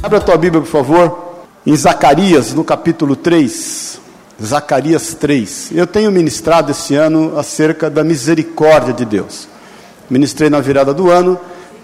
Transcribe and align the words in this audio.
Abra 0.00 0.18
a 0.18 0.20
tua 0.20 0.36
Bíblia, 0.36 0.62
por 0.62 0.70
favor, 0.70 1.40
em 1.66 1.74
Zacarias, 1.74 2.54
no 2.54 2.62
capítulo 2.62 3.16
3. 3.16 4.00
Zacarias 4.40 5.14
3. 5.14 5.72
Eu 5.74 5.88
tenho 5.88 6.12
ministrado 6.12 6.70
esse 6.70 6.94
ano 6.94 7.36
acerca 7.36 7.90
da 7.90 8.04
misericórdia 8.04 8.94
de 8.94 9.04
Deus. 9.04 9.48
Ministrei 10.08 10.48
na 10.48 10.60
virada 10.60 10.94
do 10.94 11.10
ano, 11.10 11.38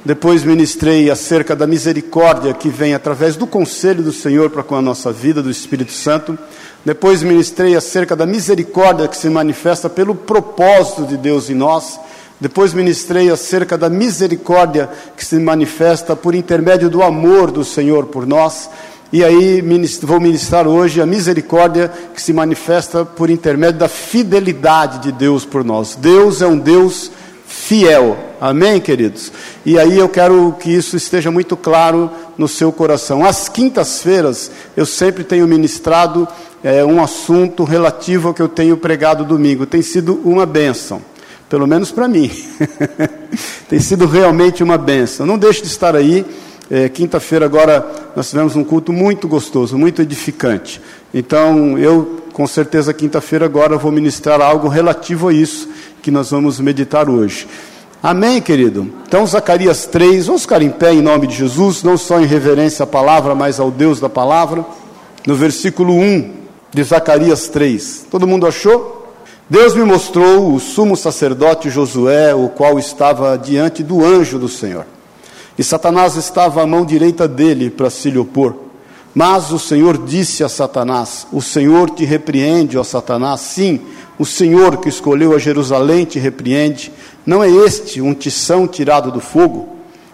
depois 0.05 0.45
ministrei 0.45 1.11
acerca 1.11 1.57
da 1.57 1.66
misericórdia 1.66 2.55
que 2.55 2.69
vem 2.69 2.95
através 2.95 3.35
do 3.35 3.48
conselho 3.48 4.05
do 4.05 4.12
Senhor 4.12 4.49
para 4.49 4.62
com 4.62 4.77
a 4.77 4.83
nossa 4.83 5.11
vida, 5.11 5.43
do 5.43 5.51
Espírito 5.51 5.91
Santo. 5.91 6.39
Depois 6.85 7.21
ministrei 7.25 7.75
acerca 7.75 8.15
da 8.15 8.27
misericórdia 8.27 9.09
que 9.09 9.17
se 9.17 9.29
manifesta 9.29 9.91
pelo 9.91 10.15
propósito 10.15 11.05
de 11.05 11.17
Deus 11.17 11.51
em 11.51 11.55
nós. 11.55 11.99
Depois 12.41 12.75
ministrei 12.75 13.30
acerca 13.30 13.79
da 13.79 13.88
misericórdia 13.88 14.91
que 15.16 15.24
se 15.24 15.38
manifesta 15.38 16.16
por 16.16 16.34
intermédio 16.34 16.91
do 16.91 17.02
amor 17.02 17.51
do 17.51 17.65
Senhor 17.65 18.07
por 18.07 18.27
nós. 18.27 18.69
E 19.12 19.23
aí 19.23 19.62
vou 20.02 20.19
ministrar 20.19 20.66
hoje 20.66 21.01
a 21.01 21.07
misericórdia 21.07 21.91
que 22.12 22.20
se 22.20 22.33
manifesta 22.33 23.05
por 23.05 23.30
intermédio 23.30 23.79
da 23.79 23.88
fidelidade 23.88 24.98
de 24.98 25.12
Deus 25.12 25.45
por 25.45 25.65
nós. 25.65 25.95
Deus 25.95 26.43
é 26.43 26.47
um 26.47 26.59
Deus 26.59 27.12
fiel. 27.47 28.19
Amém, 28.41 28.80
queridos? 28.80 29.30
E 29.65 29.79
aí 29.79 29.96
eu 29.96 30.09
quero 30.09 30.57
que 30.59 30.71
isso 30.71 30.96
esteja 30.96 31.30
muito 31.30 31.57
claro 31.57 32.10
no 32.37 32.48
seu 32.48 32.73
coração. 32.73 33.24
Às 33.24 33.48
quintas-feiras 33.48 34.51
eu 34.77 34.85
sempre 34.85 35.23
tenho 35.23 35.46
ministrado 35.46 36.27
é, 36.65 36.85
um 36.85 37.01
assunto 37.01 37.62
relativo 37.62 38.29
ao 38.29 38.35
que 38.35 38.43
eu 38.43 38.48
tenho 38.48 38.77
pregado 38.77 39.24
domingo. 39.24 39.65
Tem 39.65 39.82
sido 39.82 40.21
uma 40.24 40.45
bênção 40.45 41.01
pelo 41.55 41.69
menos 41.69 41.93
para 41.93 42.09
mim. 42.09 42.29
Tem 43.71 43.79
sido 43.79 44.07
realmente 44.07 44.61
uma 44.61 44.77
benção. 44.77 45.25
Não 45.25 45.38
deixe 45.38 45.63
de 45.63 45.69
estar 45.69 45.95
aí. 45.95 46.27
É, 46.69 46.88
Quinta-feira 46.88 47.45
agora 47.45 47.87
nós 48.16 48.29
tivemos 48.29 48.57
um 48.57 48.65
culto 48.65 48.93
muito 48.93 49.29
gostoso, 49.29 49.79
muito 49.79 50.02
edificante. 50.02 50.80
Então 51.15 51.79
eu, 51.79 52.24
com 52.33 52.45
certeza, 52.45 52.93
quinta-feira 52.93 53.45
agora 53.45 53.77
vou 53.77 53.93
ministrar 53.93 54.41
algo 54.41 54.66
relativo 54.66 55.29
a 55.29 55.33
isso 55.33 55.69
que 56.02 56.11
nós 56.11 56.33
vamos 56.33 56.59
meditar 56.59 57.09
hoje. 57.09 57.46
Amém, 58.02 58.43
querido? 58.43 58.91
Então, 59.07 59.24
Zacarias 59.24 59.87
3, 59.87 60.27
vamos 60.27 60.43
ficar 60.43 60.61
em 60.61 60.71
pé 60.71 60.93
em 60.93 61.01
nome 61.01 61.29
de 61.29 61.37
Jesus, 61.37 61.85
não 61.85 61.96
só 61.96 62.18
em 62.21 62.27
reverência 62.27 62.83
à 62.83 62.87
palavra, 62.87 63.33
mas 63.33 63.61
ao 63.61 63.71
Deus 63.71 64.00
da 64.00 64.09
palavra. 64.09 64.66
No 65.25 65.37
versículo 65.37 65.94
1 65.94 66.33
de 66.72 66.83
Zacarias 66.83 67.47
3. 67.47 68.06
Todo 68.11 68.27
mundo 68.27 68.44
achou? 68.44 69.03
Deus 69.48 69.75
me 69.75 69.84
mostrou 69.84 70.54
o 70.54 70.59
sumo 70.59 70.97
sacerdote 70.97 71.69
Josué, 71.69 72.34
o 72.34 72.48
qual 72.48 72.78
estava 72.78 73.37
diante 73.37 73.82
do 73.82 74.03
anjo 74.03 74.38
do 74.38 74.48
Senhor. 74.48 74.87
E 75.59 75.62
Satanás 75.62 76.16
estava 76.16 76.62
à 76.62 76.66
mão 76.66 76.82
direita 76.82 77.28
dele 77.28 77.69
para 77.69 77.91
se 77.91 78.10
lhe 78.10 78.19
opor. 78.19 78.56
Mas 79.15 79.53
o 79.53 79.59
Senhor 79.59 79.98
disse 79.98 80.42
a 80.42 80.48
Satanás: 80.48 81.26
O 81.31 81.42
Senhor 81.42 81.91
te 81.91 82.06
repreende, 82.06 82.78
ó 82.78 82.82
Satanás. 82.82 83.42
Sim, 83.42 83.82
o 84.19 84.25
Senhor 84.25 84.78
que 84.78 84.88
escolheu 84.88 85.34
a 85.34 85.38
Jerusalém 85.38 86.06
te 86.06 86.19
repreende. 86.19 86.91
Não 87.26 87.44
é 87.44 87.50
este 87.50 88.00
um 88.00 88.15
tição 88.15 88.66
tirado 88.66 89.12
do 89.12 89.20
fogo? 89.20 89.69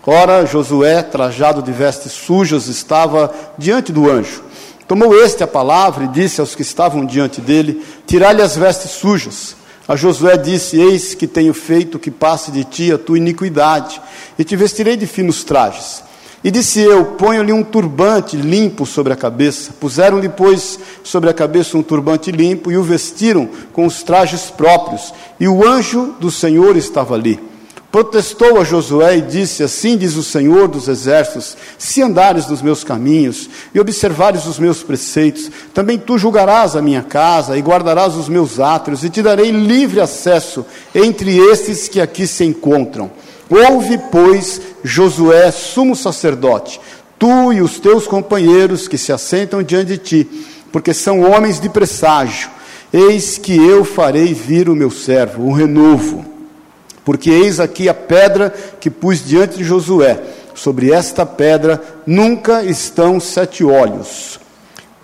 Ora, 0.05 0.45
Josué, 0.45 1.03
trajado 1.03 1.63
de 1.63 1.71
vestes 1.71 2.11
sujas, 2.11 2.67
estava 2.67 3.33
diante 3.57 3.93
do 3.93 4.11
anjo. 4.11 4.43
Tomou 4.91 5.15
este 5.15 5.45
a 5.45 5.47
palavra 5.47 6.03
e 6.03 6.09
disse 6.09 6.41
aos 6.41 6.57
que 6.57 6.63
estavam 6.63 7.07
diante 7.07 7.41
dele: 7.41 7.81
Tirai-lhe 8.09 8.43
as 8.43 8.57
vestes 8.57 8.91
sujas. 8.91 9.55
A 9.87 9.95
Josué 9.95 10.37
disse: 10.37 10.81
Eis 10.81 11.15
que 11.15 11.29
tenho 11.29 11.55
feito 11.55 11.97
que 11.97 12.11
passe 12.11 12.51
de 12.51 12.65
ti 12.65 12.93
a 12.93 12.99
tua 12.99 13.17
iniquidade, 13.17 14.03
e 14.37 14.43
te 14.43 14.57
vestirei 14.57 14.97
de 14.97 15.07
finos 15.07 15.45
trajes. 15.45 16.03
E 16.43 16.51
disse 16.51 16.81
eu: 16.81 17.05
Ponho-lhe 17.05 17.53
um 17.53 17.63
turbante 17.63 18.37
limpo 18.37 18.85
sobre 18.85 19.13
a 19.13 19.17
cabeça. 19.17 19.73
Puseram-lhe, 19.79 20.29
pois, 20.29 20.81
sobre 21.05 21.31
a 21.31 21.33
cabeça 21.33 21.79
um 21.79 21.85
turbante 21.85 22.33
limpo 22.33 22.73
e 22.73 22.77
o 22.77 22.83
vestiram 22.83 23.49
com 23.73 23.87
os 23.87 24.03
trajes 24.03 24.51
próprios. 24.51 25.15
E 25.39 25.47
o 25.47 25.65
anjo 25.65 26.17
do 26.19 26.33
Senhor 26.33 26.77
estava 26.77 27.15
ali 27.15 27.50
protestou 27.91 28.61
a 28.61 28.65
Josué 28.65 29.19
e 29.19 29.23
disse: 29.23 29.63
Assim 29.63 29.97
diz 29.97 30.17
o 30.17 30.23
Senhor 30.23 30.69
dos 30.69 30.89
Exércitos: 30.89 31.57
Se 31.79 32.03
andares 32.03 32.47
nos 32.47 32.63
meus 32.63 32.85
caminhos 32.85 33.49
e 33.75 33.81
observares 33.81 34.47
os 34.47 34.59
meus 34.59 34.83
preceitos, 34.83 35.51
também 35.75 35.99
tu 35.99 36.17
julgarás 36.17 36.77
a 36.77 36.83
minha 36.83 37.03
casa 37.03 37.57
e 37.57 37.63
guardarás 37.63 38.15
os 38.15 38.29
meus 38.29 38.61
átrios, 38.61 39.05
e 39.05 39.11
te 39.11 39.23
darei 39.23 39.51
livre 39.51 40.01
acesso 40.01 40.65
entre 40.95 41.37
estes 41.37 41.89
que 41.89 42.01
aqui 42.01 42.27
se 42.27 42.45
encontram. 42.45 43.11
Ouve, 43.49 43.99
pois, 44.13 44.61
Josué, 44.85 45.51
sumo 45.51 45.97
sacerdote, 45.97 46.81
tu 47.19 47.53
e 47.53 47.61
os 47.61 47.81
teus 47.81 48.07
companheiros 48.07 48.87
que 48.87 48.97
se 48.97 49.13
assentam 49.13 49.63
diante 49.63 49.87
de 49.87 49.99
ti, 49.99 50.47
porque 50.71 50.95
são 50.95 51.23
homens 51.23 51.59
de 51.59 51.69
presságio. 51.69 52.49
Eis 52.93 53.39
que 53.39 53.55
eu 53.55 53.85
farei 53.85 54.35
vir 54.35 54.69
o 54.69 54.75
meu 54.75 54.91
servo, 54.91 55.45
o 55.45 55.53
renovo 55.53 56.40
porque 57.11 57.29
eis 57.29 57.59
aqui 57.59 57.89
a 57.89 57.93
pedra 57.93 58.55
que 58.79 58.89
pus 58.89 59.27
diante 59.27 59.57
de 59.57 59.65
Josué. 59.65 60.17
Sobre 60.55 60.93
esta 60.93 61.27
pedra 61.27 61.83
nunca 62.07 62.63
estão 62.63 63.19
sete 63.19 63.65
olhos. 63.65 64.39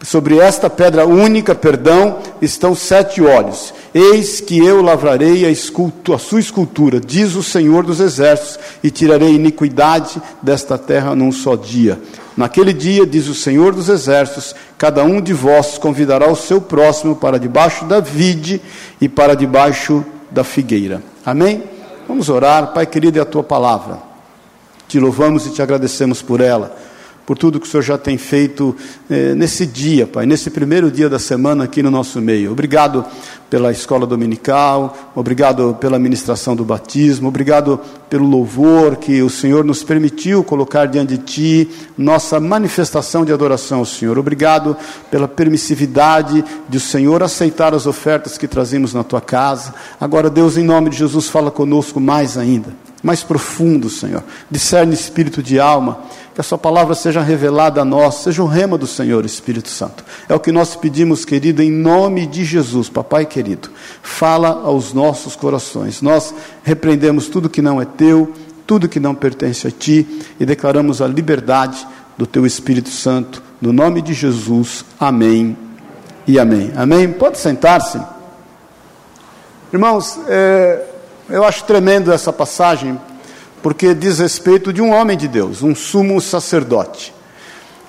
Sobre 0.05 0.39
esta 0.39 0.71
pedra 0.71 1.05
única, 1.05 1.53
perdão, 1.53 2.19
estão 2.41 2.77
sete 2.77 3.21
olhos. 3.21 3.75
Eis 3.93 4.41
que 4.41 4.56
eu 4.56 4.83
lavrarei 4.83 5.45
a, 5.45 5.50
a, 5.50 6.19
sua 6.19 6.39
escultura, 6.39 7.00
diz 7.00 7.34
o 7.34 7.43
Senhor 7.43 7.84
dos 7.84 7.99
Exércitos, 7.99 8.61
e 8.84 8.89
tirarei 8.89 9.34
iniquidade 9.34 10.22
desta 10.41 10.78
terra 10.78 11.12
num 11.12 11.33
só 11.33 11.56
dia. 11.56 11.99
Naquele 12.37 12.72
dia, 12.72 13.05
diz 13.05 13.27
o 13.27 13.34
Senhor 13.34 13.75
dos 13.75 13.89
Exércitos, 13.89 14.55
cada 14.78 15.03
um 15.03 15.21
de 15.21 15.33
vós 15.33 15.77
convidará 15.77 16.31
o 16.31 16.37
seu 16.37 16.61
próximo 16.61 17.16
para 17.16 17.37
debaixo 17.37 17.84
da 17.84 17.99
vide 17.99 18.62
e 19.00 19.09
para 19.09 19.34
debaixo 19.34 20.05
da 20.31 20.45
figueira. 20.45 21.03
Amém? 21.25 21.75
Vamos 22.09 22.28
orar, 22.28 22.72
Pai 22.72 22.87
querido, 22.87 23.19
é 23.19 23.22
a 23.22 23.27
tua 23.27 23.43
palavra. 23.43 23.99
Te 24.87 25.00
louvamos 25.00 25.47
e 25.47 25.50
te 25.50 25.61
agradecemos 25.61 26.22
por 26.22 26.41
ela, 26.41 26.77
por 27.26 27.37
tudo 27.37 27.59
que 27.59 27.66
o 27.66 27.70
Senhor 27.70 27.82
já 27.82 27.98
tem 27.98 28.16
feito 28.16 28.75
eh, 29.10 29.34
nesse 29.34 29.66
dia, 29.66 30.06
Pai, 30.06 30.25
nesse 30.25 30.48
primeiro 30.48 30.92
dia 30.92 31.10
da 31.10 31.19
semana 31.19 31.64
aqui 31.64 31.82
no 31.82 31.91
nosso 31.91 32.20
meio. 32.20 32.53
Obrigado 32.53 33.04
pela 33.50 33.72
escola 33.72 34.06
dominical, 34.06 35.12
obrigado 35.14 35.76
pela 35.81 35.98
ministração 35.98 36.54
do 36.54 36.65
batismo, 36.65 37.28
obrigado 37.28 37.81
pelo 38.09 38.26
louvor 38.26 38.97
que 38.97 39.22
o 39.22 39.31
Senhor 39.31 39.65
nos 39.65 39.82
permitiu 39.82 40.44
colocar 40.44 40.86
diante 40.86 41.16
de 41.16 41.25
Ti, 41.25 41.70
nossa 41.98 42.38
manifestação 42.38 43.25
de 43.25 43.32
adoração 43.32 43.81
ao 43.81 43.84
Senhor. 43.84 44.19
Obrigado 44.19 44.76
pela 45.10 45.26
permissividade 45.26 46.44
de 46.69 46.76
o 46.76 46.81
Senhor 46.81 47.22
aceitar 47.25 47.75
as 47.75 47.86
ofertas 47.86 48.38
que 48.38 48.47
trazemos 48.47 48.94
na 48.94 49.03
Tua 49.03 49.20
casa. 49.20 49.75
Agora, 50.00 50.31
Deus, 50.31 50.56
em 50.56 50.65
nome 50.65 50.91
de 50.91 50.97
Jesus, 50.97 51.28
fala 51.28 51.50
conosco 51.50 52.00
mais 52.00 52.38
ainda, 52.38 52.72
mais 53.03 53.22
profundo, 53.22 53.91
Senhor. 53.91 54.22
Discerne 54.50 54.94
espírito 54.94 55.42
de 55.42 55.59
alma 55.59 55.98
que 56.36 56.41
a 56.42 56.44
Sua 56.44 56.58
palavra 56.58 56.94
seja 56.94 57.22
revelada 57.22 57.80
a 57.80 57.84
nós, 57.84 58.16
seja 58.16 58.42
o 58.42 58.47
rema 58.47 58.76
do 58.76 58.86
Senhor, 58.86 59.24
Espírito 59.24 59.70
Santo. 59.70 60.04
É 60.28 60.34
o 60.34 60.38
que 60.38 60.52
nós 60.52 60.76
pedimos, 60.76 61.24
querido, 61.24 61.62
em 61.62 61.70
nome 61.70 62.26
de 62.26 62.44
Jesus, 62.44 62.91
Papai 62.91 63.24
querido. 63.24 63.70
Fala 64.02 64.50
aos 64.50 64.92
nossos 64.92 65.34
corações. 65.34 66.02
Nós 66.02 66.34
repreendemos 66.62 67.28
tudo 67.28 67.48
que 67.48 67.62
não 67.62 67.80
é 67.80 67.86
teu, 67.86 68.34
tudo 68.66 68.86
que 68.86 69.00
não 69.00 69.14
pertence 69.14 69.66
a 69.66 69.70
ti 69.70 70.06
e 70.38 70.44
declaramos 70.44 71.00
a 71.00 71.06
liberdade 71.06 71.88
do 72.19 72.26
teu 72.26 72.44
Espírito 72.44 72.91
Santo. 72.91 73.42
No 73.58 73.72
nome 73.72 74.03
de 74.03 74.12
Jesus, 74.12 74.84
amém 75.00 75.56
e 76.26 76.38
amém. 76.38 76.70
Amém? 76.76 77.10
Pode 77.10 77.38
sentar-se. 77.38 77.98
Irmãos, 79.72 80.20
é, 80.28 80.84
eu 81.30 81.44
acho 81.44 81.64
tremendo 81.64 82.12
essa 82.12 82.30
passagem 82.30 83.00
porque 83.62 83.94
diz 83.94 84.18
respeito 84.18 84.72
de 84.72 84.80
um 84.80 84.92
homem 84.92 85.16
de 85.16 85.28
Deus, 85.28 85.62
um 85.62 85.74
sumo 85.74 86.20
sacerdote. 86.20 87.14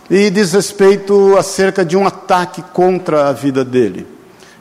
E 0.09 0.29
diz 0.29 0.53
respeito 0.53 1.35
acerca 1.37 1.83
de 1.83 1.97
um 1.97 2.07
ataque 2.07 2.61
contra 2.73 3.27
a 3.27 3.33
vida 3.33 3.63
dele. 3.65 4.07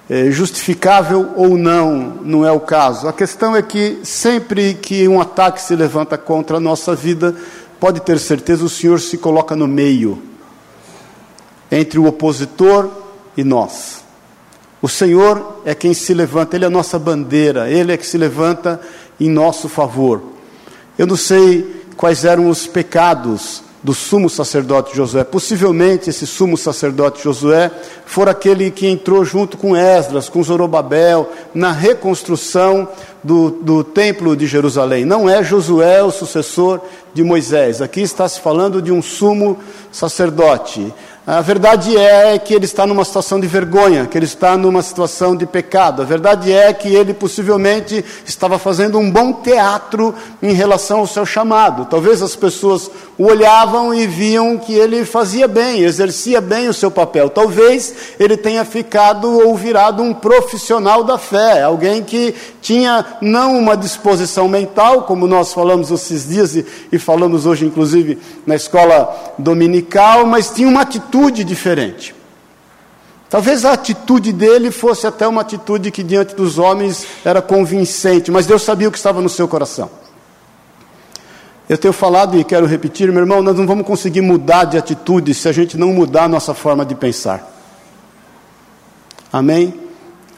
É, 0.08 0.30
justificável 0.30 1.32
ou 1.36 1.56
não, 1.56 2.18
não 2.22 2.46
é 2.46 2.52
o 2.52 2.60
caso. 2.60 3.08
A 3.08 3.12
questão 3.12 3.56
é 3.56 3.62
que 3.62 4.00
sempre 4.04 4.74
que 4.74 5.06
um 5.08 5.20
ataque 5.20 5.60
se 5.60 5.74
levanta 5.74 6.16
contra 6.16 6.58
a 6.58 6.60
nossa 6.60 6.94
vida, 6.94 7.34
pode 7.80 8.00
ter 8.00 8.18
certeza 8.18 8.64
o 8.64 8.68
Senhor 8.68 9.00
se 9.00 9.18
coloca 9.18 9.54
no 9.56 9.66
meio 9.66 10.22
entre 11.70 11.98
o 11.98 12.06
opositor 12.06 12.88
e 13.36 13.44
nós. 13.44 14.04
O 14.80 14.88
Senhor 14.88 15.62
é 15.64 15.74
quem 15.74 15.94
se 15.94 16.14
levanta, 16.14 16.56
Ele 16.56 16.64
é 16.64 16.68
a 16.68 16.70
nossa 16.70 16.98
bandeira, 16.98 17.68
Ele 17.68 17.92
é 17.92 17.96
que 17.96 18.06
se 18.06 18.18
levanta 18.18 18.80
em 19.18 19.28
nosso 19.28 19.68
favor. 19.68 20.35
Eu 20.98 21.06
não 21.06 21.16
sei 21.16 21.84
quais 21.96 22.24
eram 22.24 22.48
os 22.48 22.66
pecados 22.66 23.62
do 23.82 23.94
sumo 23.94 24.28
sacerdote 24.28 24.96
Josué. 24.96 25.22
Possivelmente 25.22 26.10
esse 26.10 26.26
sumo 26.26 26.56
sacerdote 26.56 27.22
Josué 27.22 27.70
for 28.04 28.28
aquele 28.28 28.70
que 28.70 28.86
entrou 28.88 29.24
junto 29.24 29.56
com 29.56 29.76
Esdras, 29.76 30.28
com 30.28 30.42
Zorobabel, 30.42 31.30
na 31.54 31.70
reconstrução 31.70 32.88
do, 33.22 33.50
do 33.50 33.84
templo 33.84 34.36
de 34.36 34.46
Jerusalém. 34.46 35.04
Não 35.04 35.30
é 35.30 35.42
Josué 35.44 36.02
o 36.02 36.10
sucessor 36.10 36.80
de 37.14 37.22
Moisés. 37.22 37.80
Aqui 37.80 38.00
está 38.00 38.28
se 38.28 38.40
falando 38.40 38.82
de 38.82 38.90
um 38.90 39.00
sumo 39.00 39.58
sacerdote. 39.92 40.92
A 41.28 41.40
verdade 41.40 41.96
é 41.96 42.38
que 42.38 42.54
ele 42.54 42.66
está 42.66 42.86
numa 42.86 43.04
situação 43.04 43.40
de 43.40 43.48
vergonha, 43.48 44.06
que 44.06 44.16
ele 44.16 44.26
está 44.26 44.56
numa 44.56 44.80
situação 44.80 45.34
de 45.34 45.44
pecado. 45.44 46.00
A 46.00 46.04
verdade 46.04 46.52
é 46.52 46.72
que 46.72 46.86
ele 46.86 47.12
possivelmente 47.12 48.04
estava 48.24 48.60
fazendo 48.60 48.96
um 48.96 49.10
bom 49.10 49.32
teatro 49.32 50.14
em 50.40 50.52
relação 50.52 51.00
ao 51.00 51.06
seu 51.08 51.26
chamado. 51.26 51.86
Talvez 51.86 52.22
as 52.22 52.36
pessoas 52.36 52.88
o 53.18 53.24
olhavam 53.24 53.92
e 53.92 54.06
viam 54.06 54.56
que 54.56 54.72
ele 54.74 55.04
fazia 55.04 55.48
bem, 55.48 55.80
exercia 55.80 56.40
bem 56.40 56.68
o 56.68 56.74
seu 56.74 56.92
papel. 56.92 57.28
Talvez 57.28 57.92
ele 58.20 58.36
tenha 58.36 58.64
ficado 58.64 59.28
ou 59.28 59.56
virado 59.56 60.04
um 60.04 60.14
profissional 60.14 61.02
da 61.02 61.18
fé, 61.18 61.62
alguém 61.62 62.04
que 62.04 62.34
tinha 62.62 63.04
não 63.20 63.58
uma 63.58 63.76
disposição 63.76 64.46
mental, 64.48 65.02
como 65.02 65.26
nós 65.26 65.52
falamos 65.52 65.90
esses 65.90 66.28
dias 66.28 66.54
e, 66.54 66.64
e 66.92 66.98
falamos 67.00 67.46
hoje, 67.46 67.64
inclusive, 67.64 68.16
na 68.46 68.54
escola 68.54 69.34
dominical, 69.38 70.24
mas 70.24 70.50
tinha 70.50 70.68
uma 70.68 70.82
atitude 70.82 71.15
diferente. 71.44 72.14
Talvez 73.28 73.64
a 73.64 73.72
atitude 73.72 74.32
dele 74.32 74.70
fosse 74.70 75.06
até 75.06 75.26
uma 75.26 75.40
atitude 75.40 75.90
que 75.90 76.02
diante 76.02 76.34
dos 76.34 76.58
homens 76.58 77.06
era 77.24 77.42
convincente, 77.42 78.30
mas 78.30 78.46
Deus 78.46 78.62
sabia 78.62 78.88
o 78.88 78.92
que 78.92 78.98
estava 78.98 79.20
no 79.20 79.28
seu 79.28 79.48
coração. 79.48 79.90
Eu 81.68 81.76
tenho 81.76 81.92
falado 81.92 82.38
e 82.38 82.44
quero 82.44 82.64
repetir, 82.64 83.10
meu 83.10 83.22
irmão, 83.22 83.42
nós 83.42 83.56
não 83.56 83.66
vamos 83.66 83.84
conseguir 83.84 84.20
mudar 84.20 84.64
de 84.64 84.78
atitude 84.78 85.34
se 85.34 85.48
a 85.48 85.52
gente 85.52 85.76
não 85.76 85.92
mudar 85.92 86.24
a 86.24 86.28
nossa 86.28 86.54
forma 86.54 86.86
de 86.86 86.94
pensar. 86.94 87.52
Amém? 89.32 89.74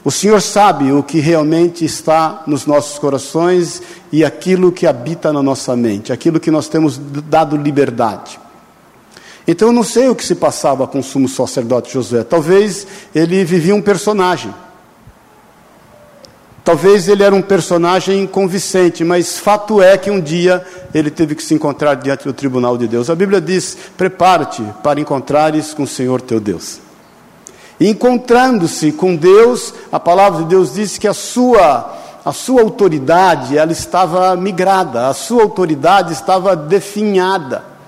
O 0.03 0.09
Senhor 0.09 0.41
sabe 0.41 0.91
o 0.91 1.03
que 1.03 1.19
realmente 1.19 1.85
está 1.85 2.41
nos 2.47 2.65
nossos 2.65 2.97
corações 2.97 3.81
e 4.11 4.25
aquilo 4.25 4.71
que 4.71 4.87
habita 4.87 5.31
na 5.31 5.43
nossa 5.43 5.75
mente, 5.75 6.11
aquilo 6.11 6.39
que 6.39 6.49
nós 6.49 6.67
temos 6.67 6.97
dado 6.97 7.55
liberdade. 7.55 8.39
Então 9.51 9.69
eu 9.69 9.73
não 9.73 9.83
sei 9.83 10.07
o 10.07 10.13
que 10.15 10.23
se 10.23 10.35
passava 10.35 10.85
com 10.85 10.99
o 10.99 11.03
sumo 11.03 11.27
sacerdote 11.27 11.91
Josué. 11.91 12.23
Talvez 12.23 12.85
ele 13.15 13.43
vivia 13.43 13.73
um 13.73 13.81
personagem. 13.81 14.53
Talvez 16.63 17.09
ele 17.09 17.23
era 17.23 17.33
um 17.33 17.41
personagem 17.41 18.27
convincente, 18.27 19.03
mas 19.03 19.39
fato 19.39 19.81
é 19.81 19.97
que 19.97 20.11
um 20.11 20.21
dia 20.21 20.63
ele 20.93 21.09
teve 21.09 21.33
que 21.33 21.41
se 21.41 21.55
encontrar 21.55 21.95
diante 21.95 22.25
do 22.25 22.31
tribunal 22.31 22.77
de 22.77 22.87
Deus. 22.87 23.09
A 23.09 23.15
Bíblia 23.15 23.41
diz: 23.41 23.75
prepara-te 23.97 24.63
para 24.83 24.99
encontrares 24.99 25.73
com 25.73 25.81
o 25.81 25.87
Senhor 25.87 26.21
teu 26.21 26.39
Deus. 26.39 26.79
Encontrando-se 27.81 28.91
com 28.91 29.15
Deus, 29.15 29.73
a 29.91 29.99
palavra 29.99 30.43
de 30.43 30.49
Deus 30.49 30.75
diz 30.75 30.99
que 30.99 31.07
a 31.07 31.13
sua 31.15 31.97
a 32.23 32.31
sua 32.31 32.61
autoridade 32.61 33.57
ela 33.57 33.71
estava 33.71 34.35
migrada, 34.35 35.07
a 35.07 35.13
sua 35.15 35.41
autoridade 35.41 36.13
estava 36.13 36.55
definhada. 36.55 37.78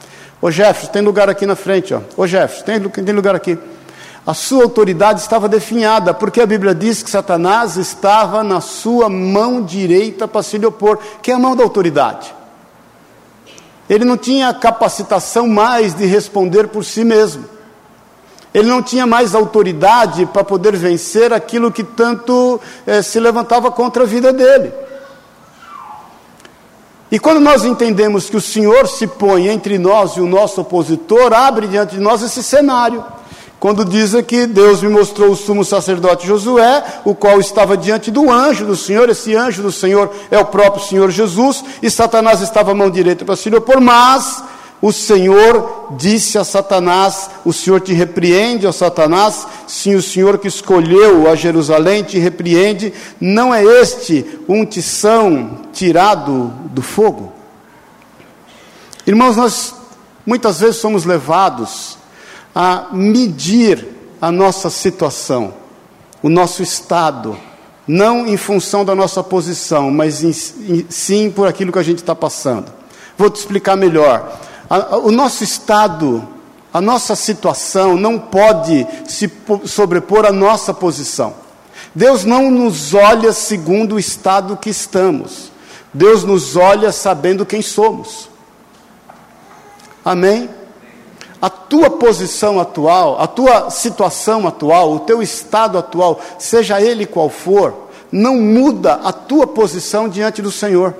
Ô 0.41 0.49
Jefferson, 0.49 0.91
tem 0.91 1.01
lugar 1.01 1.29
aqui 1.29 1.45
na 1.45 1.55
frente, 1.55 1.93
ó. 1.93 2.01
Ô 2.17 2.25
Jefferson, 2.25 2.65
tem, 2.65 2.79
tem 2.79 3.13
lugar 3.13 3.35
aqui. 3.35 3.57
A 4.25 4.33
sua 4.33 4.63
autoridade 4.63 5.19
estava 5.19 5.47
definhada, 5.47 6.13
porque 6.13 6.41
a 6.41 6.45
Bíblia 6.45 6.73
diz 6.73 7.01
que 7.01 7.09
Satanás 7.09 7.75
estava 7.75 8.43
na 8.43 8.61
sua 8.61 9.09
mão 9.09 9.61
direita 9.61 10.27
para 10.27 10.43
se 10.43 10.57
lhe 10.57 10.65
opor, 10.65 10.99
que 11.21 11.31
é 11.31 11.33
a 11.33 11.39
mão 11.39 11.55
da 11.55 11.63
autoridade. 11.63 12.33
Ele 13.89 14.05
não 14.05 14.17
tinha 14.17 14.53
capacitação 14.53 15.47
mais 15.47 15.93
de 15.93 16.05
responder 16.05 16.67
por 16.67 16.85
si 16.85 17.03
mesmo. 17.03 17.45
Ele 18.53 18.67
não 18.67 18.81
tinha 18.81 19.07
mais 19.07 19.33
autoridade 19.33 20.25
para 20.25 20.43
poder 20.43 20.75
vencer 20.75 21.33
aquilo 21.33 21.71
que 21.71 21.83
tanto 21.83 22.59
eh, 22.85 23.01
se 23.01 23.19
levantava 23.19 23.71
contra 23.71 24.03
a 24.03 24.05
vida 24.05 24.31
dele. 24.33 24.71
E 27.11 27.19
quando 27.19 27.41
nós 27.41 27.65
entendemos 27.65 28.29
que 28.29 28.37
o 28.37 28.41
Senhor 28.41 28.87
se 28.87 29.05
põe 29.05 29.49
entre 29.49 29.77
nós 29.77 30.13
e 30.13 30.21
o 30.21 30.25
nosso 30.25 30.61
opositor, 30.61 31.33
abre 31.33 31.67
diante 31.67 31.95
de 31.95 32.01
nós 32.01 32.21
esse 32.21 32.41
cenário. 32.41 33.03
Quando 33.59 33.85
dizem 33.85 34.23
que 34.23 34.47
Deus 34.47 34.81
me 34.81 34.89
mostrou 34.89 35.29
o 35.29 35.35
sumo 35.35 35.63
sacerdote 35.63 36.25
Josué, 36.25 36.83
o 37.03 37.13
qual 37.13 37.39
estava 37.39 37.75
diante 37.77 38.09
do 38.09 38.31
anjo 38.31 38.65
do 38.65 38.75
Senhor, 38.75 39.09
esse 39.09 39.35
anjo 39.35 39.61
do 39.61 39.71
Senhor 39.71 40.09
é 40.31 40.39
o 40.39 40.45
próprio 40.45 40.83
Senhor 40.83 41.11
Jesus, 41.11 41.63
e 41.79 41.91
Satanás 41.91 42.41
estava 42.41 42.71
à 42.71 42.73
mão 42.73 42.89
direita 42.89 43.25
para 43.25 43.35
se 43.35 43.53
opor, 43.53 43.79
mas 43.81 44.43
o 44.81 44.91
Senhor 44.91 45.89
disse 45.91 46.39
a 46.39 46.43
Satanás: 46.43 47.29
O 47.45 47.53
Senhor 47.53 47.79
te 47.79 47.93
repreende, 47.93 48.65
ó 48.65 48.71
Satanás, 48.71 49.45
sim, 49.67 49.93
o 49.93 50.01
Senhor 50.01 50.39
que 50.39 50.47
escolheu 50.47 51.29
a 51.29 51.35
Jerusalém 51.35 52.03
te 52.03 52.17
repreende, 52.17 52.91
não 53.19 53.53
é 53.53 53.63
este 53.63 54.25
um 54.49 54.65
tição 54.65 55.59
tirado 55.71 56.51
do 56.71 56.81
fogo? 56.81 57.31
Irmãos, 59.05 59.37
nós 59.37 59.75
muitas 60.25 60.59
vezes 60.59 60.77
somos 60.77 61.05
levados 61.05 61.97
a 62.55 62.87
medir 62.91 63.87
a 64.19 64.31
nossa 64.31 64.69
situação, 64.69 65.53
o 66.23 66.29
nosso 66.29 66.63
estado, 66.63 67.37
não 67.87 68.25
em 68.25 68.37
função 68.37 68.83
da 68.83 68.95
nossa 68.95 69.23
posição, 69.23 69.91
mas 69.91 70.23
em, 70.23 70.29
em, 70.29 70.85
sim 70.89 71.29
por 71.29 71.47
aquilo 71.47 71.71
que 71.71 71.79
a 71.79 71.83
gente 71.83 71.99
está 71.99 72.15
passando. 72.15 72.71
Vou 73.15 73.29
te 73.29 73.37
explicar 73.37 73.75
melhor. 73.75 74.39
A, 74.71 74.95
o 74.95 75.11
nosso 75.11 75.43
estado, 75.43 76.25
a 76.73 76.79
nossa 76.79 77.13
situação 77.13 77.97
não 77.97 78.17
pode 78.17 78.87
se 79.05 79.29
sobrepor 79.65 80.25
à 80.25 80.31
nossa 80.31 80.73
posição. 80.73 81.33
Deus 81.93 82.23
não 82.23 82.49
nos 82.49 82.93
olha 82.93 83.33
segundo 83.33 83.95
o 83.95 83.99
estado 83.99 84.55
que 84.55 84.69
estamos. 84.69 85.51
Deus 85.93 86.23
nos 86.23 86.55
olha 86.55 86.93
sabendo 86.93 87.45
quem 87.45 87.61
somos. 87.61 88.29
Amém? 90.05 90.49
a 91.41 91.49
tua 91.49 91.89
posição 91.89 92.59
atual, 92.59 93.19
a 93.19 93.25
tua 93.25 93.71
situação 93.71 94.47
atual, 94.47 94.93
o 94.93 94.99
teu 94.99 95.23
estado 95.23 95.75
atual, 95.75 96.21
seja 96.37 96.79
ele 96.79 97.07
qual 97.07 97.29
for, 97.29 97.89
não 98.11 98.35
muda 98.35 98.93
a 98.93 99.11
tua 99.11 99.47
posição 99.47 100.07
diante 100.07 100.39
do 100.39 100.51
Senhor. 100.51 100.93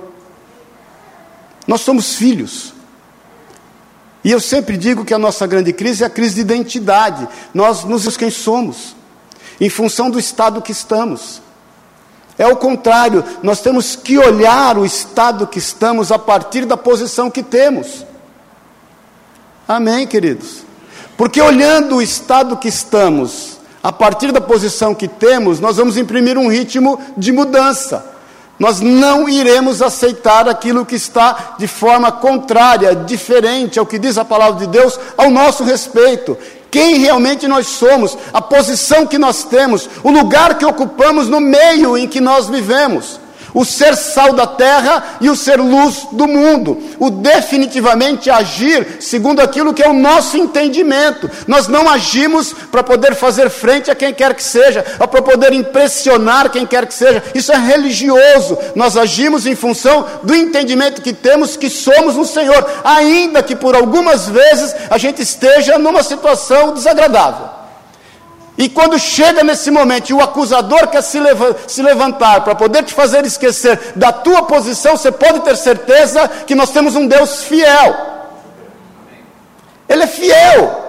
Nós 1.64 1.82
somos 1.82 2.16
filhos. 2.16 2.81
E 4.24 4.30
eu 4.30 4.40
sempre 4.40 4.76
digo 4.76 5.04
que 5.04 5.14
a 5.14 5.18
nossa 5.18 5.46
grande 5.46 5.72
crise 5.72 6.04
é 6.04 6.06
a 6.06 6.10
crise 6.10 6.36
de 6.36 6.40
identidade. 6.42 7.28
Nós 7.52 7.84
nos 7.84 8.16
quem 8.16 8.30
somos, 8.30 8.94
em 9.60 9.68
função 9.68 10.10
do 10.10 10.18
estado 10.18 10.62
que 10.62 10.72
estamos. 10.72 11.42
É 12.38 12.46
o 12.46 12.56
contrário, 12.56 13.24
nós 13.42 13.60
temos 13.60 13.94
que 13.94 14.18
olhar 14.18 14.78
o 14.78 14.84
estado 14.84 15.46
que 15.46 15.58
estamos 15.58 16.10
a 16.10 16.18
partir 16.18 16.64
da 16.64 16.76
posição 16.76 17.30
que 17.30 17.42
temos. 17.42 18.06
Amém, 19.66 20.06
queridos? 20.06 20.64
Porque 21.16 21.40
olhando 21.40 21.96
o 21.96 22.02
estado 22.02 22.56
que 22.56 22.68
estamos, 22.68 23.60
a 23.82 23.92
partir 23.92 24.32
da 24.32 24.40
posição 24.40 24.94
que 24.94 25.08
temos, 25.08 25.60
nós 25.60 25.76
vamos 25.76 25.96
imprimir 25.96 26.38
um 26.38 26.48
ritmo 26.48 27.00
de 27.16 27.32
mudança. 27.32 28.11
Nós 28.62 28.80
não 28.80 29.28
iremos 29.28 29.82
aceitar 29.82 30.48
aquilo 30.48 30.86
que 30.86 30.94
está 30.94 31.56
de 31.58 31.66
forma 31.66 32.12
contrária, 32.12 32.94
diferente 32.94 33.76
ao 33.76 33.84
que 33.84 33.98
diz 33.98 34.16
a 34.16 34.24
palavra 34.24 34.60
de 34.60 34.68
Deus 34.68 35.00
ao 35.16 35.32
nosso 35.32 35.64
respeito. 35.64 36.38
Quem 36.70 36.98
realmente 36.98 37.48
nós 37.48 37.66
somos, 37.66 38.16
a 38.32 38.40
posição 38.40 39.04
que 39.04 39.18
nós 39.18 39.42
temos, 39.42 39.90
o 40.04 40.12
lugar 40.12 40.58
que 40.58 40.64
ocupamos 40.64 41.28
no 41.28 41.40
meio 41.40 41.98
em 41.98 42.06
que 42.06 42.20
nós 42.20 42.48
vivemos 42.48 43.18
o 43.54 43.64
ser 43.64 43.96
sal 43.96 44.32
da 44.32 44.46
terra 44.46 45.16
e 45.20 45.28
o 45.28 45.36
ser 45.36 45.56
luz 45.56 46.06
do 46.12 46.26
mundo, 46.26 46.82
o 46.98 47.10
definitivamente 47.10 48.30
agir 48.30 48.98
segundo 49.00 49.40
aquilo 49.40 49.74
que 49.74 49.82
é 49.82 49.88
o 49.88 49.92
nosso 49.92 50.36
entendimento. 50.36 51.30
Nós 51.46 51.68
não 51.68 51.88
agimos 51.88 52.52
para 52.70 52.82
poder 52.82 53.14
fazer 53.14 53.50
frente 53.50 53.90
a 53.90 53.94
quem 53.94 54.12
quer 54.12 54.34
que 54.34 54.42
seja, 54.42 54.82
para 54.82 55.22
poder 55.22 55.52
impressionar 55.52 56.50
quem 56.50 56.66
quer 56.66 56.86
que 56.86 56.94
seja. 56.94 57.22
Isso 57.34 57.52
é 57.52 57.56
religioso. 57.56 58.58
Nós 58.74 58.96
agimos 58.96 59.46
em 59.46 59.54
função 59.54 60.06
do 60.22 60.34
entendimento 60.34 61.02
que 61.02 61.12
temos 61.12 61.56
que 61.56 61.68
somos 61.68 62.16
um 62.16 62.24
Senhor, 62.24 62.66
ainda 62.84 63.42
que 63.42 63.56
por 63.56 63.74
algumas 63.74 64.28
vezes 64.28 64.74
a 64.90 64.98
gente 64.98 65.22
esteja 65.22 65.78
numa 65.78 66.02
situação 66.02 66.72
desagradável. 66.74 67.61
E 68.56 68.68
quando 68.68 68.98
chega 68.98 69.42
nesse 69.42 69.70
momento 69.70 70.10
e 70.10 70.14
o 70.14 70.20
acusador 70.20 70.88
quer 70.88 71.02
se, 71.02 71.18
leva, 71.18 71.56
se 71.66 71.82
levantar 71.82 72.42
para 72.42 72.54
poder 72.54 72.84
te 72.84 72.92
fazer 72.92 73.24
esquecer 73.24 73.78
da 73.96 74.12
tua 74.12 74.42
posição, 74.42 74.96
você 74.96 75.10
pode 75.10 75.40
ter 75.40 75.56
certeza 75.56 76.28
que 76.46 76.54
nós 76.54 76.70
temos 76.70 76.94
um 76.94 77.06
Deus 77.06 77.44
fiel. 77.44 77.96
Ele 79.88 80.02
é 80.02 80.06
fiel. 80.06 80.81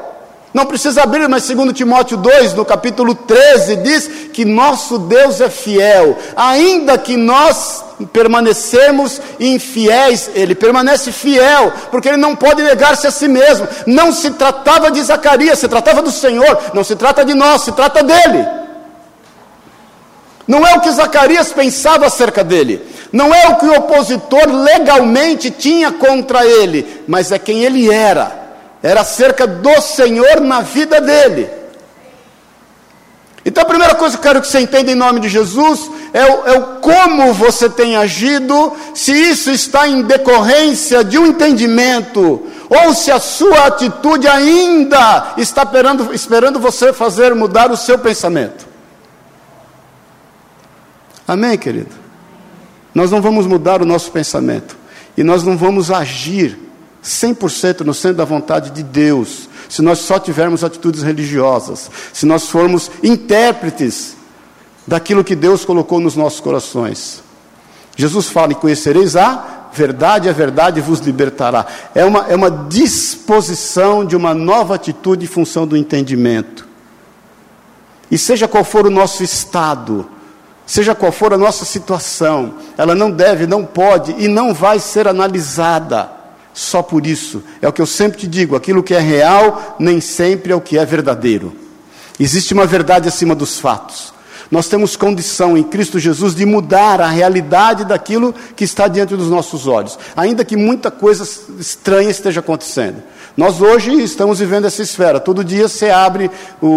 Não 0.53 0.67
precisa 0.67 1.01
abrir, 1.01 1.27
mas 1.27 1.45
segundo 1.45 1.74
Timóteo 1.74 2.15
2, 2.15 2.53
no 2.53 2.63
capítulo 2.63 3.15
13, 3.15 3.77
diz 3.77 4.07
que 4.31 4.45
nosso 4.45 5.00
Deus 5.00 5.41
é 5.41 5.50
fiel. 5.50 6.15
Ainda 6.36 6.95
que 6.95 7.17
nós 7.17 7.83
permanecemos 8.13 9.19
infiéis, 9.39 10.29
ele 10.36 10.53
permanece 10.53 11.12
fiel, 11.12 11.74
porque 11.89 12.07
ele 12.07 12.17
não 12.17 12.36
pode 12.36 12.62
negar-se 12.62 13.07
a 13.07 13.12
si 13.12 13.27
mesmo. 13.27 13.67
Não 13.88 14.12
se 14.12 14.29
tratava 14.29 14.91
de 14.91 15.01
Zacarias, 15.01 15.57
se 15.57 15.67
tratava 15.67 16.03
do 16.03 16.12
Senhor, 16.12 16.60
não 16.72 16.83
se 16.83 16.95
trata 16.95 17.25
de 17.25 17.33
nós, 17.33 17.63
se 17.63 17.72
trata 17.72 18.03
dele. 18.03 18.48
Não 20.48 20.67
é 20.67 20.75
o 20.75 20.81
que 20.81 20.91
Zacarias 20.91 21.51
pensava 21.51 22.05
acerca 22.05 22.43
dele, 22.43 22.86
não 23.12 23.33
é 23.33 23.48
o 23.48 23.55
que 23.55 23.65
o 23.65 23.75
opositor 23.75 24.45
legalmente 24.51 25.50
tinha 25.50 25.89
contra 25.89 26.45
ele, 26.45 27.01
mas 27.07 27.31
é 27.31 27.39
quem 27.39 27.63
ele 27.63 27.89
era 27.89 28.42
era 28.83 28.99
acerca 28.99 29.47
do 29.47 29.81
Senhor 29.81 30.41
na 30.41 30.59
vida 30.59 30.99
dele. 30.99 31.49
Então 33.45 33.63
a 33.63 33.65
primeira 33.65 33.95
coisa 33.95 34.17
que 34.17 34.19
eu 34.19 34.23
quero 34.23 34.41
que 34.41 34.47
você 34.47 34.59
entenda 34.59 34.91
em 34.91 34.95
nome 34.95 35.21
de 35.21 35.29
Jesus 35.29 35.89
é 36.13 36.25
o, 36.25 36.47
é 36.47 36.57
o, 36.57 36.61
como 36.79 37.33
você 37.33 37.69
tem 37.69 37.95
agido, 37.95 38.73
se 38.93 39.11
isso 39.11 39.49
está 39.51 39.87
em 39.87 40.01
decorrência 40.01 41.03
de 41.03 41.17
um 41.17 41.27
entendimento, 41.27 42.45
ou 42.69 42.93
se 42.93 43.11
a 43.11 43.19
sua 43.19 43.67
atitude 43.67 44.27
ainda 44.27 45.33
está 45.37 45.63
esperando, 45.63 46.13
esperando 46.13 46.59
você 46.59 46.93
fazer 46.93 47.33
mudar 47.33 47.71
o 47.71 47.77
seu 47.77 47.97
pensamento. 47.97 48.65
Amém, 51.27 51.57
querido? 51.57 51.95
Nós 52.93 53.11
não 53.11 53.21
vamos 53.21 53.45
mudar 53.45 53.81
o 53.81 53.85
nosso 53.85 54.11
pensamento, 54.11 54.77
e 55.17 55.23
nós 55.23 55.43
não 55.43 55.57
vamos 55.57 55.91
agir 55.91 56.57
100% 57.03 57.81
no 57.81 57.93
centro 57.93 58.17
da 58.17 58.25
vontade 58.25 58.72
de 58.72 58.81
Deus, 58.81 59.50
se 59.67 59.81
nós 59.81 60.00
só 60.00 60.17
tivermos 60.17 60.63
atitudes 60.63 61.03
religiosas, 61.03 61.91
se 62.13 62.25
nós 62.25 62.48
formos 62.48 62.89
intérpretes 63.03 64.15
daquilo 64.88 65.24
que 65.24 65.36
Deus 65.36 65.65
colocou 65.65 66.00
nos 66.00 66.15
nossos 66.15 66.39
corações. 66.39 67.22
Jesus 67.95 68.27
fala: 68.27 68.53
e 68.53 68.55
conhecereis 68.55 69.15
a 69.15 69.67
verdade, 69.74 70.29
a 70.29 70.33
verdade 70.33 70.79
vos 70.79 71.00
libertará. 71.00 71.65
É 71.93 72.05
uma, 72.05 72.27
é 72.27 72.36
uma 72.36 72.50
disposição 72.50 74.05
de 74.05 74.15
uma 74.15 74.33
nova 74.33 74.75
atitude 74.75 75.25
em 75.25 75.27
função 75.27 75.67
do 75.67 75.75
entendimento. 75.75 76.67
E 78.10 78.17
seja 78.17 78.48
qual 78.48 78.63
for 78.63 78.86
o 78.86 78.91
nosso 78.91 79.24
estado, 79.24 80.07
seja 80.65 80.93
qual 80.95 81.12
for 81.12 81.33
a 81.33 81.38
nossa 81.38 81.65
situação, 81.65 82.53
ela 82.77 82.95
não 82.95 83.10
deve, 83.12 83.48
não 83.48 83.65
pode 83.65 84.15
e 84.17 84.27
não 84.27 84.53
vai 84.53 84.79
ser 84.79 85.07
analisada 85.07 86.23
só 86.53 86.81
por 86.81 87.05
isso. 87.05 87.43
É 87.62 87.67
o 87.67 87.74
que 87.74 87.81
eu 87.81 87.86
sempre 87.86 88.19
te 88.19 88.27
digo: 88.27 88.55
aquilo 88.55 88.83
que 88.83 88.93
é 88.93 89.00
real 89.00 89.75
nem 89.79 90.00
sempre 90.00 90.51
é 90.51 90.55
o 90.55 90.62
que 90.62 90.77
é 90.77 90.86
verdadeiro. 90.86 91.53
Existe 92.19 92.53
uma 92.53 92.65
verdade 92.65 93.07
acima 93.07 93.33
dos 93.33 93.60
fatos. 93.60 94.13
Nós 94.51 94.67
temos 94.67 94.95
condição 94.95 95.57
em 95.57 95.63
Cristo 95.63 95.98
Jesus 95.98 96.36
de 96.36 96.45
mudar 96.45 97.01
a 97.01 97.07
realidade 97.07 97.86
daquilo 97.86 98.36
que 98.55 98.63
está 98.63 98.88
diante 98.88 99.15
dos 99.15 99.27
nossos 99.27 99.65
olhos, 99.65 99.98
ainda 100.15 100.45
que 100.45 100.55
muita 100.55 100.91
coisa 100.91 101.27
estranha 101.60 102.12
esteja 102.12 102.39
acontecendo. 102.39 103.01
Nós 103.36 103.62
hoje 103.62 103.91
estamos 104.03 104.38
vivendo 104.38 104.65
essa 104.65 104.83
esfera. 104.83 105.19
Todo 105.19 105.43
dia 105.43 105.67
você 105.67 105.89
abre 105.89 106.29
o, 106.62 106.67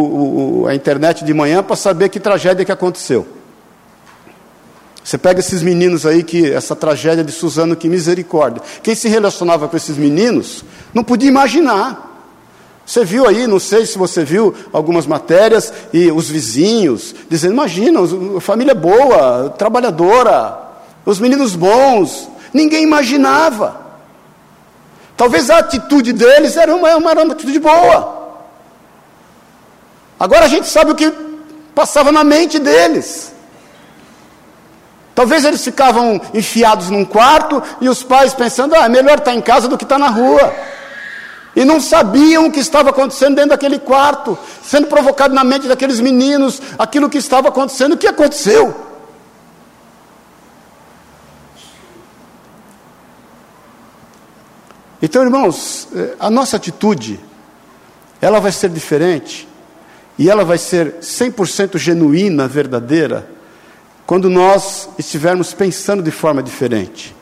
o, 0.62 0.66
a 0.66 0.75
internet 0.75 1.23
de 1.23 1.35
manhã 1.35 1.62
para 1.62 1.76
saber 1.76 2.09
que 2.09 2.18
tragédia 2.18 2.64
que 2.64 2.73
aconteceu. 2.73 3.26
Você 5.06 5.16
pega 5.16 5.38
esses 5.38 5.62
meninos 5.62 6.04
aí, 6.04 6.25
que 6.25 6.50
essa 6.50 6.75
tragédia 6.75 7.22
de 7.22 7.30
Suzano, 7.30 7.76
que 7.76 7.88
misericórdia. 7.88 8.60
Quem 8.82 8.92
se 8.92 9.06
relacionava 9.06 9.68
com 9.68 9.76
esses 9.76 9.96
meninos 9.96 10.64
não 10.92 11.04
podia 11.04 11.28
imaginar. 11.28 12.26
Você 12.84 13.04
viu 13.04 13.25
aí, 13.25 13.46
não 13.46 13.60
sei 13.60 13.86
se 13.86 13.96
você 13.96 14.25
viu 14.25 14.52
algumas 14.72 15.06
matérias, 15.06 15.72
e 15.92 16.10
os 16.10 16.28
vizinhos 16.28 17.14
dizendo: 17.30 17.52
imagina, 17.52 18.00
família 18.40 18.75
boa, 18.75 19.50
trabalhadora, 19.50 20.58
os 21.04 21.20
meninos 21.20 21.54
bons. 21.54 22.28
Ninguém 22.52 22.82
imaginava. 22.82 23.80
Talvez 25.16 25.50
a 25.50 25.58
atitude 25.58 26.12
deles 26.12 26.56
era 26.56 26.75
uma, 26.75 26.96
uma, 26.96 27.12
uma 27.12 27.32
atitude 27.32 27.60
boa. 27.60 28.40
Agora 30.18 30.46
a 30.46 30.48
gente 30.48 30.66
sabe 30.66 30.90
o 30.90 30.96
que 30.96 31.12
passava 31.76 32.10
na 32.10 32.25
mente 32.25 32.58
deles. 32.58 33.36
Talvez 35.16 35.46
eles 35.46 35.64
ficavam 35.64 36.20
enfiados 36.35 36.90
num 36.90 37.02
quarto 37.02 37.62
e 37.80 37.88
os 37.88 38.02
pais 38.02 38.35
pensando: 38.35 38.75
ah, 38.75 38.85
é 38.85 38.88
melhor 38.90 39.16
estar 39.16 39.32
em 39.32 39.40
casa 39.40 39.66
do 39.66 39.78
que 39.78 39.85
estar 39.85 39.99
na 39.99 40.11
rua. 40.11 40.54
E 41.56 41.64
não 41.64 41.80
sabiam 41.80 42.44
o 42.44 42.52
que 42.52 42.61
estava 42.61 42.90
acontecendo 42.90 43.35
dentro 43.35 43.50
daquele 43.50 43.78
quarto, 43.78 44.38
sendo 44.62 44.88
provocado 44.88 45.35
na 45.35 45.42
mente 45.42 45.66
daqueles 45.66 46.00
meninos, 46.00 46.61
aquilo 46.78 47.08
que 47.08 47.16
estava 47.16 47.49
acontecendo, 47.49 47.94
o 47.94 47.96
que 47.96 48.06
aconteceu. 48.06 48.76
Então, 55.00 55.23
irmãos, 55.23 55.88
eh, 55.94 56.14
a 56.20 56.28
nossa 56.28 56.58
atitude, 56.58 57.18
ela 58.20 58.38
vai 58.38 58.52
ser 58.52 58.68
diferente, 58.68 59.49
e 60.18 60.28
ela 60.28 60.44
vai 60.44 60.58
ser 60.58 60.96
100% 61.00 61.78
genuína, 61.78 62.46
verdadeira, 62.46 63.36
quando 64.06 64.30
nós 64.30 64.88
estivermos 64.96 65.52
pensando 65.52 66.02
de 66.02 66.10
forma 66.10 66.42
diferente. 66.42 67.14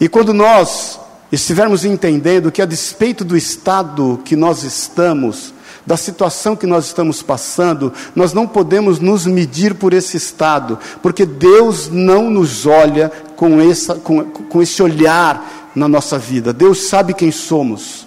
E 0.00 0.08
quando 0.08 0.32
nós 0.32 0.98
estivermos 1.30 1.84
entendendo 1.84 2.50
que, 2.50 2.62
a 2.62 2.66
despeito 2.66 3.24
do 3.24 3.36
estado 3.36 4.20
que 4.24 4.34
nós 4.34 4.64
estamos, 4.64 5.52
da 5.86 5.96
situação 5.96 6.56
que 6.56 6.66
nós 6.66 6.86
estamos 6.86 7.22
passando, 7.22 7.92
nós 8.16 8.32
não 8.32 8.46
podemos 8.46 8.98
nos 8.98 9.26
medir 9.26 9.74
por 9.74 9.92
esse 9.92 10.16
estado, 10.16 10.78
porque 11.02 11.26
Deus 11.26 11.88
não 11.88 12.30
nos 12.30 12.66
olha 12.66 13.12
com, 13.36 13.60
essa, 13.60 13.94
com, 13.96 14.24
com 14.24 14.62
esse 14.62 14.82
olhar 14.82 15.70
na 15.74 15.86
nossa 15.86 16.18
vida. 16.18 16.52
Deus 16.52 16.88
sabe 16.88 17.12
quem 17.12 17.30
somos. 17.30 18.06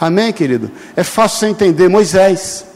Amém, 0.00 0.32
querido? 0.32 0.70
É 0.96 1.02
fácil 1.02 1.40
você 1.40 1.46
entender. 1.46 1.88
Moisés. 1.88 2.71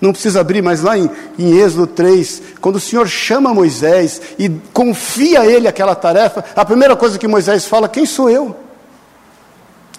Não 0.00 0.12
precisa 0.12 0.40
abrir, 0.40 0.62
mas 0.62 0.82
lá 0.82 0.98
em, 0.98 1.10
em 1.38 1.56
Êxodo 1.58 1.86
3, 1.86 2.42
quando 2.60 2.76
o 2.76 2.80
Senhor 2.80 3.08
chama 3.08 3.54
Moisés 3.54 4.20
e 4.38 4.48
confia 4.72 5.40
a 5.40 5.46
ele 5.46 5.68
aquela 5.68 5.94
tarefa, 5.94 6.44
a 6.54 6.64
primeira 6.64 6.96
coisa 6.96 7.18
que 7.18 7.28
Moisés 7.28 7.64
fala: 7.66 7.88
Quem 7.88 8.04
sou 8.04 8.28
eu? 8.28 8.56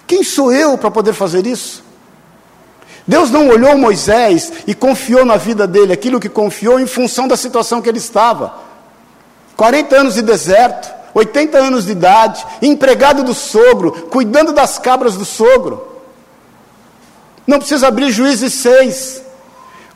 Quem 0.06 0.22
sou 0.22 0.52
eu 0.52 0.78
para 0.78 0.90
poder 0.90 1.12
fazer 1.12 1.46
isso? 1.46 1.84
Deus 3.06 3.30
não 3.30 3.48
olhou 3.48 3.78
Moisés 3.78 4.52
e 4.66 4.74
confiou 4.74 5.24
na 5.24 5.36
vida 5.36 5.66
dele 5.66 5.92
aquilo 5.92 6.20
que 6.20 6.28
confiou 6.28 6.78
em 6.80 6.86
função 6.86 7.28
da 7.28 7.36
situação 7.36 7.80
que 7.80 7.88
ele 7.88 7.98
estava. 7.98 8.54
40 9.56 9.96
anos 9.96 10.14
de 10.14 10.22
deserto, 10.22 10.92
80 11.14 11.56
anos 11.56 11.86
de 11.86 11.92
idade, 11.92 12.44
empregado 12.60 13.22
do 13.22 13.32
sogro, 13.32 13.92
cuidando 14.10 14.52
das 14.52 14.78
cabras 14.78 15.16
do 15.16 15.24
sogro. 15.24 15.96
Não 17.46 17.58
precisa 17.58 17.86
abrir 17.86 18.10
Juízes 18.10 18.52
6. 18.54 19.22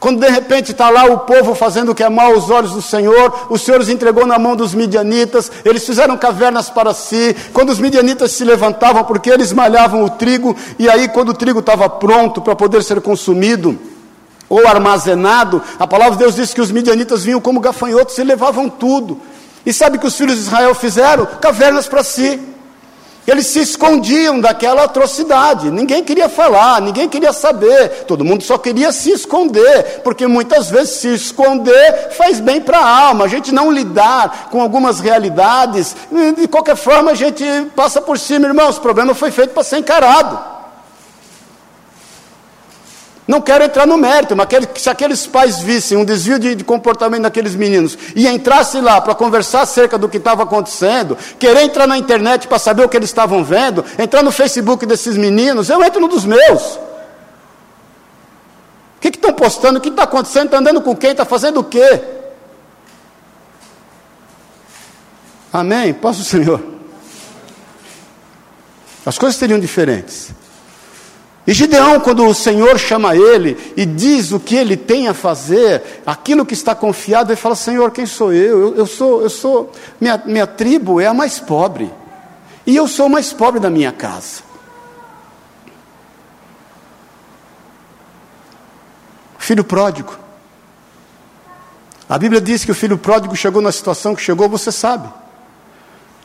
Quando 0.00 0.18
de 0.18 0.30
repente 0.30 0.72
está 0.72 0.88
lá 0.88 1.04
o 1.04 1.18
povo 1.18 1.54
fazendo 1.54 1.92
o 1.92 1.94
que 1.94 2.02
é 2.02 2.08
mal 2.08 2.32
aos 2.32 2.48
olhos 2.48 2.72
do 2.72 2.80
Senhor, 2.80 3.48
o 3.50 3.58
Senhor 3.58 3.78
os 3.78 3.90
entregou 3.90 4.26
na 4.26 4.38
mão 4.38 4.56
dos 4.56 4.72
midianitas, 4.72 5.52
eles 5.62 5.84
fizeram 5.84 6.16
cavernas 6.16 6.70
para 6.70 6.94
si. 6.94 7.36
Quando 7.52 7.68
os 7.68 7.78
midianitas 7.78 8.32
se 8.32 8.42
levantavam, 8.42 9.04
porque 9.04 9.28
eles 9.28 9.52
malhavam 9.52 10.02
o 10.02 10.08
trigo, 10.08 10.56
e 10.78 10.88
aí, 10.88 11.06
quando 11.08 11.28
o 11.28 11.34
trigo 11.34 11.58
estava 11.58 11.86
pronto 11.86 12.40
para 12.40 12.56
poder 12.56 12.82
ser 12.82 12.98
consumido 13.02 13.78
ou 14.48 14.66
armazenado, 14.66 15.62
a 15.78 15.86
palavra 15.86 16.16
de 16.16 16.24
Deus 16.24 16.34
diz 16.34 16.54
que 16.54 16.62
os 16.62 16.70
midianitas 16.70 17.22
vinham 17.22 17.40
como 17.40 17.60
gafanhotos 17.60 18.16
e 18.16 18.24
levavam 18.24 18.70
tudo. 18.70 19.20
E 19.66 19.72
sabe 19.72 19.98
o 19.98 20.00
que 20.00 20.06
os 20.06 20.16
filhos 20.16 20.36
de 20.36 20.40
Israel 20.40 20.74
fizeram? 20.74 21.26
Cavernas 21.26 21.86
para 21.86 22.02
si. 22.02 22.40
Eles 23.30 23.46
se 23.46 23.60
escondiam 23.60 24.40
daquela 24.40 24.82
atrocidade, 24.82 25.70
ninguém 25.70 26.02
queria 26.02 26.28
falar, 26.28 26.82
ninguém 26.82 27.08
queria 27.08 27.32
saber, 27.32 28.04
todo 28.04 28.24
mundo 28.24 28.42
só 28.42 28.58
queria 28.58 28.90
se 28.90 29.12
esconder, 29.12 30.00
porque 30.02 30.26
muitas 30.26 30.68
vezes 30.68 30.96
se 30.96 31.14
esconder 31.14 32.10
faz 32.10 32.40
bem 32.40 32.60
para 32.60 32.78
a 32.78 33.06
alma, 33.06 33.26
a 33.26 33.28
gente 33.28 33.52
não 33.52 33.70
lidar 33.70 34.48
com 34.50 34.60
algumas 34.60 34.98
realidades, 34.98 35.94
de 36.36 36.48
qualquer 36.48 36.74
forma 36.74 37.12
a 37.12 37.14
gente 37.14 37.44
passa 37.76 38.00
por 38.02 38.18
cima, 38.18 38.48
irmãos, 38.48 38.78
o 38.78 38.80
problema 38.80 39.14
foi 39.14 39.30
feito 39.30 39.54
para 39.54 39.62
ser 39.62 39.78
encarado. 39.78 40.59
Não 43.30 43.40
quero 43.40 43.62
entrar 43.62 43.86
no 43.86 43.96
mérito, 43.96 44.34
mas 44.34 44.48
se 44.74 44.90
aqueles 44.90 45.24
pais 45.24 45.60
vissem 45.60 45.96
um 45.96 46.04
desvio 46.04 46.36
de, 46.36 46.56
de 46.56 46.64
comportamento 46.64 47.22
daqueles 47.22 47.54
meninos 47.54 47.96
e 48.16 48.26
entrassem 48.26 48.80
lá 48.80 49.00
para 49.00 49.14
conversar 49.14 49.60
acerca 49.60 49.96
do 49.96 50.08
que 50.08 50.16
estava 50.16 50.42
acontecendo, 50.42 51.16
querer 51.38 51.62
entrar 51.62 51.86
na 51.86 51.96
internet 51.96 52.48
para 52.48 52.58
saber 52.58 52.84
o 52.84 52.88
que 52.88 52.96
eles 52.96 53.08
estavam 53.08 53.44
vendo, 53.44 53.84
entrar 54.00 54.24
no 54.24 54.32
Facebook 54.32 54.84
desses 54.84 55.16
meninos, 55.16 55.70
eu 55.70 55.80
entro 55.80 56.00
no 56.00 56.08
dos 56.08 56.24
meus. 56.24 56.74
O 58.96 59.00
que 59.00 59.10
estão 59.10 59.32
postando? 59.32 59.78
O 59.78 59.80
que 59.80 59.90
está 59.90 60.02
acontecendo? 60.02 60.46
Está 60.46 60.58
andando 60.58 60.82
com 60.82 60.96
quem? 60.96 61.12
Está 61.12 61.24
fazendo 61.24 61.60
o 61.60 61.64
quê? 61.64 62.02
Amém? 65.52 65.94
Posso, 65.94 66.24
Senhor? 66.26 66.60
As 69.06 69.16
coisas 69.16 69.38
seriam 69.38 69.60
diferentes. 69.60 70.39
E 71.46 71.52
Gideão, 71.52 72.00
quando 72.00 72.26
o 72.26 72.34
Senhor 72.34 72.78
chama 72.78 73.16
ele 73.16 73.56
e 73.76 73.86
diz 73.86 74.30
o 74.30 74.38
que 74.38 74.54
ele 74.54 74.76
tem 74.76 75.08
a 75.08 75.14
fazer, 75.14 76.02
aquilo 76.04 76.44
que 76.44 76.54
está 76.54 76.74
confiado, 76.74 77.30
ele 77.30 77.40
fala: 77.40 77.56
Senhor, 77.56 77.90
quem 77.90 78.06
sou 78.06 78.32
eu? 78.32 78.60
Eu, 78.60 78.76
eu 78.76 78.86
sou, 78.86 79.22
eu 79.22 79.30
sou, 79.30 79.72
minha, 80.00 80.22
minha 80.26 80.46
tribo 80.46 81.00
é 81.00 81.06
a 81.06 81.14
mais 81.14 81.40
pobre, 81.40 81.90
e 82.66 82.76
eu 82.76 82.86
sou 82.86 83.06
o 83.06 83.10
mais 83.10 83.32
pobre 83.32 83.58
da 83.58 83.70
minha 83.70 83.90
casa. 83.90 84.42
Filho 89.38 89.64
pródigo. 89.64 90.16
A 92.08 92.18
Bíblia 92.18 92.40
diz 92.40 92.64
que 92.64 92.70
o 92.70 92.74
filho 92.74 92.98
pródigo 92.98 93.34
chegou 93.34 93.62
na 93.62 93.72
situação 93.72 94.14
que 94.14 94.22
chegou, 94.22 94.48
você 94.48 94.70
sabe. 94.70 95.08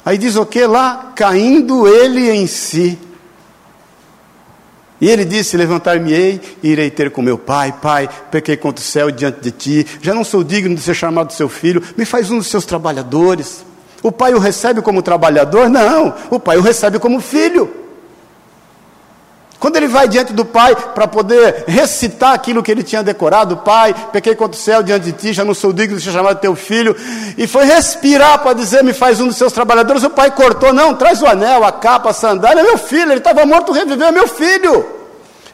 Aí 0.06 0.18
diz 0.18 0.36
o 0.36 0.46
que 0.46 0.66
lá? 0.66 1.14
Caindo 1.16 1.88
ele 1.88 2.30
em 2.30 2.46
si. 2.46 3.00
E 5.00 5.10
ele 5.10 5.25
disse: 5.25 5.58
Levantar-me-ei 5.58 6.42
e 6.64 6.70
irei 6.70 6.90
ter 6.90 7.12
com 7.12 7.22
meu 7.22 7.38
pai. 7.38 7.74
Pai, 7.82 8.10
pequei 8.32 8.56
contra 8.56 8.82
o 8.82 8.86
céu 8.86 9.12
diante 9.12 9.42
de 9.42 9.52
ti. 9.52 9.88
Já 10.02 10.14
não 10.14 10.24
sou 10.24 10.44
digno 10.44 10.75
de 10.75 10.82
ser 10.82 10.94
chamado 10.94 11.34
seu 11.34 11.50
filho. 11.50 11.84
Me 11.98 12.06
faz 12.06 12.32
um 12.32 12.38
dos 12.38 12.48
seus 12.48 12.66
trabalhadores. 12.66 13.66
O 14.02 14.12
pai 14.12 14.34
o 14.34 14.40
recebe 14.40 14.82
como 14.82 15.02
trabalhador? 15.02 15.70
Não, 15.70 16.14
o 16.30 16.40
pai 16.40 16.58
o 16.58 16.62
recebe 16.62 17.00
como 17.00 17.20
filho. 17.20 17.85
Quando 19.66 19.78
ele 19.78 19.88
vai 19.88 20.08
diante 20.08 20.32
do 20.32 20.46
pai 20.46 20.76
para 20.76 21.08
poder 21.08 21.64
recitar 21.66 22.36
aquilo 22.36 22.62
que 22.62 22.70
ele 22.70 22.84
tinha 22.84 23.02
decorado, 23.02 23.58
pai, 23.58 23.96
pequei 24.14 24.36
contra 24.36 24.56
o 24.56 24.62
céu 24.62 24.84
diante 24.84 25.06
de 25.06 25.12
ti, 25.12 25.34
já 25.34 25.44
não 25.44 25.56
sou 25.56 25.74
digno 25.74 25.98
de 25.98 26.04
ser 26.04 26.12
chamado 26.12 26.40
teu 26.40 26.56
filho, 26.56 26.96
e 27.36 27.48
foi 27.48 27.66
respirar 27.66 28.38
para 28.44 28.54
dizer, 28.54 28.84
me 28.84 28.94
faz 28.94 29.20
um 29.20 29.26
dos 29.26 29.38
seus 29.38 29.52
trabalhadores, 29.52 30.04
o 30.04 30.10
pai 30.12 30.30
cortou, 30.30 30.72
não, 30.72 30.94
traz 30.94 31.20
o 31.20 31.26
anel, 31.26 31.64
a 31.64 31.72
capa, 31.72 32.12
a 32.12 32.14
sandália, 32.14 32.62
meu 32.62 32.78
filho, 32.78 33.10
ele 33.10 33.18
estava 33.18 33.44
morto, 33.44 33.72
reviveu, 33.72 34.12
meu 34.12 34.28
filho. 34.28 35.05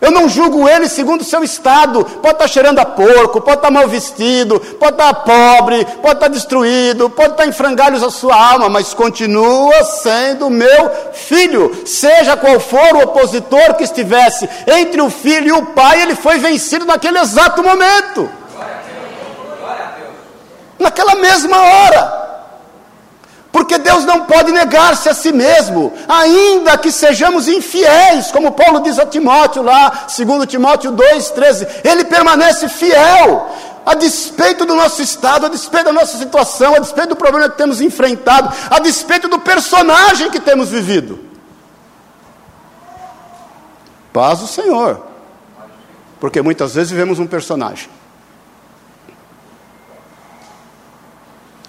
Eu 0.02 0.10
não 0.10 0.28
julgo 0.28 0.68
ele 0.68 0.90
segundo 0.90 1.22
o 1.22 1.24
seu 1.24 1.44
estado. 1.44 2.04
Pode 2.04 2.34
estar 2.34 2.48
cheirando 2.48 2.80
a 2.80 2.86
porco, 2.86 3.40
pode 3.40 3.58
estar 3.58 3.70
mal 3.70 3.88
vestido, 3.88 4.60
pode 4.60 4.94
estar 4.94 5.14
pobre, 5.14 5.86
pode 6.02 6.16
estar 6.16 6.28
destruído, 6.28 7.08
pode 7.12 7.34
estar 7.34 7.46
em 7.46 7.52
frangalhos 7.52 8.02
a 8.02 8.10
sua 8.10 8.36
alma, 8.36 8.68
mas 8.68 8.96
continua 8.96 9.84
sendo 9.84 10.50
meu 10.50 10.92
filho. 11.14 11.84
Seja 11.86 12.36
qual 12.36 12.60
for 12.60 12.96
o 12.96 13.04
opositor 13.04 13.76
que 13.76 13.84
estivesse 13.84 14.50
entre 14.66 15.00
o 15.02 15.10
filho 15.12 15.48
e 15.50 15.52
o 15.52 15.68
pai, 15.68 16.02
ele 16.02 16.16
foi 16.16 16.40
vencido 16.40 16.84
naquele 16.84 17.20
exato 17.20 17.62
momento. 17.62 18.28
Naquela 20.80 21.14
mesma 21.14 21.58
hora. 21.58 22.21
Porque 23.52 23.78
Deus 23.78 24.06
não 24.06 24.26
pode 24.26 24.52
negar-se 24.52 25.10
a 25.10 25.14
si 25.14 25.32
mesmo, 25.32 25.92
ainda 26.08 26.78
que 26.78 26.92
sejamos 26.92 27.50
infiéis, 27.50 28.32
como 28.32 28.54
Paulo 28.54 28.80
diz 28.80 28.98
a 28.98 29.06
Timóteo 29.06 29.62
lá, 29.62 30.06
segundo 30.08 30.46
Timóteo 30.46 30.94
2,13, 30.94 31.68
ele 31.84 32.06
permanece 32.06 32.70
fiel, 32.70 33.50
a 33.86 33.94
despeito 33.94 34.66
do 34.66 34.74
nosso 34.74 35.02
estado, 35.02 35.48
a 35.48 35.50
despeito 35.50 35.86
da 35.86 35.92
nossa 35.92 36.18
situação, 36.18 36.76
a 36.76 36.80
despeito 36.80 37.10
do 37.10 37.16
problema 37.18 37.50
que 37.50 37.58
temos 37.58 37.82
enfrentado, 37.82 38.56
a 38.70 38.80
despeito 38.80 39.28
do 39.28 39.40
personagem 39.40 40.32
que 40.32 40.40
temos 40.40 40.70
vivido. 40.70 41.20
Paz 44.14 44.42
o 44.42 44.48
Senhor, 44.48 45.06
porque 46.22 46.42
muitas 46.42 46.76
vezes 46.76 46.92
vivemos 46.92 47.20
um 47.20 47.28
personagem. 47.28 47.90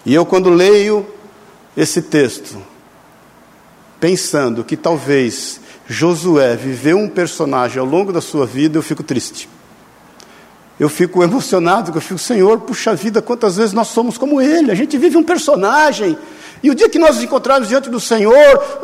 E 0.05 0.15
eu, 0.15 0.25
quando 0.27 0.51
leio 0.51 1.07
esse 1.76 2.02
texto, 2.02 2.62
pensando 3.99 4.64
que 4.64 4.76
talvez 4.76 5.61
Josué 5.87 6.57
viveu 6.57 6.99
um 6.99 7.09
personagem 7.09 7.79
ao 7.79 7.87
longo 7.87 8.12
da 8.12 8.21
sua 8.21 8.47
vida, 8.47 8.79
eu 8.79 8.83
fico 8.83 9.02
triste. 9.02 9.49
Eu 10.83 10.89
fico 10.89 11.23
emocionado, 11.23 11.97
eu 11.97 12.01
fico, 12.01 12.19
Senhor, 12.19 12.59
puxa 12.59 12.93
vida, 12.93 13.23
quantas 13.23 13.57
vezes 13.57 13.73
nós 13.73 13.87
somos 13.87 14.19
como 14.19 14.41
ele, 14.43 14.69
a 14.69 14.75
gente 14.75 14.99
vive 14.99 15.17
um 15.17 15.23
personagem, 15.23 16.19
e 16.62 16.71
o 16.71 16.75
dia 16.77 16.89
que 16.89 16.99
nós 16.99 17.17
nos 17.17 17.25
encontrarmos 17.25 17.69
diante 17.69 17.91
do 17.91 17.99
Senhor, 17.99 18.35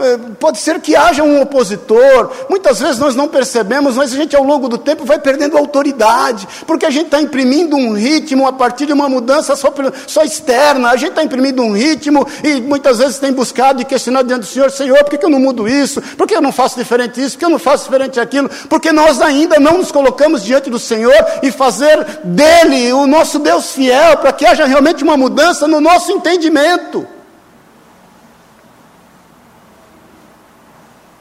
eh, 0.00 0.18
pode 0.40 0.58
ser 0.58 0.80
que 0.80 0.96
haja 0.96 1.22
um 1.22 1.40
opositor. 1.40 2.30
Muitas 2.50 2.80
vezes 2.80 2.98
nós 2.98 3.14
não 3.14 3.28
percebemos, 3.28 3.94
mas 3.94 4.12
a 4.12 4.16
gente 4.16 4.34
ao 4.34 4.42
longo 4.42 4.68
do 4.68 4.76
tempo 4.76 5.04
vai 5.04 5.20
perdendo 5.20 5.56
autoridade, 5.56 6.48
porque 6.66 6.84
a 6.84 6.90
gente 6.90 7.06
está 7.06 7.22
imprimindo 7.22 7.76
um 7.76 7.92
ritmo 7.92 8.48
a 8.48 8.52
partir 8.52 8.86
de 8.86 8.92
uma 8.92 9.08
mudança 9.08 9.54
só, 9.54 9.72
só 10.08 10.24
externa. 10.24 10.90
A 10.90 10.96
gente 10.96 11.10
está 11.10 11.22
imprimindo 11.22 11.62
um 11.62 11.72
ritmo 11.72 12.26
e 12.42 12.60
muitas 12.60 12.98
vezes 12.98 13.20
tem 13.20 13.32
buscado 13.32 13.80
e 13.80 13.84
questionado 13.84 14.26
diante 14.26 14.40
do 14.40 14.46
Senhor: 14.46 14.70
Senhor, 14.72 15.04
por 15.04 15.16
que 15.16 15.24
eu 15.24 15.30
não 15.30 15.38
mudo 15.38 15.68
isso? 15.68 16.02
Por 16.02 16.26
que 16.26 16.34
eu 16.34 16.42
não 16.42 16.50
faço 16.50 16.76
diferente 16.76 17.22
isso? 17.22 17.36
Por 17.36 17.38
que 17.38 17.44
eu 17.44 17.50
não 17.50 17.60
faço 17.60 17.84
diferente 17.84 18.18
aquilo? 18.18 18.50
Porque 18.68 18.90
nós 18.90 19.20
ainda 19.20 19.60
não 19.60 19.78
nos 19.78 19.92
colocamos 19.92 20.42
diante 20.42 20.68
do 20.68 20.80
Senhor 20.80 21.14
e 21.44 21.52
fazer 21.52 21.87
dele 22.24 22.92
o 22.92 23.06
nosso 23.06 23.38
Deus 23.38 23.72
fiel, 23.72 24.16
para 24.18 24.32
que 24.32 24.46
haja 24.46 24.64
realmente 24.64 25.02
uma 25.02 25.16
mudança 25.16 25.66
no 25.66 25.80
nosso 25.80 26.12
entendimento. 26.12 27.06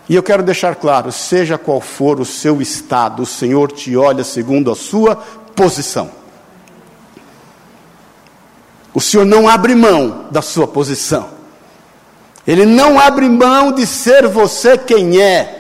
E 0.10 0.16
eu 0.16 0.24
quero 0.24 0.44
deixar 0.44 0.76
claro: 0.76 1.12
seja 1.12 1.58
qual 1.58 1.82
for 1.82 2.20
o 2.20 2.26
seu 2.26 2.62
estado, 2.62 3.24
o 3.24 3.26
Senhor 3.26 3.72
te 3.72 3.96
olha 3.96 4.24
segundo 4.24 4.72
a 4.72 4.76
sua 4.76 5.16
posição. 5.56 6.12
O 8.94 9.02
Senhor 9.02 9.26
não 9.26 9.48
abre 9.48 9.76
mão 9.76 10.26
da 10.32 10.42
sua 10.42 10.68
posição. 10.68 11.30
Ele 12.48 12.66
não 12.66 12.98
abre 12.98 13.28
mão 13.28 13.72
de 13.72 13.86
ser 13.86 14.28
você 14.28 14.78
quem 14.78 15.22
é. 15.22 15.57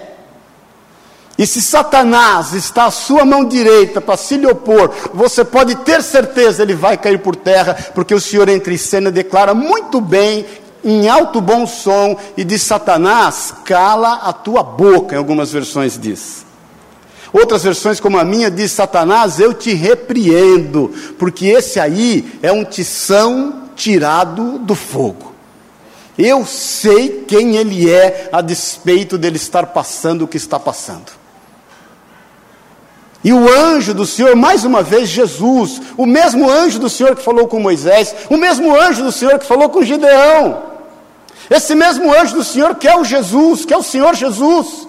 E 1.37 1.45
se 1.45 1.61
Satanás 1.61 2.53
está 2.53 2.85
à 2.85 2.91
sua 2.91 3.23
mão 3.23 3.45
direita 3.45 4.01
para 4.01 4.17
se 4.17 4.37
lhe 4.37 4.47
opor, 4.47 4.91
você 5.13 5.45
pode 5.45 5.75
ter 5.75 6.01
certeza 6.01 6.63
ele 6.63 6.73
vai 6.73 6.97
cair 6.97 7.19
por 7.19 7.35
terra, 7.35 7.75
porque 7.93 8.13
o 8.13 8.19
Senhor 8.19 8.49
entra 8.49 8.73
em 8.73 8.77
cena 8.77 9.11
declara 9.11 9.53
muito 9.53 10.01
bem 10.01 10.45
em 10.83 11.07
alto 11.07 11.39
bom 11.39 11.67
som 11.67 12.17
e 12.35 12.43
diz: 12.43 12.63
Satanás, 12.63 13.53
cala 13.65 14.13
a 14.23 14.33
tua 14.33 14.63
boca, 14.63 15.15
em 15.15 15.17
algumas 15.17 15.51
versões 15.51 15.99
diz. 15.99 16.45
Outras 17.33 17.63
versões, 17.63 17.99
como 17.99 18.17
a 18.17 18.23
minha, 18.23 18.49
diz: 18.49 18.71
Satanás, 18.71 19.39
eu 19.39 19.53
te 19.53 19.73
repreendo, 19.73 20.93
porque 21.19 21.47
esse 21.47 21.79
aí 21.79 22.39
é 22.41 22.51
um 22.51 22.63
tição 22.63 23.63
tirado 23.75 24.57
do 24.59 24.73
fogo. 24.73 25.33
Eu 26.17 26.45
sei 26.47 27.25
quem 27.27 27.57
ele 27.57 27.89
é, 27.89 28.29
a 28.31 28.41
despeito 28.41 29.19
dele 29.19 29.35
estar 29.35 29.67
passando 29.67 30.23
o 30.23 30.27
que 30.27 30.37
está 30.37 30.59
passando. 30.59 31.16
E 33.27 33.33
o 33.33 33.53
anjo 33.53 33.93
do 33.93 34.05
Senhor, 34.05 34.37
mais 34.37 34.63
uma 34.63 34.81
vez, 34.81 35.09
Jesus, 35.09 35.81
o 35.97 36.05
mesmo 36.05 36.49
anjo 36.49 36.79
do 36.79 36.89
Senhor 36.89 37.13
que 37.13 37.21
falou 37.21 37.45
com 37.45 37.59
Moisés, 37.59 38.15
o 38.29 38.37
mesmo 38.37 38.73
anjo 38.73 39.03
do 39.03 39.11
Senhor 39.11 39.37
que 39.37 39.45
falou 39.45 39.67
com 39.67 39.83
Gideão, 39.83 40.63
esse 41.49 41.75
mesmo 41.75 42.09
anjo 42.09 42.35
do 42.35 42.43
Senhor 42.45 42.75
que 42.75 42.87
é 42.87 42.95
o 42.95 43.03
Jesus, 43.03 43.65
que 43.65 43.73
é 43.73 43.77
o 43.77 43.83
Senhor 43.83 44.15
Jesus, 44.15 44.86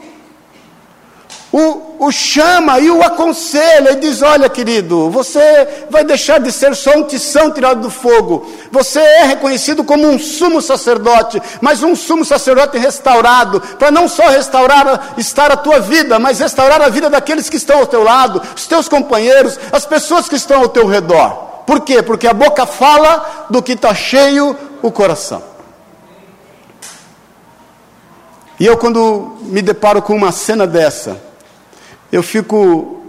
o, 1.51 2.07
o 2.07 2.13
chama 2.13 2.79
e 2.79 2.91
o 2.91 3.03
aconselha 3.03 3.93
e 3.93 3.97
diz: 3.97 4.21
Olha, 4.21 4.51
querido, 4.51 5.09
você 5.09 5.87
vai 5.89 6.05
deixar 6.05 6.39
de 6.39 6.53
ser 6.53 6.77
só 6.77 6.95
um 6.95 7.05
tição 7.05 7.51
tirado 7.51 7.81
do 7.81 7.91
fogo. 7.91 8.47
Você 8.71 9.01
é 9.01 9.25
reconhecido 9.25 9.83
como 9.83 10.07
um 10.07 10.19
sumo 10.19 10.61
sacerdote, 10.61 11.41
mas 11.61 11.83
um 11.83 11.97
sumo 11.97 12.25
sacerdote 12.25 12.77
restaurado, 12.77 13.61
para 13.79 13.91
não 13.91 14.07
só 14.09 14.29
restaurar 14.29 15.15
estar 15.17 15.51
a 15.51 15.57
tua 15.57 15.81
vida, 15.81 16.19
mas 16.19 16.39
restaurar 16.39 16.83
a 16.83 16.91
vida 16.91 17.09
daqueles 17.09 17.49
que 17.49 17.57
estão 17.57 17.79
ao 17.79 17.87
teu 17.87 18.03
lado, 18.03 18.43
os 18.55 18.67
teus 18.67 18.87
companheiros, 18.87 19.59
as 19.73 19.87
pessoas 19.87 20.29
que 20.29 20.37
estão 20.37 20.61
ao 20.61 20.69
teu 20.69 20.87
redor. 20.87 21.49
Por 21.67 21.81
quê? 21.81 22.03
Porque 22.03 22.27
a 22.27 22.35
boca 22.35 22.67
fala 22.67 23.47
do 23.49 23.63
que 23.63 23.73
está 23.73 23.95
cheio 23.95 24.55
o 24.83 24.91
coração. 24.91 25.43
E 28.61 28.67
eu, 28.67 28.77
quando 28.77 29.37
me 29.43 29.63
deparo 29.63 30.03
com 30.03 30.15
uma 30.15 30.33
cena 30.33 30.67
dessa, 30.67 31.28
eu 32.11 32.23
fico 32.23 33.03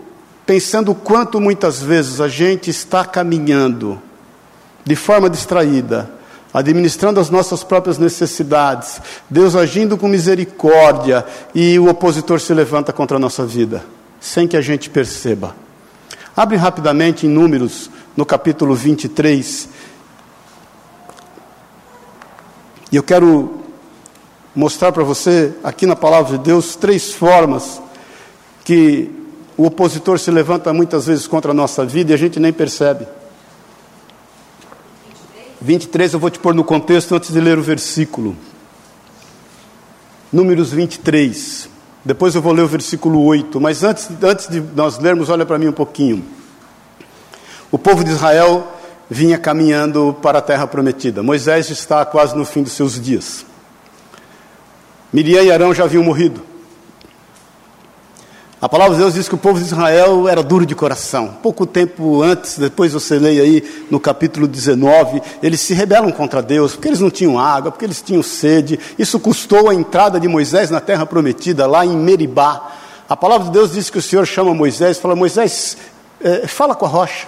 pensando 0.46 0.92
o 0.92 0.96
quanto 0.96 1.40
muitas 1.40 1.82
vezes 1.82 2.20
a 2.20 2.28
gente 2.28 2.70
está 2.70 3.06
caminhando 3.06 4.02
de 4.84 4.96
forma 4.96 5.30
distraída, 5.30 6.10
administrando 6.54 7.20
as 7.20 7.30
nossas 7.30 7.64
próprias 7.64 7.98
necessidades, 7.98 9.00
Deus 9.30 9.56
agindo 9.56 9.98
com 9.98 10.08
misericórdia 10.08 11.26
e 11.54 11.78
o 11.78 11.88
opositor 11.88 12.40
se 12.40 12.54
levanta 12.54 12.92
contra 12.92 13.18
a 13.18 13.20
nossa 13.20 13.46
vida, 13.46 13.86
sem 14.20 14.48
que 14.48 14.58
a 14.58 14.62
gente 14.62 14.90
perceba. 14.90 15.56
Abre 16.36 16.58
rapidamente 16.58 17.28
em 17.28 17.30
Números, 17.30 17.90
no 18.18 18.26
capítulo 18.26 18.74
23. 18.74 19.70
E 22.92 22.96
eu 22.96 23.04
quero 23.04 23.60
mostrar 24.56 24.92
para 24.92 25.04
você, 25.04 25.54
aqui 25.64 25.86
na 25.86 25.96
palavra 25.96 26.38
de 26.38 26.44
Deus, 26.44 26.76
três 26.76 27.14
formas 27.14 27.80
que 28.70 29.10
o 29.58 29.66
opositor 29.66 30.20
se 30.20 30.30
levanta 30.30 30.72
muitas 30.72 31.08
vezes 31.08 31.26
contra 31.26 31.50
a 31.50 31.56
nossa 31.56 31.84
vida 31.84 32.12
e 32.12 32.14
a 32.14 32.18
gente 32.18 32.40
nem 32.40 32.54
percebe. 32.54 33.08
23 35.60 36.14
eu 36.14 36.20
vou 36.20 36.30
te 36.30 36.38
pôr 36.38 36.54
no 36.54 36.64
contexto 36.64 37.16
antes 37.16 37.34
de 37.34 37.42
ler 37.42 37.58
o 37.58 37.64
versículo. 37.64 38.36
Números 40.32 40.72
23. 40.72 41.68
Depois 42.06 42.36
eu 42.36 42.44
vou 42.44 42.54
ler 42.54 42.62
o 42.62 42.68
versículo 42.68 43.24
8, 43.24 43.60
mas 43.60 43.84
antes, 43.84 44.08
antes 44.22 44.48
de 44.48 44.62
nós 44.62 45.00
lermos, 45.00 45.30
olha 45.30 45.48
para 45.48 45.58
mim 45.58 45.70
um 45.70 45.74
pouquinho. 45.74 46.24
O 47.72 47.80
povo 47.80 48.04
de 48.04 48.12
Israel 48.12 48.72
vinha 49.10 49.40
caminhando 49.40 50.16
para 50.22 50.38
a 50.38 50.42
terra 50.44 50.68
prometida. 50.68 51.24
Moisés 51.24 51.72
está 51.72 52.06
quase 52.06 52.38
no 52.38 52.46
fim 52.46 52.62
dos 52.62 52.74
seus 52.74 53.02
dias. 53.02 53.44
Miriam 55.12 55.42
e 55.42 55.52
Arão 55.52 55.74
já 55.74 55.86
haviam 55.86 56.04
morrido. 56.04 56.49
A 58.62 58.68
palavra 58.68 58.94
de 58.94 59.02
Deus 59.02 59.14
diz 59.14 59.30
que 59.30 59.36
o 59.36 59.38
povo 59.38 59.58
de 59.58 59.64
Israel 59.64 60.28
era 60.28 60.44
duro 60.44 60.66
de 60.66 60.76
coração. 60.76 61.38
Pouco 61.42 61.66
tempo 61.66 62.22
antes, 62.22 62.60
depois 62.60 62.92
você 62.92 63.18
leia 63.18 63.42
aí 63.42 63.86
no 63.90 64.02
capítulo 64.02 64.50
19, 64.50 65.22
eles 65.42 65.62
se 65.62 65.74
rebelam 65.74 66.12
contra 66.12 66.42
Deus, 66.42 66.74
porque 66.74 66.90
eles 66.90 67.00
não 67.00 67.10
tinham 67.10 67.40
água, 67.40 67.72
porque 67.72 67.86
eles 67.86 68.02
tinham 68.02 68.22
sede. 68.22 68.78
Isso 69.00 69.18
custou 69.18 69.70
a 69.70 69.74
entrada 69.74 70.20
de 70.20 70.28
Moisés 70.28 70.70
na 70.70 70.82
terra 70.82 71.06
prometida, 71.06 71.66
lá 71.66 71.86
em 71.86 71.96
Meribá. 71.96 72.74
A 73.08 73.16
palavra 73.16 73.48
de 73.48 73.54
Deus 73.54 73.72
diz 73.72 73.90
que 73.90 73.98
o 73.98 74.02
Senhor 74.02 74.26
chama 74.26 74.54
Moisés, 74.54 74.98
fala: 74.98 75.16
Moisés, 75.16 75.78
é, 76.22 76.46
fala 76.46 76.76
com 76.76 76.86
a 76.86 76.90
rocha, 76.90 77.28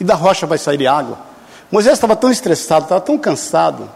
e 0.00 0.04
da 0.04 0.14
rocha 0.14 0.46
vai 0.46 0.56
sair 0.56 0.86
água. 0.86 1.18
Moisés 1.70 1.92
estava 1.92 2.16
tão 2.16 2.30
estressado, 2.30 2.84
estava 2.84 3.02
tão 3.02 3.18
cansado, 3.18 3.86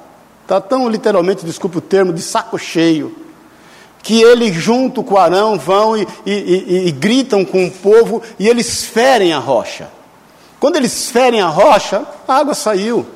estava 0.42 0.60
tão 0.60 0.86
literalmente, 0.86 1.46
desculpe 1.46 1.78
o 1.78 1.80
termo, 1.80 2.12
de 2.12 2.20
saco 2.20 2.58
cheio 2.58 3.27
que 4.02 4.22
ele 4.22 4.52
junto 4.52 5.02
com 5.02 5.16
Arão 5.16 5.58
vão 5.58 5.96
e, 5.96 6.06
e, 6.24 6.32
e, 6.32 6.88
e, 6.88 6.90
gritam 6.90 7.44
com 7.44 7.66
o 7.66 7.70
povo 7.70 8.22
e 8.38 8.48
eles 8.48 8.84
ferem 8.84 9.32
a 9.32 9.38
rocha. 9.38 9.88
Quando 10.60 10.76
eles 10.76 11.10
ferem 11.10 11.40
a 11.40 11.48
rocha, 11.48 12.04
a 12.26 12.36
água 12.36 12.54
saiu. 12.54 13.06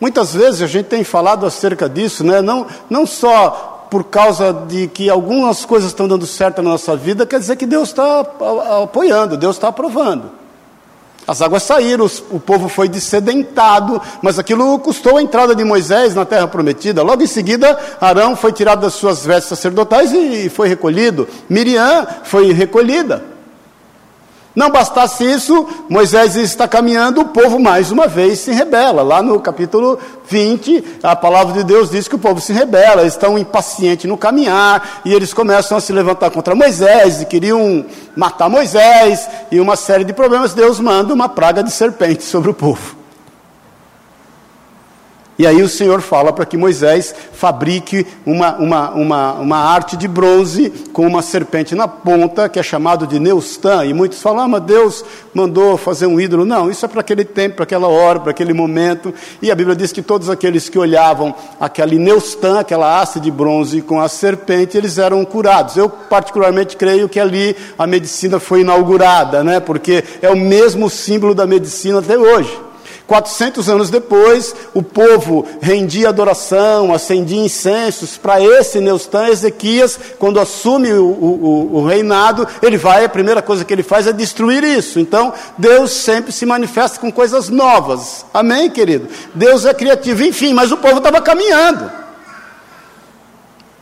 Muitas 0.00 0.34
vezes 0.34 0.62
a 0.62 0.66
gente 0.66 0.86
tem 0.86 1.04
falado 1.04 1.46
acerca 1.46 1.88
disso, 1.88 2.24
né? 2.24 2.40
não, 2.40 2.66
não 2.90 3.06
só 3.06 3.86
por 3.90 4.04
causa 4.04 4.52
de 4.52 4.88
que 4.88 5.08
algumas 5.08 5.64
coisas 5.64 5.90
estão 5.90 6.08
dando 6.08 6.26
certo 6.26 6.60
na 6.62 6.70
nossa 6.70 6.96
vida, 6.96 7.24
quer 7.24 7.38
dizer 7.38 7.56
que 7.56 7.66
Deus 7.66 7.90
está 7.90 8.20
apoiando, 8.82 9.36
Deus 9.36 9.56
está 9.56 9.68
aprovando. 9.68 10.43
As 11.26 11.40
águas 11.40 11.62
saíram, 11.62 12.06
o 12.30 12.38
povo 12.38 12.68
foi 12.68 12.88
descedentado, 12.88 14.00
mas 14.20 14.38
aquilo 14.38 14.78
custou 14.78 15.16
a 15.16 15.22
entrada 15.22 15.54
de 15.54 15.64
Moisés 15.64 16.14
na 16.14 16.24
terra 16.24 16.46
prometida. 16.46 17.02
Logo 17.02 17.22
em 17.22 17.26
seguida, 17.26 17.78
Arão 18.00 18.36
foi 18.36 18.52
tirado 18.52 18.82
das 18.82 18.94
suas 18.94 19.24
vestes 19.24 19.48
sacerdotais 19.48 20.12
e 20.12 20.48
foi 20.50 20.68
recolhido. 20.68 21.26
Miriam 21.48 22.06
foi 22.24 22.52
recolhida. 22.52 23.33
Não 24.54 24.70
bastasse 24.70 25.24
isso, 25.24 25.66
Moisés 25.88 26.36
está 26.36 26.68
caminhando, 26.68 27.22
o 27.22 27.24
povo 27.24 27.58
mais 27.58 27.90
uma 27.90 28.06
vez 28.06 28.38
se 28.38 28.52
rebela. 28.52 29.02
Lá 29.02 29.20
no 29.20 29.40
capítulo 29.40 29.98
20, 30.28 31.00
a 31.02 31.16
palavra 31.16 31.54
de 31.54 31.64
Deus 31.64 31.90
diz 31.90 32.06
que 32.06 32.14
o 32.14 32.18
povo 32.18 32.40
se 32.40 32.52
rebela, 32.52 33.00
eles 33.00 33.14
estão 33.14 33.36
impacientes 33.36 34.08
no 34.08 34.16
caminhar, 34.16 35.00
e 35.04 35.12
eles 35.12 35.34
começam 35.34 35.76
a 35.76 35.80
se 35.80 35.92
levantar 35.92 36.30
contra 36.30 36.54
Moisés, 36.54 37.20
e 37.20 37.26
queriam 37.26 37.84
matar 38.14 38.48
Moisés, 38.48 39.28
e 39.50 39.58
uma 39.58 39.74
série 39.74 40.04
de 40.04 40.12
problemas. 40.12 40.54
Deus 40.54 40.78
manda 40.78 41.12
uma 41.12 41.28
praga 41.28 41.62
de 41.62 41.72
serpentes 41.72 42.26
sobre 42.28 42.50
o 42.50 42.54
povo. 42.54 43.03
E 45.36 45.46
aí 45.46 45.62
o 45.62 45.68
Senhor 45.68 46.00
fala 46.00 46.32
para 46.32 46.46
que 46.46 46.56
Moisés 46.56 47.12
fabrique 47.32 48.06
uma, 48.24 48.54
uma, 48.56 48.90
uma, 48.90 49.32
uma 49.34 49.56
arte 49.56 49.96
de 49.96 50.06
bronze 50.06 50.70
com 50.92 51.06
uma 51.06 51.22
serpente 51.22 51.74
na 51.74 51.88
ponta, 51.88 52.48
que 52.48 52.58
é 52.58 52.62
chamado 52.62 53.04
de 53.04 53.18
Neustã. 53.18 53.84
E 53.84 53.92
muitos 53.92 54.22
falam, 54.22 54.44
ah, 54.44 54.48
mas 54.48 54.62
Deus 54.62 55.04
mandou 55.34 55.76
fazer 55.76 56.06
um 56.06 56.20
ídolo. 56.20 56.44
Não, 56.44 56.70
isso 56.70 56.84
é 56.84 56.88
para 56.88 57.00
aquele 57.00 57.24
tempo, 57.24 57.56
para 57.56 57.64
aquela 57.64 57.88
hora, 57.88 58.20
para 58.20 58.30
aquele 58.30 58.52
momento. 58.52 59.12
E 59.42 59.50
a 59.50 59.54
Bíblia 59.56 59.74
diz 59.74 59.90
que 59.90 60.02
todos 60.02 60.30
aqueles 60.30 60.68
que 60.68 60.78
olhavam 60.78 61.34
aquele 61.58 61.98
Neustã, 61.98 62.60
aquela 62.60 63.00
haste 63.00 63.18
de 63.18 63.30
bronze 63.30 63.82
com 63.82 64.00
a 64.00 64.08
serpente, 64.08 64.78
eles 64.78 64.98
eram 64.98 65.24
curados. 65.24 65.76
Eu 65.76 65.88
particularmente 65.88 66.76
creio 66.76 67.08
que 67.08 67.18
ali 67.18 67.56
a 67.76 67.88
medicina 67.88 68.38
foi 68.38 68.60
inaugurada, 68.60 69.42
né? 69.42 69.58
porque 69.58 70.04
é 70.22 70.30
o 70.30 70.36
mesmo 70.36 70.88
símbolo 70.88 71.34
da 71.34 71.44
medicina 71.44 71.98
até 71.98 72.16
hoje. 72.16 72.56
400 73.06 73.68
anos 73.68 73.90
depois, 73.90 74.54
o 74.72 74.82
povo 74.82 75.46
rendia 75.60 76.08
adoração, 76.08 76.94
acendia 76.94 77.44
incensos 77.44 78.16
para 78.16 78.40
esse 78.40 78.80
Neustã 78.80 79.28
Ezequias, 79.28 79.98
quando 80.18 80.40
assume 80.40 80.90
o, 80.92 81.04
o, 81.04 81.70
o, 81.74 81.86
reinado, 81.86 82.48
ele 82.62 82.78
vai, 82.78 83.04
a 83.04 83.08
primeira 83.08 83.42
coisa 83.42 83.64
que 83.64 83.74
ele 83.74 83.82
faz 83.82 84.06
é 84.06 84.12
destruir 84.12 84.64
isso. 84.64 84.98
Então, 84.98 85.34
Deus 85.58 85.90
sempre 85.90 86.32
se 86.32 86.46
manifesta 86.46 86.98
com 86.98 87.12
coisas 87.12 87.50
novas. 87.50 88.24
Amém, 88.32 88.70
querido? 88.70 89.06
Deus 89.34 89.66
é 89.66 89.74
criativo, 89.74 90.22
enfim, 90.22 90.54
mas 90.54 90.72
o 90.72 90.78
povo 90.78 90.96
estava 90.96 91.20
caminhando. 91.20 91.90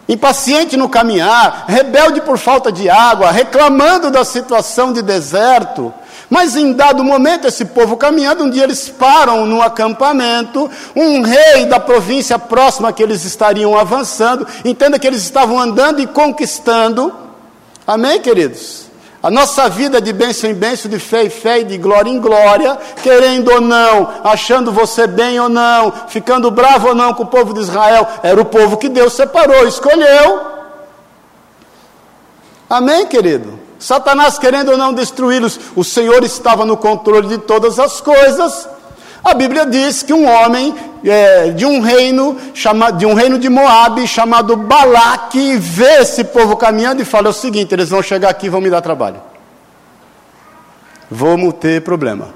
Impaciente 0.08 0.76
no 0.76 0.88
caminhar, 0.88 1.66
rebelde 1.68 2.20
por 2.20 2.36
falta 2.36 2.72
de 2.72 2.90
água, 2.90 3.30
reclamando 3.30 4.10
da 4.10 4.24
situação 4.24 4.92
de 4.92 5.00
deserto, 5.00 5.94
mas 6.32 6.56
em 6.56 6.72
dado 6.72 7.04
momento, 7.04 7.46
esse 7.46 7.62
povo 7.62 7.94
caminhando, 7.94 8.44
um 8.44 8.48
dia 8.48 8.64
eles 8.64 8.88
param 8.88 9.44
no 9.44 9.60
acampamento, 9.60 10.70
um 10.96 11.20
rei 11.20 11.66
da 11.66 11.78
província 11.78 12.38
próxima 12.38 12.90
que 12.90 13.02
eles 13.02 13.22
estariam 13.26 13.76
avançando, 13.76 14.46
entenda 14.64 14.98
que 14.98 15.06
eles 15.06 15.22
estavam 15.22 15.60
andando 15.60 16.00
e 16.00 16.06
conquistando. 16.06 17.12
Amém, 17.86 18.18
queridos? 18.18 18.86
A 19.22 19.30
nossa 19.30 19.68
vida 19.68 20.00
de 20.00 20.10
bênção 20.10 20.48
em 20.48 20.54
bênção, 20.54 20.90
de 20.90 20.98
fé 20.98 21.24
em 21.24 21.28
fé 21.28 21.60
e 21.60 21.64
de 21.64 21.76
glória 21.76 22.08
em 22.08 22.18
glória, 22.18 22.78
querendo 23.02 23.52
ou 23.52 23.60
não, 23.60 24.08
achando 24.24 24.72
você 24.72 25.06
bem 25.06 25.38
ou 25.38 25.50
não, 25.50 25.92
ficando 26.08 26.50
bravo 26.50 26.88
ou 26.88 26.94
não 26.94 27.12
com 27.12 27.24
o 27.24 27.26
povo 27.26 27.52
de 27.52 27.60
Israel, 27.60 28.08
era 28.22 28.40
o 28.40 28.46
povo 28.46 28.78
que 28.78 28.88
Deus 28.88 29.12
separou, 29.12 29.68
escolheu. 29.68 30.40
Amém, 32.70 33.06
querido? 33.06 33.61
Satanás 33.82 34.38
querendo 34.38 34.70
ou 34.70 34.78
não 34.78 34.94
destruí-los, 34.94 35.58
o 35.74 35.82
Senhor 35.82 36.22
estava 36.22 36.64
no 36.64 36.76
controle 36.76 37.26
de 37.26 37.38
todas 37.38 37.80
as 37.80 38.00
coisas. 38.00 38.68
A 39.24 39.34
Bíblia 39.34 39.66
diz 39.66 40.04
que 40.04 40.12
um 40.12 40.24
homem 40.24 40.72
é, 41.04 41.50
de 41.50 41.66
um 41.66 41.80
reino 41.80 42.36
chamado, 42.54 42.96
de 42.96 43.04
um 43.04 43.12
reino 43.12 43.40
de 43.40 43.48
Moabe 43.48 44.06
chamado 44.06 44.56
Balaque 44.56 45.56
vê 45.56 46.00
esse 46.00 46.22
povo 46.22 46.56
caminhando 46.56 47.02
e 47.02 47.04
fala 47.04 47.30
o 47.30 47.32
seguinte: 47.32 47.74
eles 47.74 47.90
vão 47.90 48.00
chegar 48.00 48.28
aqui 48.28 48.46
e 48.46 48.48
vão 48.48 48.60
me 48.60 48.70
dar 48.70 48.80
trabalho. 48.82 49.20
Vamos 51.10 51.54
ter 51.54 51.82
problema. 51.82 52.28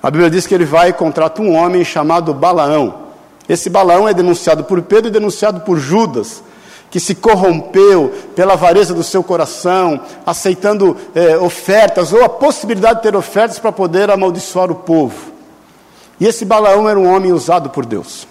A 0.00 0.08
Bíblia 0.08 0.30
diz 0.30 0.46
que 0.46 0.54
ele 0.54 0.64
vai 0.64 0.90
e 0.90 0.92
contrata 0.92 1.42
um 1.42 1.52
homem 1.52 1.84
chamado 1.84 2.32
Balaão. 2.32 3.06
Esse 3.48 3.68
Balaão 3.68 4.08
é 4.08 4.14
denunciado 4.14 4.62
por 4.62 4.80
Pedro 4.82 5.08
e 5.08 5.12
denunciado 5.12 5.62
por 5.62 5.78
Judas 5.78 6.44
que 6.90 6.98
se 6.98 7.14
corrompeu 7.14 8.12
pela 8.34 8.54
avareza 8.54 8.92
do 8.92 9.04
seu 9.04 9.22
coração, 9.22 10.00
aceitando 10.26 10.96
é, 11.14 11.38
ofertas 11.38 12.12
ou 12.12 12.24
a 12.24 12.28
possibilidade 12.28 12.96
de 12.96 13.02
ter 13.04 13.16
ofertas 13.16 13.58
para 13.58 13.70
poder 13.70 14.10
amaldiçoar 14.10 14.70
o 14.70 14.74
povo. 14.74 15.32
E 16.18 16.26
esse 16.26 16.44
Balaão 16.44 16.88
era 16.88 16.98
um 16.98 17.08
homem 17.08 17.32
usado 17.32 17.70
por 17.70 17.86
Deus. 17.86 18.26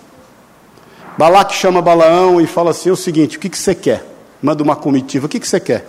Balaque 1.17 1.55
chama 1.55 1.81
Balaão 1.81 2.39
e 2.39 2.45
fala 2.45 2.71
assim: 2.71 2.91
o 2.91 2.95
seguinte, 2.95 3.37
o 3.37 3.39
que, 3.39 3.49
que 3.49 3.57
você 3.57 3.73
quer? 3.73 4.05
Manda 4.41 4.61
uma 4.61 4.75
comitiva, 4.75 5.25
o 5.25 5.29
que, 5.29 5.39
que 5.39 5.47
você 5.47 5.59
quer? 5.59 5.85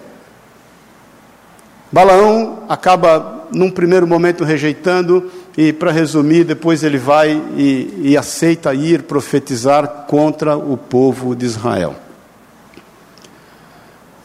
Balaão 1.92 2.60
acaba, 2.68 3.46
num 3.52 3.70
primeiro 3.70 4.06
momento, 4.06 4.44
rejeitando, 4.44 5.30
e 5.56 5.72
para 5.72 5.90
resumir, 5.90 6.44
depois 6.44 6.84
ele 6.84 6.98
vai 6.98 7.32
e, 7.56 8.10
e 8.10 8.16
aceita 8.16 8.72
ir 8.72 9.02
profetizar 9.02 10.04
contra 10.06 10.56
o 10.56 10.76
povo 10.76 11.34
de 11.34 11.46
Israel. 11.46 11.96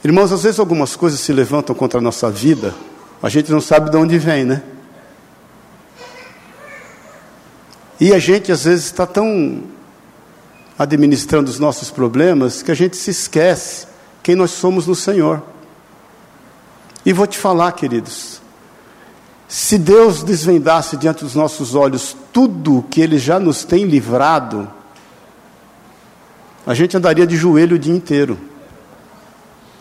Irmãos, 0.05 0.31
às 0.31 0.43
vezes 0.43 0.59
algumas 0.59 0.95
coisas 0.95 1.19
se 1.19 1.33
levantam 1.33 1.75
contra 1.75 1.97
a 1.97 2.01
nossa 2.01 2.29
vida, 2.29 2.75
a 3.23 3.27
gente 3.27 3.51
não 3.51 3.59
sabe 3.59 3.89
de 3.89 3.97
onde 3.97 4.19
vem, 4.19 4.45
né? 4.45 4.61
E 7.99 8.13
a 8.13 8.19
gente 8.19 8.51
às 8.51 8.65
vezes 8.65 8.85
está 8.85 9.07
tão 9.07 9.63
administrando 10.77 11.49
os 11.49 11.57
nossos 11.57 11.89
problemas 11.89 12.61
que 12.61 12.69
a 12.69 12.75
gente 12.75 12.95
se 12.95 13.09
esquece 13.09 13.87
quem 14.21 14.35
nós 14.35 14.51
somos 14.51 14.85
no 14.85 14.93
Senhor. 14.93 15.41
E 17.03 17.11
vou 17.11 17.25
te 17.25 17.39
falar, 17.39 17.71
queridos, 17.71 18.39
se 19.47 19.75
Deus 19.75 20.21
desvendasse 20.21 20.97
diante 20.97 21.23
dos 21.23 21.33
nossos 21.33 21.73
olhos 21.73 22.15
tudo 22.31 22.85
que 22.91 23.01
Ele 23.01 23.17
já 23.17 23.39
nos 23.39 23.63
tem 23.63 23.85
livrado, 23.85 24.71
a 26.63 26.75
gente 26.75 26.95
andaria 26.95 27.25
de 27.25 27.35
joelho 27.35 27.75
o 27.75 27.79
dia 27.79 27.95
inteiro 27.95 28.53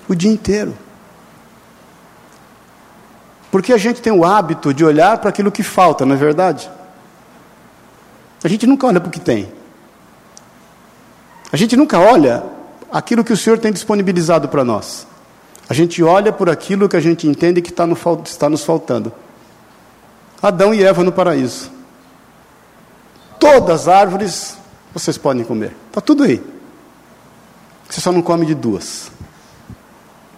o 0.09 0.15
dia 0.15 0.31
inteiro. 0.31 0.77
Porque 3.51 3.73
a 3.73 3.79
gente 3.79 4.03
tem 4.03 4.13
o 4.13 4.25
hábito 4.25 4.75
de 4.75 4.85
olhar 4.85 5.19
para 5.19 5.31
aquilo 5.31 5.53
que 5.53 5.63
falta, 5.63 6.05
não 6.05 6.15
é 6.15 6.19
verdade? 6.19 6.71
A 8.43 8.49
gente 8.49 8.67
nunca 8.67 8.87
olha 8.87 9.01
para 9.01 9.09
o 9.09 9.13
que 9.13 9.21
tem. 9.21 9.53
A 11.53 11.57
gente 11.57 11.77
nunca 11.77 11.99
olha 11.99 12.43
aquilo 12.91 13.25
que 13.25 13.33
o 13.33 13.37
Senhor 13.37 13.59
tem 13.59 13.73
disponibilizado 13.73 14.49
para 14.49 14.65
nós. 14.65 15.07
A 15.69 15.73
gente 15.73 16.03
olha 16.03 16.33
por 16.33 16.51
aquilo 16.51 16.89
que 16.89 16.97
a 16.97 17.01
gente 17.01 17.27
entende 17.27 17.63
que 17.63 17.71
está, 17.71 17.87
no, 17.87 17.97
está 18.25 18.51
nos 18.51 18.65
faltando. 18.65 19.13
Adão 20.43 20.75
e 20.75 20.83
Eva 20.83 21.03
no 21.03 21.13
paraíso. 21.13 21.71
Todas 23.39 23.83
as 23.83 23.89
árvores 23.89 24.59
vocês 24.93 25.17
podem 25.17 25.45
comer. 25.45 25.75
Está 25.89 26.01
tudo 26.01 26.25
aí. 26.25 26.43
Você 27.89 28.01
só 28.01 28.13
não 28.13 28.21
come 28.21 28.45
de 28.45 28.55
duas. 28.55 29.11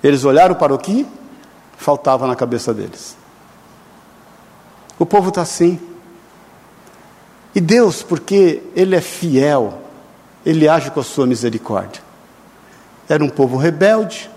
Eles 0.06 0.24
olharam 0.24 0.54
para 0.54 0.72
o 0.72 0.78
que 0.78 1.04
faltava 1.76 2.28
na 2.28 2.36
cabeça 2.36 2.72
deles. 2.72 3.16
O 4.96 5.04
povo 5.04 5.30
está 5.30 5.42
assim. 5.42 5.80
E 7.52 7.60
Deus, 7.60 8.04
porque 8.04 8.62
Ele 8.76 8.94
é 8.94 9.00
fiel, 9.00 9.82
Ele 10.44 10.68
age 10.68 10.92
com 10.92 11.00
a 11.00 11.02
sua 11.02 11.26
misericórdia. 11.26 12.00
Era 13.08 13.24
um 13.24 13.28
povo 13.28 13.56
rebelde, 13.56 14.30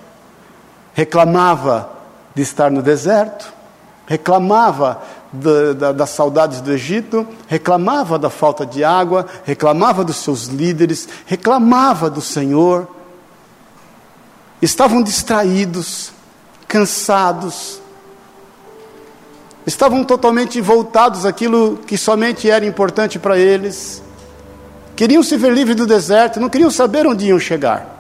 reclamava 0.96 1.88
de 2.34 2.42
estar 2.42 2.72
no 2.72 2.82
deserto, 2.82 3.54
reclamava 4.08 5.04
da, 5.32 5.74
da, 5.74 5.92
das 5.92 6.10
saudades 6.10 6.62
do 6.62 6.74
Egito, 6.74 7.28
reclamava 7.48 8.18
da 8.18 8.32
falta 8.32 8.66
de 8.66 8.84
água, 8.84 9.28
reclamava 9.44 10.04
dos 10.04 10.16
seus 10.16 10.46
líderes, 10.46 11.08
reclamava 11.28 12.10
do 12.10 12.22
Senhor. 12.22 12.88
Estavam 14.62 15.02
distraídos, 15.02 16.12
cansados, 16.68 17.82
estavam 19.66 20.04
totalmente 20.04 20.60
voltados 20.60 21.26
àquilo 21.26 21.80
que 21.88 21.98
somente 21.98 22.50
era 22.50 22.66
importante 22.66 23.18
para 23.18 23.38
eles. 23.38 24.04
Queriam 24.96 25.24
se 25.24 25.38
ver 25.38 25.54
livres 25.54 25.76
do 25.76 25.88
deserto, 25.88 26.40
não 26.40 26.50
queriam 26.50 26.70
saber 26.70 27.08
onde 27.08 27.28
iam 27.28 27.40
chegar. 27.40 27.98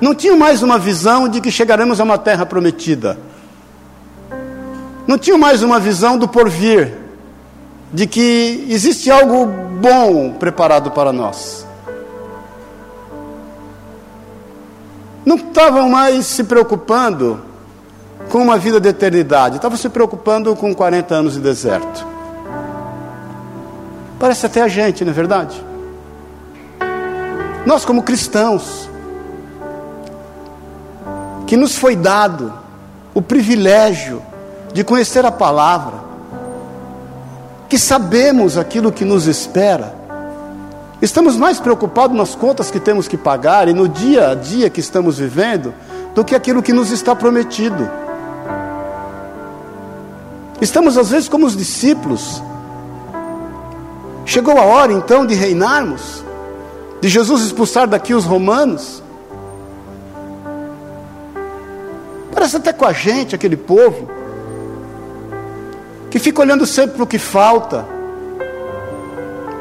Não 0.00 0.14
tinham 0.14 0.36
mais 0.36 0.62
uma 0.62 0.78
visão 0.78 1.28
de 1.28 1.40
que 1.40 1.50
chegaremos 1.50 2.00
a 2.00 2.04
uma 2.04 2.18
terra 2.18 2.46
prometida 2.46 3.18
não 5.06 5.16
tinham 5.16 5.38
mais 5.38 5.62
uma 5.62 5.78
visão 5.78 6.18
do 6.18 6.26
porvir, 6.26 6.92
de 7.92 8.06
que 8.06 8.66
existe 8.68 9.10
algo 9.10 9.46
bom 9.80 10.32
preparado 10.32 10.90
para 10.90 11.12
nós. 11.12 11.65
Não 15.26 15.34
estavam 15.34 15.88
mais 15.88 16.24
se 16.24 16.44
preocupando 16.44 17.42
com 18.30 18.38
uma 18.38 18.56
vida 18.56 18.78
de 18.78 18.88
eternidade, 18.88 19.56
estavam 19.56 19.76
se 19.76 19.88
preocupando 19.88 20.54
com 20.54 20.72
40 20.72 21.14
anos 21.16 21.32
de 21.32 21.40
deserto. 21.40 22.06
Parece 24.20 24.46
até 24.46 24.62
a 24.62 24.68
gente, 24.68 25.04
não 25.04 25.10
é 25.10 25.14
verdade? 25.14 25.60
Nós, 27.66 27.84
como 27.84 28.04
cristãos, 28.04 28.88
que 31.44 31.56
nos 31.56 31.76
foi 31.76 31.96
dado 31.96 32.54
o 33.12 33.20
privilégio 33.20 34.22
de 34.72 34.84
conhecer 34.84 35.26
a 35.26 35.32
palavra, 35.32 36.06
que 37.68 37.76
sabemos 37.76 38.56
aquilo 38.56 38.92
que 38.92 39.04
nos 39.04 39.26
espera, 39.26 39.95
estamos 41.00 41.36
mais 41.36 41.60
preocupados 41.60 42.16
nas 42.16 42.34
contas 42.34 42.70
que 42.70 42.80
temos 42.80 43.06
que 43.06 43.16
pagar 43.16 43.68
e 43.68 43.74
no 43.74 43.88
dia 43.88 44.30
a 44.30 44.34
dia 44.34 44.70
que 44.70 44.80
estamos 44.80 45.18
vivendo 45.18 45.74
do 46.14 46.24
que 46.24 46.34
aquilo 46.34 46.62
que 46.62 46.72
nos 46.72 46.90
está 46.90 47.14
prometido. 47.14 47.88
Estamos 50.60 50.96
às 50.96 51.10
vezes 51.10 51.28
como 51.28 51.46
os 51.46 51.56
discípulos. 51.56 52.42
Chegou 54.24 54.58
a 54.58 54.64
hora 54.64 54.92
então 54.92 55.26
de 55.26 55.34
reinarmos, 55.34 56.24
de 57.00 57.08
Jesus 57.08 57.42
expulsar 57.42 57.86
daqui 57.86 58.14
os 58.14 58.24
romanos. 58.24 59.02
Parece 62.32 62.56
até 62.56 62.72
com 62.72 62.84
a 62.84 62.92
gente, 62.92 63.34
aquele 63.34 63.56
povo 63.56 64.10
que 66.10 66.18
fica 66.18 66.40
olhando 66.40 66.66
sempre 66.66 66.96
para 66.96 67.04
o 67.04 67.06
que 67.06 67.18
falta, 67.18 67.86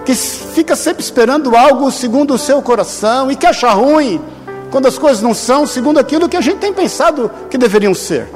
que 0.05 0.13
fica 0.13 0.75
sempre 0.75 1.03
esperando 1.03 1.55
algo 1.55 1.91
segundo 1.91 2.35
o 2.35 2.37
seu 2.37 2.61
coração 2.61 3.31
e 3.31 3.35
que 3.35 3.45
acha 3.45 3.71
ruim 3.71 4.21
quando 4.69 4.87
as 4.87 4.97
coisas 4.97 5.21
não 5.21 5.33
são 5.33 5.65
segundo 5.65 5.99
aquilo 5.99 6.29
que 6.29 6.37
a 6.37 6.41
gente 6.41 6.59
tem 6.59 6.71
pensado 6.71 7.31
que 7.49 7.57
deveriam 7.57 7.93
ser. 7.93 8.29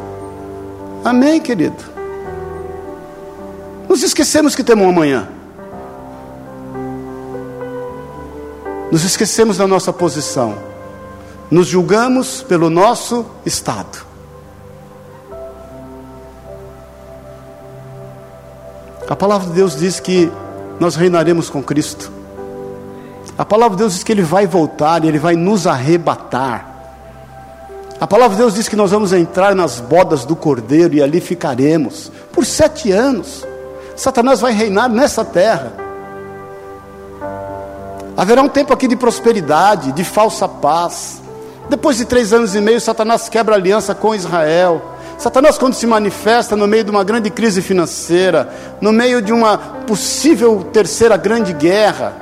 Amém, 1.05 1.39
querido? 1.39 1.83
Nos 3.87 4.03
esquecemos 4.03 4.55
que 4.55 4.63
temos 4.63 4.85
um 4.85 4.89
amanhã. 4.89 5.27
Nos 8.91 9.03
esquecemos 9.03 9.57
da 9.57 9.67
nossa 9.67 9.93
posição. 9.93 10.57
Nos 11.51 11.67
julgamos 11.67 12.41
pelo 12.41 12.69
nosso 12.69 13.25
estado. 13.45 14.05
A 19.07 19.15
palavra 19.15 19.47
de 19.47 19.53
Deus 19.53 19.75
diz 19.75 19.99
que 19.99 20.31
nós 20.79 20.95
reinaremos 20.95 21.49
com 21.49 21.61
Cristo. 21.61 22.11
A 23.37 23.45
palavra 23.45 23.75
de 23.75 23.83
Deus 23.83 23.93
diz 23.93 24.03
que 24.03 24.11
Ele 24.11 24.21
vai 24.21 24.47
voltar 24.47 25.03
e 25.03 25.07
Ele 25.07 25.19
vai 25.19 25.35
nos 25.35 25.67
arrebatar. 25.67 26.65
A 27.99 28.07
palavra 28.07 28.35
de 28.35 28.41
Deus 28.41 28.53
diz 28.53 28.69
que 28.69 28.75
nós 28.75 28.91
vamos 28.91 29.11
entrar 29.11 29.53
nas 29.53 29.79
bodas 29.79 30.23
do 30.23 30.35
Cordeiro 30.35 30.93
e 30.93 31.03
ali 31.03 31.19
ficaremos 31.19 32.11
por 32.31 32.45
sete 32.45 32.91
anos. 32.91 33.45
Satanás 33.95 34.39
vai 34.39 34.53
reinar 34.53 34.87
nessa 34.89 35.25
terra. 35.25 35.73
Haverá 38.15 38.41
um 38.41 38.47
tempo 38.49 38.73
aqui 38.73 38.87
de 38.87 38.95
prosperidade, 38.95 39.91
de 39.91 40.03
falsa 40.03 40.47
paz. 40.47 41.21
Depois 41.69 41.97
de 41.97 42.05
três 42.05 42.33
anos 42.33 42.55
e 42.55 42.61
meio, 42.61 42.79
Satanás 42.79 43.27
quebra 43.29 43.55
aliança 43.55 43.93
com 43.93 44.15
Israel. 44.15 44.81
Satanás, 45.19 45.57
quando 45.57 45.73
se 45.73 45.85
manifesta 45.85 46.55
no 46.55 46.65
meio 46.65 46.85
de 46.85 46.91
uma 46.91 47.03
grande 47.03 47.29
crise 47.29 47.61
financeira, 47.61 48.49
no 48.79 48.93
meio 48.93 49.21
de 49.21 49.33
uma 49.33 49.57
possível 49.85 50.69
terceira 50.71 51.17
grande 51.17 51.51
guerra, 51.51 52.13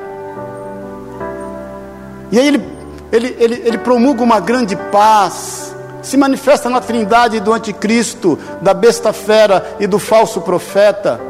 e 2.31 2.39
aí 2.39 2.47
ele, 2.47 2.63
ele, 3.11 3.35
ele, 3.39 3.61
ele 3.63 3.77
promulga 3.77 4.23
uma 4.23 4.39
grande 4.39 4.75
paz, 4.91 5.75
se 6.01 6.17
manifesta 6.17 6.71
na 6.71 6.81
trindade 6.81 7.39
do 7.39 7.53
anticristo, 7.53 8.37
da 8.63 8.73
besta 8.73 9.13
fera 9.13 9.75
e 9.79 9.85
do 9.85 9.99
falso 9.99 10.41
profeta 10.41 11.21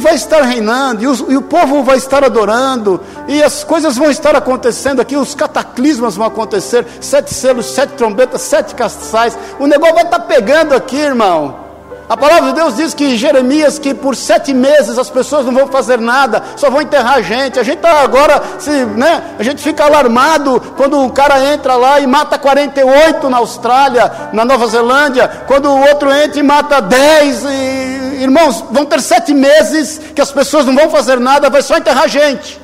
e 0.00 0.02
vai 0.02 0.14
estar 0.14 0.40
reinando, 0.40 1.02
e, 1.02 1.32
e, 1.32 1.36
o 1.36 1.42
povo 1.42 1.82
vai 1.82 1.98
estar 1.98 2.24
adorando, 2.24 2.98
e 3.28 3.42
as 3.42 3.62
coisas 3.62 3.98
vão 3.98 4.10
estar 4.10 4.34
acontecendo 4.34 4.98
aqui, 4.98 5.14
os 5.14 5.34
cataclismas 5.34 6.16
vão 6.16 6.26
acontecer, 6.26 6.86
sete 7.02 7.34
selos, 7.34 7.66
sete 7.66 7.90
trombetas, 7.90 8.40
sete 8.40 8.74
castiçais, 8.74 9.36
o 9.58 9.66
negócio 9.66 9.94
vai 9.94 10.04
estar 10.04 10.20
pegando 10.20 10.74
aqui, 10.74 10.96
irmão. 10.96 11.68
A 12.08 12.16
palavra 12.16 12.48
de 12.48 12.54
Deus 12.54 12.74
diz 12.74 12.94
que 12.94 13.16
Jeremias, 13.16 13.78
que 13.78 13.94
por 13.94 14.16
sete 14.16 14.54
meses 14.54 14.98
as 14.98 15.10
pessoas 15.10 15.44
não 15.44 15.52
vão 15.52 15.68
fazer 15.68 16.00
nada, 16.00 16.42
só 16.56 16.68
vão 16.68 16.80
enterrar 16.80 17.18
a 17.18 17.22
gente. 17.22 17.60
A 17.60 17.62
gente 17.62 17.76
está 17.76 18.00
agora, 18.00 18.42
se, 18.58 18.70
né, 18.70 19.36
a 19.38 19.42
gente 19.44 19.62
fica 19.62 19.84
alarmado 19.84 20.60
quando 20.76 20.98
um 20.98 21.08
cara 21.08 21.52
entra 21.52 21.76
lá 21.76 22.00
e 22.00 22.08
mata 22.08 22.36
48 22.36 23.30
na 23.30 23.36
Austrália, 23.36 24.10
na 24.32 24.44
Nova 24.44 24.66
Zelândia, 24.66 25.30
quando 25.46 25.66
o 25.66 25.80
outro 25.88 26.12
entra 26.12 26.40
e 26.40 26.42
mata 26.42 26.80
10. 26.80 27.44
E, 27.44 27.99
irmãos, 28.22 28.64
vão 28.70 28.84
ter 28.84 29.00
sete 29.00 29.32
meses 29.32 29.98
que 30.14 30.20
as 30.20 30.30
pessoas 30.30 30.66
não 30.66 30.74
vão 30.74 30.90
fazer 30.90 31.18
nada, 31.18 31.48
vai 31.48 31.62
só 31.62 31.78
enterrar 31.78 32.08
gente. 32.08 32.60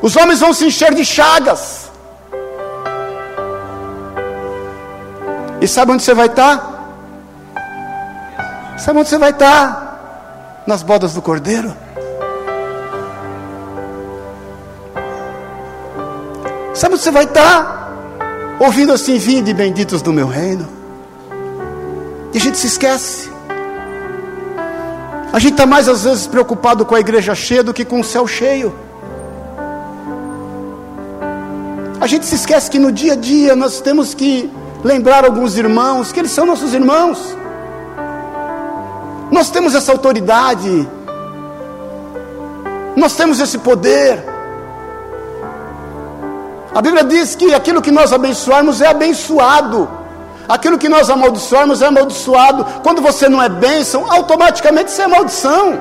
Os 0.00 0.16
homens 0.16 0.40
vão 0.40 0.52
se 0.52 0.64
encher 0.66 0.94
de 0.94 1.04
chagas. 1.04 1.90
E 5.60 5.68
sabe 5.68 5.92
onde 5.92 6.02
você 6.02 6.14
vai 6.14 6.26
estar? 6.26 6.70
Sabe 8.78 9.00
onde 9.00 9.08
você 9.08 9.18
vai 9.18 9.30
estar? 9.30 10.62
Nas 10.66 10.82
bodas 10.82 11.14
do 11.14 11.22
cordeiro. 11.22 11.72
Sabe 16.74 16.94
onde 16.94 17.02
você 17.02 17.10
vai 17.10 17.24
estar? 17.24 17.92
Ouvindo 18.58 18.92
assim, 18.92 19.18
vinde 19.18 19.52
benditos 19.52 20.02
do 20.02 20.12
meu 20.12 20.26
reino. 20.26 20.68
E 22.32 22.38
a 22.38 22.40
gente 22.40 22.58
se 22.58 22.66
esquece. 22.66 23.31
A 25.32 25.38
gente 25.38 25.52
está 25.52 25.64
mais 25.64 25.88
às 25.88 26.04
vezes 26.04 26.26
preocupado 26.26 26.84
com 26.84 26.94
a 26.94 27.00
igreja 27.00 27.34
cheia 27.34 27.62
do 27.62 27.72
que 27.72 27.86
com 27.86 28.00
o 28.00 28.04
céu 28.04 28.26
cheio. 28.26 28.74
A 31.98 32.06
gente 32.06 32.26
se 32.26 32.34
esquece 32.34 32.70
que 32.70 32.78
no 32.78 32.92
dia 32.92 33.14
a 33.14 33.16
dia 33.16 33.56
nós 33.56 33.80
temos 33.80 34.12
que 34.12 34.50
lembrar 34.84 35.24
alguns 35.24 35.56
irmãos 35.56 36.12
que 36.12 36.20
eles 36.20 36.32
são 36.32 36.44
nossos 36.44 36.74
irmãos. 36.74 37.18
Nós 39.30 39.48
temos 39.50 39.74
essa 39.74 39.90
autoridade, 39.90 40.86
nós 42.94 43.16
temos 43.16 43.40
esse 43.40 43.56
poder. 43.56 44.22
A 46.74 46.82
Bíblia 46.82 47.04
diz 47.04 47.34
que 47.34 47.54
aquilo 47.54 47.80
que 47.80 47.90
nós 47.90 48.12
abençoarmos 48.12 48.82
é 48.82 48.88
abençoado, 48.88 49.88
aquilo 50.48 50.78
que 50.78 50.88
nós 50.88 51.10
amaldiçoarmos 51.10 51.82
é 51.82 51.86
amaldiçoado. 51.86 52.64
Quando 52.82 53.00
você 53.00 53.28
não 53.28 53.42
é 53.42 53.48
bênção, 53.48 54.10
automaticamente 54.10 54.90
você 54.90 55.02
é 55.02 55.06
maldição. 55.06 55.80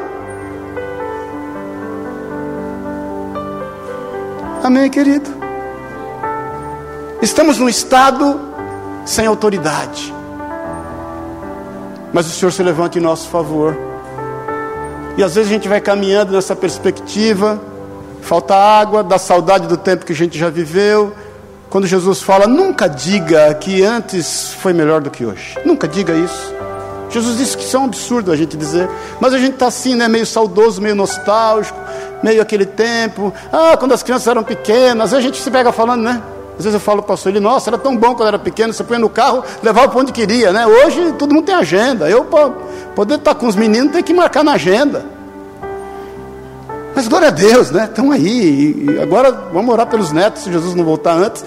Amém, 4.64 4.90
querido? 4.90 5.30
Estamos 7.22 7.58
num 7.58 7.70
estado 7.70 8.40
sem 9.06 9.26
autoridade 9.26 10.14
mas 12.14 12.28
o 12.28 12.30
Senhor 12.30 12.52
se 12.52 12.62
levanta 12.62 12.98
em 12.98 13.02
nosso 13.02 13.28
favor. 13.30 13.78
E 15.18 15.24
às 15.24 15.36
vezes 15.36 15.50
a 15.50 15.54
gente 15.54 15.68
vai 15.68 15.80
caminhando 15.80 16.34
nessa 16.34 16.56
perspectiva, 16.56 17.60
falta 18.22 18.56
água, 18.56 19.04
dá 19.04 19.18
saudade 19.18 19.68
do 19.68 19.78
tempo 19.78 20.06
que 20.06 20.14
a 20.14 20.16
gente 20.16 20.38
já 20.38 20.50
viveu, 20.50 21.14
quando 21.72 21.88
Jesus 21.88 22.22
fala: 22.22 22.46
nunca 22.46 22.88
diga 22.88 23.52
que 23.56 23.82
antes 23.82 24.54
foi 24.54 24.74
melhor 24.74 25.02
do 25.02 25.10
que 25.10 25.26
hoje. 25.26 25.58
Nunca 25.66 25.88
diga 25.88 26.14
isso. 26.14 26.54
Jesus 27.10 27.38
disse 27.38 27.58
que 27.58 27.64
isso 27.64 27.76
é 27.76 27.80
um 27.80 27.86
absurdo 27.86 28.32
a 28.32 28.38
gente 28.38 28.56
dizer, 28.56 28.90
mas 29.20 29.34
a 29.34 29.38
gente 29.38 29.54
está 29.54 29.68
assim, 29.68 29.96
né, 29.96 30.08
meio 30.08 30.26
saudoso, 30.26 30.82
meio 30.82 30.96
nostálgico, 30.96 31.78
meio 32.24 32.42
aquele 32.42 32.66
tempo. 32.66 33.34
Ah, 33.52 33.76
quando 33.78 33.94
as 33.94 34.04
crianças 34.04 34.28
eram 34.28 34.44
pequenas, 34.44 35.14
a 35.14 35.20
gente 35.20 35.42
se 35.42 35.50
pega 35.52 35.72
falando, 35.72 36.04
né? 36.04 36.22
Às 36.58 36.66
vezes 36.66 36.74
eu 36.74 36.80
falo 36.80 37.02
para 37.02 37.16
o 37.16 37.30
ele, 37.30 37.40
nossa, 37.40 37.70
era 37.70 37.78
tão 37.78 37.98
bom 37.98 38.14
quando 38.16 38.28
era 38.28 38.40
pequeno, 38.40 38.72
você 38.72 38.84
põe 38.84 38.98
no 38.98 39.10
carro, 39.10 39.44
levava 39.64 39.90
para 39.90 40.00
onde 40.00 40.12
queria, 40.12 40.54
né? 40.54 40.66
Hoje 40.68 41.14
todo 41.14 41.34
mundo 41.34 41.46
tem 41.46 41.56
agenda. 41.56 42.10
Eu, 42.10 42.26
para 42.26 42.50
poder 42.96 43.16
estar 43.16 43.36
com 43.36 43.48
os 43.48 43.56
meninos, 43.56 43.92
tem 43.92 44.04
que 44.04 44.14
marcar 44.14 44.44
na 44.44 44.54
agenda. 44.54 45.21
Mas 46.96 47.08
glória 47.08 47.30
a 47.30 47.32
Deus, 47.32 47.72
né? 47.72 47.86
Estão 47.86 48.12
aí. 48.12 48.86
E 48.88 49.00
agora 49.00 49.32
vamos 49.32 49.72
orar 49.74 49.88
pelos 49.88 50.12
netos, 50.12 50.44
se 50.44 50.52
Jesus 50.52 50.76
não 50.76 50.84
voltar 50.84 51.14
antes. 51.14 51.44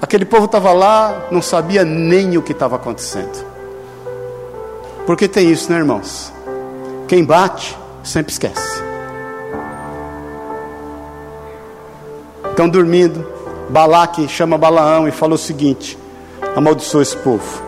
Aquele 0.00 0.24
povo 0.24 0.44
estava 0.46 0.72
lá, 0.72 1.26
não 1.30 1.42
sabia 1.42 1.84
nem 1.84 2.36
o 2.36 2.42
que 2.42 2.52
estava 2.52 2.76
acontecendo. 2.76 3.44
Porque 5.06 5.28
tem 5.28 5.50
isso, 5.50 5.70
né, 5.70 5.78
irmãos? 5.78 6.32
Quem 7.08 7.24
bate, 7.24 7.76
sempre 8.02 8.32
esquece. 8.32 8.82
Estão 12.50 12.68
dormindo. 12.68 13.26
Balaque 13.68 14.28
chama 14.28 14.56
Balaão 14.56 15.06
e 15.08 15.10
fala 15.10 15.34
o 15.34 15.38
seguinte: 15.38 15.98
amaldiçoa 16.54 17.02
esse 17.02 17.16
povo. 17.16 17.65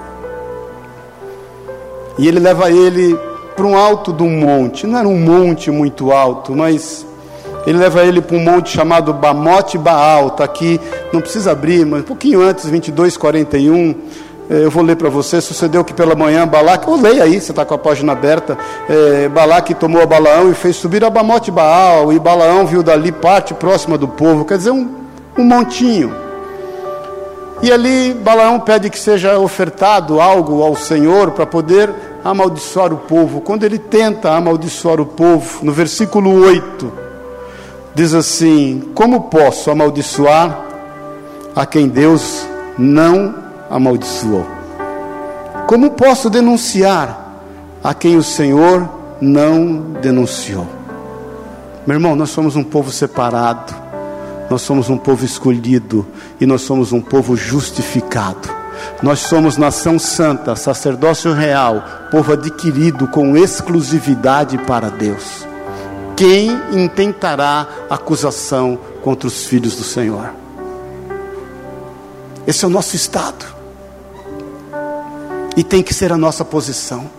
E 2.19 2.27
ele 2.27 2.41
leva 2.41 2.71
ele 2.71 3.17
para 3.55 3.67
um 3.67 3.77
alto 3.77 4.13
de 4.13 4.23
um 4.23 4.31
monte. 4.31 4.87
Não 4.87 4.99
era 4.99 5.09
um 5.09 5.19
monte 5.19 5.71
muito 5.71 6.13
alto, 6.13 6.55
mas 6.55 7.07
ele 7.67 7.79
leva 7.79 8.03
ele 8.05 8.21
para 8.21 8.37
um 8.37 8.41
monte 8.41 8.71
chamado 8.71 9.13
Bamote 9.13 9.77
Baal. 9.77 10.29
Está 10.29 10.45
aqui, 10.45 10.81
não 11.13 11.21
precisa 11.21 11.53
abrir, 11.53 11.85
mas 11.85 12.01
um 12.01 12.05
pouquinho 12.05 12.41
antes, 12.41 12.67
22, 12.67 13.17
41. 13.17 13.95
Eh, 14.51 14.65
eu 14.65 14.71
vou 14.71 14.83
ler 14.83 14.97
para 14.97 15.09
você. 15.09 15.41
Sucedeu 15.41 15.85
que 15.85 15.93
pela 15.93 16.15
manhã 16.15 16.47
Balaque, 16.47 16.89
ou 16.89 16.97
leia 16.97 17.25
aí, 17.25 17.41
você 17.41 17.53
está 17.53 17.65
com 17.65 17.75
a 17.75 17.79
página 17.79 18.13
aberta. 18.13 18.57
É, 18.89 19.29
Balaque 19.29 19.75
tomou 19.75 20.03
a 20.03 20.07
Balaão 20.07 20.51
e 20.51 20.55
fez 20.55 20.77
subir 20.77 21.05
a 21.05 21.11
Bamote 21.11 21.51
Baal. 21.51 22.13
E 22.13 22.19
Balaão 22.19 22.67
viu 22.67 22.83
dali 22.83 23.13
parte 23.13 23.55
próxima 23.55 23.99
do 23.99 24.09
povo, 24.09 24.45
quer 24.45 24.59
dizer, 24.59 24.71
um, 24.71 24.89
um 25.37 25.45
montinho. 25.45 26.15
E 27.61 27.73
ali 27.73 28.15
Balaão 28.15 28.61
pede 28.61 28.89
que 28.89 28.99
seja 28.99 29.39
ofertado 29.39 30.21
algo 30.21 30.63
ao 30.63 30.77
Senhor 30.77 31.33
para 31.33 31.45
poder 31.45 31.91
amaldiçoar 32.25 32.93
o 32.93 32.99
povo. 32.99 33.41
Quando 33.41 33.65
ele 33.65 33.79
tenta 33.79 34.33
amaldiçoar 34.33 35.01
o 35.01 35.07
povo, 35.07 35.65
no 35.65 35.73
versículo 35.73 36.33
8, 36.45 36.93
diz 37.95 38.15
assim: 38.15 38.91
Como 38.95 39.23
posso 39.23 39.71
amaldiçoar 39.71 40.65
a 41.55 41.67
quem 41.67 41.89
Deus 41.89 42.47
não 42.79 43.35
amaldiçoou? 43.71 44.47
Como 45.67 45.91
posso 45.91 46.31
denunciar 46.31 47.43
a 47.83 47.93
quem 47.93 48.17
o 48.17 48.23
Senhor 48.23 48.89
não 49.21 49.93
denunciou? 50.01 50.67
Meu 51.87 51.97
irmão, 51.97 52.15
nós 52.15 52.31
somos 52.31 52.57
um 52.57 52.65
povo 52.65 52.91
separado, 52.91 53.75
nós 54.51 54.63
somos 54.63 54.91
um 54.91 54.97
povo 54.97 55.25
escolhido 55.25 56.07
e 56.41 56.47
nós 56.47 56.63
somos 56.63 56.93
um 56.93 57.01
povo 57.01 57.37
justificado. 57.37 58.58
Nós 59.03 59.21
somos 59.21 59.57
nação 59.57 59.99
santa, 59.99 60.57
sacerdócio 60.57 61.33
real, 61.33 61.83
povo 62.11 62.33
adquirido 62.33 63.07
com 63.09 63.37
exclusividade 63.37 64.59
para 64.59 64.91
Deus. 64.91 65.47
Quem 66.17 66.51
intentará 66.73 67.67
acusação 67.89 68.79
contra 69.03 69.29
os 69.29 69.45
filhos 69.45 69.77
do 69.77 69.85
Senhor? 69.85 70.31
Esse 72.47 72.65
é 72.65 72.69
o 72.69 72.71
nosso 72.71 72.97
estado. 72.97 73.45
E 75.57 75.63
tem 75.63 75.83
que 75.83 75.93
ser 75.95 76.13
a 76.13 76.17
nossa 76.17 76.45
posição. 76.45 77.18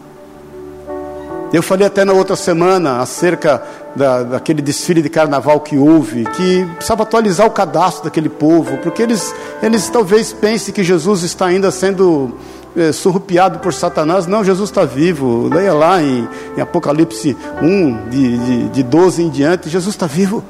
Eu 1.51 1.63
falei 1.63 1.87
até 1.87 2.05
na 2.05 2.13
outra 2.13 2.35
semana 2.35 2.99
acerca 2.99 3.63
da, 3.95 4.21
daquele 4.21 4.61
desfile 4.61 5.01
de 5.01 5.09
carnaval 5.09 5.59
que 5.61 5.77
houve, 5.77 6.25
que 6.25 6.63
precisava 6.75 7.03
atualizar 7.03 7.47
o 7.47 7.51
cadastro 7.51 8.03
daquele 8.03 8.29
povo, 8.29 8.77
porque 8.77 9.01
eles, 9.01 9.33
eles 9.63 9.89
talvez 9.89 10.31
pensem 10.31 10.71
que 10.71 10.83
Jesus 10.83 11.23
está 11.23 11.47
ainda 11.47 11.71
sendo 11.71 12.37
é, 12.77 12.91
surrupiado 12.91 13.57
por 13.59 13.73
Satanás. 13.73 14.27
Não, 14.27 14.43
Jesus 14.43 14.69
está 14.69 14.85
vivo. 14.85 15.49
Leia 15.51 15.73
lá 15.73 15.99
em, 16.01 16.27
em 16.55 16.61
Apocalipse 16.61 17.35
1, 17.61 18.09
de, 18.09 18.37
de, 18.37 18.69
de 18.69 18.83
12 18.83 19.23
em 19.23 19.29
diante, 19.29 19.69
Jesus 19.69 19.95
está 19.95 20.05
vivo. 20.05 20.43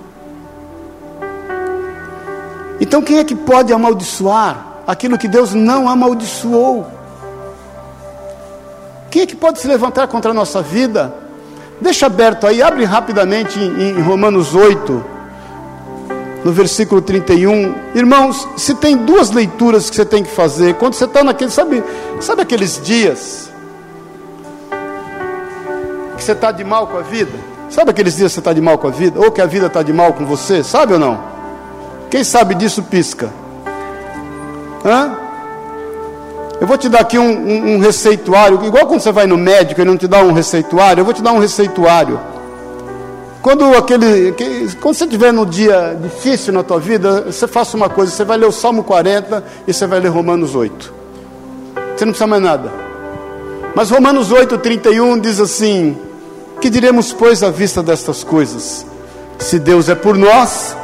Então 2.82 3.02
quem 3.02 3.20
é 3.20 3.24
que 3.24 3.36
pode 3.36 3.72
amaldiçoar 3.72 4.82
aquilo 4.86 5.18
que 5.18 5.30
Deus 5.30 5.54
não 5.54 5.88
amaldiçoou? 5.88 6.99
Quem 9.12 9.24
é 9.24 9.26
que 9.26 9.36
pode 9.36 9.60
se 9.60 9.68
levantar 9.68 10.08
contra 10.08 10.32
a 10.32 10.34
nossa 10.34 10.62
vida? 10.62 11.14
Deixa 11.82 12.06
aberto 12.06 12.46
aí, 12.46 12.62
abre 12.62 12.84
rapidamente 12.84 13.58
em, 13.60 13.98
em 13.98 14.02
Romanos 14.02 14.54
8, 14.54 15.06
no 16.44 16.52
versículo 16.52 17.02
31. 17.02 17.74
Irmãos, 17.96 18.48
se 18.58 18.76
tem 18.76 18.98
duas 18.98 19.32
leituras 19.32 19.90
que 19.90 19.96
você 19.96 20.06
tem 20.06 20.24
que 20.24 20.30
fazer, 20.30 20.76
quando 20.76 20.94
você 20.94 21.06
está 21.06 21.24
naquele, 21.24 21.50
sabe, 21.50 21.84
sabe 22.20 22.42
aqueles 22.42 22.80
dias 22.84 23.50
que 26.18 26.24
você 26.24 26.34
está 26.34 26.52
de 26.52 26.64
mal 26.64 26.88
com 26.88 26.98
a 26.98 27.02
vida? 27.02 27.32
Sabe 27.70 27.92
aqueles 27.92 28.16
dias 28.16 28.32
que 28.32 28.36
você 28.36 28.40
está 28.42 28.54
de 28.54 28.62
mal 28.62 28.78
com 28.78 28.88
a 28.88 28.92
vida? 28.92 29.20
Ou 29.20 29.32
que 29.32 29.42
a 29.42 29.46
vida 29.46 29.68
está 29.68 29.82
de 29.82 29.94
mal 29.94 30.14
com 30.14 30.26
você? 30.26 30.64
Sabe 30.64 30.94
ou 30.94 31.00
não? 31.00 31.20
Quem 32.12 32.24
sabe 32.24 32.56
disso 32.56 32.84
pisca. 32.84 33.32
Hã? 34.84 35.29
Eu 36.60 36.68
vou 36.68 36.78
te 36.78 36.90
dar 36.90 37.00
aqui 37.00 37.18
um, 37.18 37.24
um, 37.24 37.76
um, 37.76 37.80
receituário, 37.80 38.64
igual 38.66 38.86
quando 38.86 39.00
você 39.00 39.12
vai 39.12 39.26
no 39.26 39.38
médico, 39.38 39.80
ele 39.80 39.90
não 39.90 39.98
te 39.98 40.08
dá 40.08 40.22
um 40.22 40.34
receituário, 40.34 41.02
eu 41.02 41.06
vou 41.06 41.14
te 41.14 41.22
dar 41.22 41.32
um 41.32 41.40
receituário. 41.40 42.20
Quando, 43.42 43.64
aquele, 43.78 44.34
quando 44.82 44.96
você 44.96 45.06
estiver 45.06 45.32
no 45.32 45.46
dia 45.46 45.98
difícil 46.02 46.52
na 46.52 46.62
tua 46.62 46.78
vida, 46.78 47.22
você 47.22 47.48
faça 47.48 47.78
uma 47.78 47.88
coisa, 47.88 48.12
você 48.12 48.26
vai 48.26 48.38
ler 48.38 48.48
o 48.48 48.52
Salmo 48.52 48.84
40 48.84 49.42
e 49.66 49.74
você 49.74 49.88
vai 49.88 50.02
ler 50.02 50.10
Romanos 50.10 50.56
8. 50.56 50.94
Você 51.96 52.06
não 52.06 52.12
precisa 52.12 52.28
mais 52.28 52.44
nada. 52.44 52.70
Mas 53.74 53.90
Romanos 53.90 54.30
8, 54.30 54.58
31 54.58 55.20
diz 55.20 55.40
assim: 55.40 55.98
Que 56.60 56.70
diremos, 56.70 57.14
pois, 57.14 57.42
à 57.42 57.50
vista 57.50 57.82
destas 57.82 58.24
coisas? 58.24 58.86
Se 59.38 59.58
Deus 59.58 59.88
é 59.88 59.96
por 59.96 60.18
nós, 60.18 60.76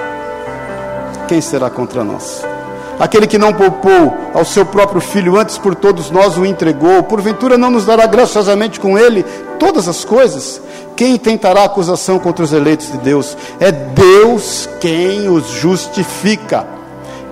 quem 1.28 1.42
será 1.42 1.70
contra 1.70 2.06
nós? 2.06 2.55
Aquele 3.00 3.28
que 3.28 3.38
não 3.38 3.54
poupou 3.54 4.16
ao 4.34 4.46
seu 4.46 4.66
próprio 4.66 5.02
filho, 5.02 5.38
antes 5.38 5.58
por 5.58 5.76
todos 5.76 6.10
nós 6.10 6.38
o 6.38 6.46
entregou, 6.46 7.04
porventura 7.04 7.58
não 7.58 7.70
nos 7.70 7.86
dará 7.86 8.06
graciosamente 8.08 8.80
com 8.80 8.98
ele 8.98 9.24
todas 9.60 9.88
as 9.88 10.06
coisas? 10.06 10.62
Quem 10.96 11.18
tentará 11.18 11.66
acusação 11.66 12.18
contra 12.18 12.46
os 12.46 12.54
eleitos 12.54 12.92
de 12.92 12.98
Deus? 13.00 13.36
É 13.60 13.72
Deus 13.72 14.70
quem 14.80 15.30
os 15.30 15.50
justifica. 15.50 16.66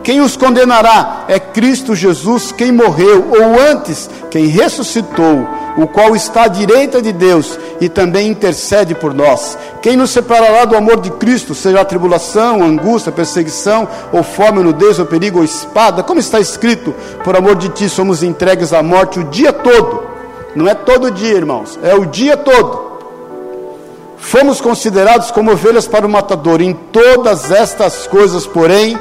Quem 0.04 0.20
os 0.20 0.36
condenará? 0.36 1.24
É 1.30 1.40
Cristo 1.40 1.96
Jesus, 1.96 2.52
quem 2.52 2.72
morreu, 2.72 3.32
ou 3.32 3.60
antes, 3.72 4.10
quem 4.30 4.48
ressuscitou, 4.48 5.48
o 5.78 5.88
qual 5.88 6.14
está 6.14 6.44
à 6.44 6.48
direita 6.48 7.02
de 7.02 7.14
Deus 7.14 7.58
e 7.80 7.88
também 7.88 8.28
intercede 8.28 8.94
por 8.94 9.14
nós. 9.14 9.58
Quem 9.82 9.96
nos 9.96 10.10
separará 10.10 10.66
do 10.66 10.76
amor 10.76 11.00
de 11.00 11.10
Cristo, 11.12 11.56
seja 11.56 11.80
a 11.80 11.86
tribulação, 11.86 12.62
angústia, 12.62 13.12
perseguição, 13.14 13.88
ou 14.12 14.24
fome, 14.24 14.62
nudez, 14.62 15.00
ou 15.00 15.06
perigo, 15.06 15.40
ou 15.40 15.46
espada? 15.46 16.04
Como 16.04 16.20
está 16.20 16.40
escrito, 16.40 16.94
por 17.24 17.36
amor 17.36 17.56
de 17.56 17.70
ti 17.70 17.88
somos 17.88 18.22
entregues 18.24 18.74
à 18.74 18.84
morte 18.84 19.20
o 19.20 19.24
dia 19.24 19.54
todo. 19.54 20.04
Não 20.54 20.68
é 20.68 20.76
todo 20.76 21.12
dia, 21.12 21.34
irmãos, 21.34 21.80
é 21.82 21.96
o 21.96 22.06
dia 22.06 22.36
todo. 22.36 22.84
Fomos 24.18 24.62
considerados 24.62 25.32
como 25.32 25.52
ovelhas 25.52 25.88
para 25.88 26.06
o 26.06 26.10
matador. 26.10 26.62
Em 26.62 26.74
todas 26.74 27.52
estas 27.52 28.08
coisas, 28.08 28.46
porém, 28.46 28.98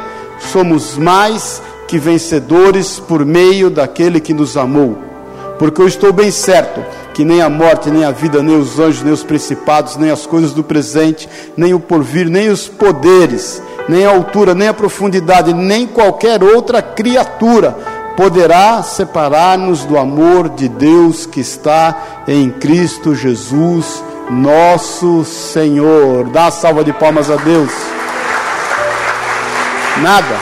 somos 0.51 0.97
mais 0.97 1.63
que 1.87 1.99
vencedores 1.99 2.99
por 2.99 3.25
meio 3.25 3.71
daquele 3.71 4.21
que 4.21 4.33
nos 4.33 4.57
amou. 4.57 4.99
Porque 5.59 5.81
eu 5.81 5.87
estou 5.87 6.13
bem 6.13 6.31
certo 6.31 6.83
que 7.13 7.25
nem 7.25 7.43
a 7.43 7.51
morte, 7.51 7.91
nem 7.91 8.05
a 8.05 8.11
vida, 8.11 8.43
nem 8.43 8.57
os 8.57 8.81
anjos, 8.81 9.03
nem 9.03 9.13
os 9.13 9.23
principados, 9.23 9.97
nem 9.97 10.11
as 10.11 10.27
coisas 10.27 10.53
do 10.53 10.65
presente, 10.65 11.29
nem 11.57 11.75
o 11.75 11.81
porvir, 11.81 12.29
nem 12.29 12.49
os 12.49 12.69
poderes, 12.69 13.63
nem 13.89 14.07
a 14.07 14.11
altura, 14.11 14.55
nem 14.55 14.69
a 14.69 14.75
profundidade, 14.75 15.53
nem 15.53 15.87
qualquer 15.87 16.43
outra 16.43 16.81
criatura 16.81 17.77
poderá 18.17 18.83
separar-nos 18.83 19.85
do 19.85 19.99
amor 19.99 20.49
de 20.49 20.69
Deus 20.69 21.27
que 21.27 21.41
está 21.41 22.23
em 22.27 22.51
Cristo 22.51 23.15
Jesus, 23.15 24.03
nosso 24.31 25.25
Senhor. 25.25 26.25
Dá 26.31 26.51
salva 26.51 26.85
de 26.85 26.93
palmas 26.93 27.31
a 27.31 27.37
Deus. 27.37 27.71
Nada. 30.03 30.37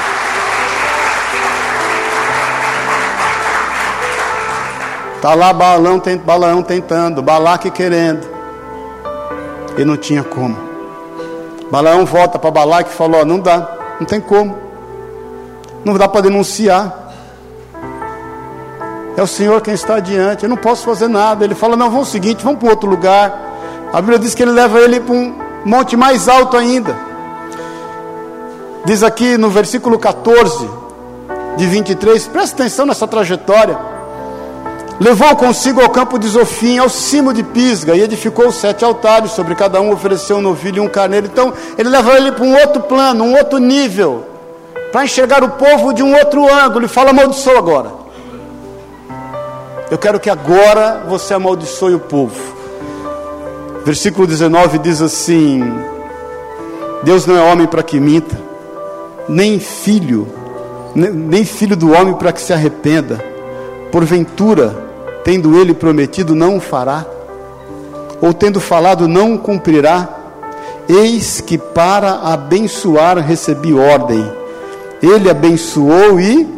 Está 5.16 5.34
lá 5.34 5.52
Balão, 5.52 6.00
Balaão 6.24 6.62
tentando, 6.62 7.20
Balaque 7.20 7.70
querendo. 7.70 8.26
E 9.76 9.84
não 9.84 9.98
tinha 9.98 10.24
como. 10.24 10.56
Balaão 11.70 12.06
volta 12.06 12.38
para 12.38 12.50
Balaque 12.50 12.88
e 12.88 12.94
falou: 12.94 13.22
não 13.26 13.38
dá, 13.38 13.68
não 14.00 14.06
tem 14.06 14.18
como, 14.18 14.56
não 15.84 15.92
dá 15.92 16.08
para 16.08 16.22
denunciar. 16.22 17.12
É 19.14 19.22
o 19.22 19.26
Senhor 19.26 19.60
quem 19.60 19.74
está 19.74 19.96
adiante, 19.96 20.44
eu 20.44 20.48
não 20.48 20.56
posso 20.56 20.86
fazer 20.86 21.06
nada. 21.06 21.44
Ele 21.44 21.54
fala: 21.54 21.76
não, 21.76 21.90
vamos 21.90 22.08
o 22.08 22.10
seguinte, 22.10 22.42
vamos 22.42 22.60
para 22.60 22.70
outro 22.70 22.88
lugar. 22.88 23.38
A 23.92 24.00
Bíblia 24.00 24.18
diz 24.18 24.34
que 24.34 24.42
ele 24.42 24.52
leva 24.52 24.80
ele 24.80 25.00
para 25.00 25.14
um 25.14 25.34
monte 25.66 25.98
mais 25.98 26.28
alto 26.28 26.56
ainda. 26.56 27.09
Diz 28.84 29.02
aqui 29.02 29.36
no 29.36 29.50
versículo 29.50 29.98
14 29.98 30.68
de 31.56 31.66
23, 31.66 32.26
presta 32.28 32.62
atenção 32.62 32.86
nessa 32.86 33.06
trajetória. 33.06 33.78
Levou 34.98 35.34
consigo 35.36 35.80
ao 35.80 35.88
campo 35.88 36.18
de 36.18 36.28
Zofim, 36.28 36.78
ao 36.78 36.88
cimo 36.88 37.32
de 37.32 37.42
Pisga, 37.42 37.94
e 37.94 38.02
edificou 38.02 38.52
sete 38.52 38.84
altares, 38.84 39.32
sobre 39.32 39.54
cada 39.54 39.80
um 39.80 39.92
ofereceu 39.92 40.36
um 40.36 40.42
novilho 40.42 40.76
e 40.78 40.80
um 40.86 40.88
carneiro. 40.88 41.26
Então, 41.26 41.52
ele 41.78 41.88
leva 41.88 42.16
ele 42.16 42.32
para 42.32 42.44
um 42.44 42.54
outro 42.54 42.82
plano, 42.82 43.24
um 43.24 43.36
outro 43.36 43.58
nível, 43.58 44.26
para 44.92 45.04
enxergar 45.04 45.42
o 45.42 45.50
povo 45.50 45.94
de 45.94 46.02
um 46.02 46.14
outro 46.14 46.46
ângulo. 46.52 46.84
E 46.84 46.88
fala: 46.88 47.10
amaldiçoa 47.10 47.58
agora. 47.58 47.90
Eu 49.90 49.98
quero 49.98 50.20
que 50.20 50.28
agora 50.28 51.02
você 51.08 51.32
amaldiçoe 51.34 51.94
o 51.94 52.00
povo. 52.00 52.38
Versículo 53.84 54.26
19 54.26 54.78
diz 54.78 55.00
assim: 55.00 55.62
Deus 57.02 57.24
não 57.24 57.36
é 57.36 57.42
homem 57.42 57.66
para 57.66 57.82
que 57.82 57.98
minta, 57.98 58.36
nem 59.30 59.60
filho, 59.60 60.26
nem 60.94 61.44
filho 61.44 61.76
do 61.76 61.92
homem 61.92 62.14
para 62.14 62.32
que 62.32 62.40
se 62.40 62.52
arrependa. 62.52 63.24
Porventura, 63.92 64.76
tendo 65.24 65.56
ele 65.56 65.72
prometido, 65.72 66.34
não 66.34 66.56
o 66.56 66.60
fará, 66.60 67.06
ou 68.20 68.34
tendo 68.34 68.60
falado, 68.60 69.06
não 69.06 69.34
o 69.34 69.38
cumprirá. 69.38 70.08
Eis 70.88 71.40
que 71.40 71.56
para 71.56 72.14
abençoar 72.14 73.18
recebi 73.18 73.72
ordem. 73.72 74.28
Ele 75.00 75.30
abençoou 75.30 76.18
e 76.18 76.48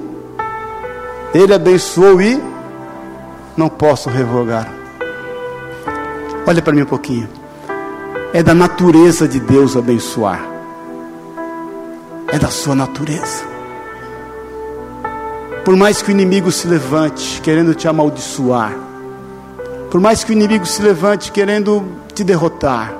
ele 1.34 1.52
abençoou 1.52 2.20
e 2.20 2.42
não 3.54 3.68
posso 3.68 4.08
revogar. 4.08 4.72
Olha 6.46 6.62
para 6.62 6.72
mim 6.72 6.82
um 6.82 6.86
pouquinho. 6.86 7.28
É 8.32 8.42
da 8.42 8.54
natureza 8.54 9.28
de 9.28 9.38
Deus 9.38 9.76
abençoar. 9.76 10.51
É 12.32 12.38
da 12.38 12.50
sua 12.50 12.74
natureza. 12.74 13.44
Por 15.64 15.76
mais 15.76 16.02
que 16.02 16.08
o 16.08 16.12
inimigo 16.12 16.50
se 16.50 16.66
levante 16.66 17.40
querendo 17.40 17.74
te 17.74 17.86
amaldiçoar, 17.86 18.74
por 19.90 20.00
mais 20.00 20.24
que 20.24 20.32
o 20.32 20.34
inimigo 20.34 20.64
se 20.66 20.82
levante 20.82 21.30
querendo 21.30 21.84
te 22.14 22.24
derrotar, 22.24 22.96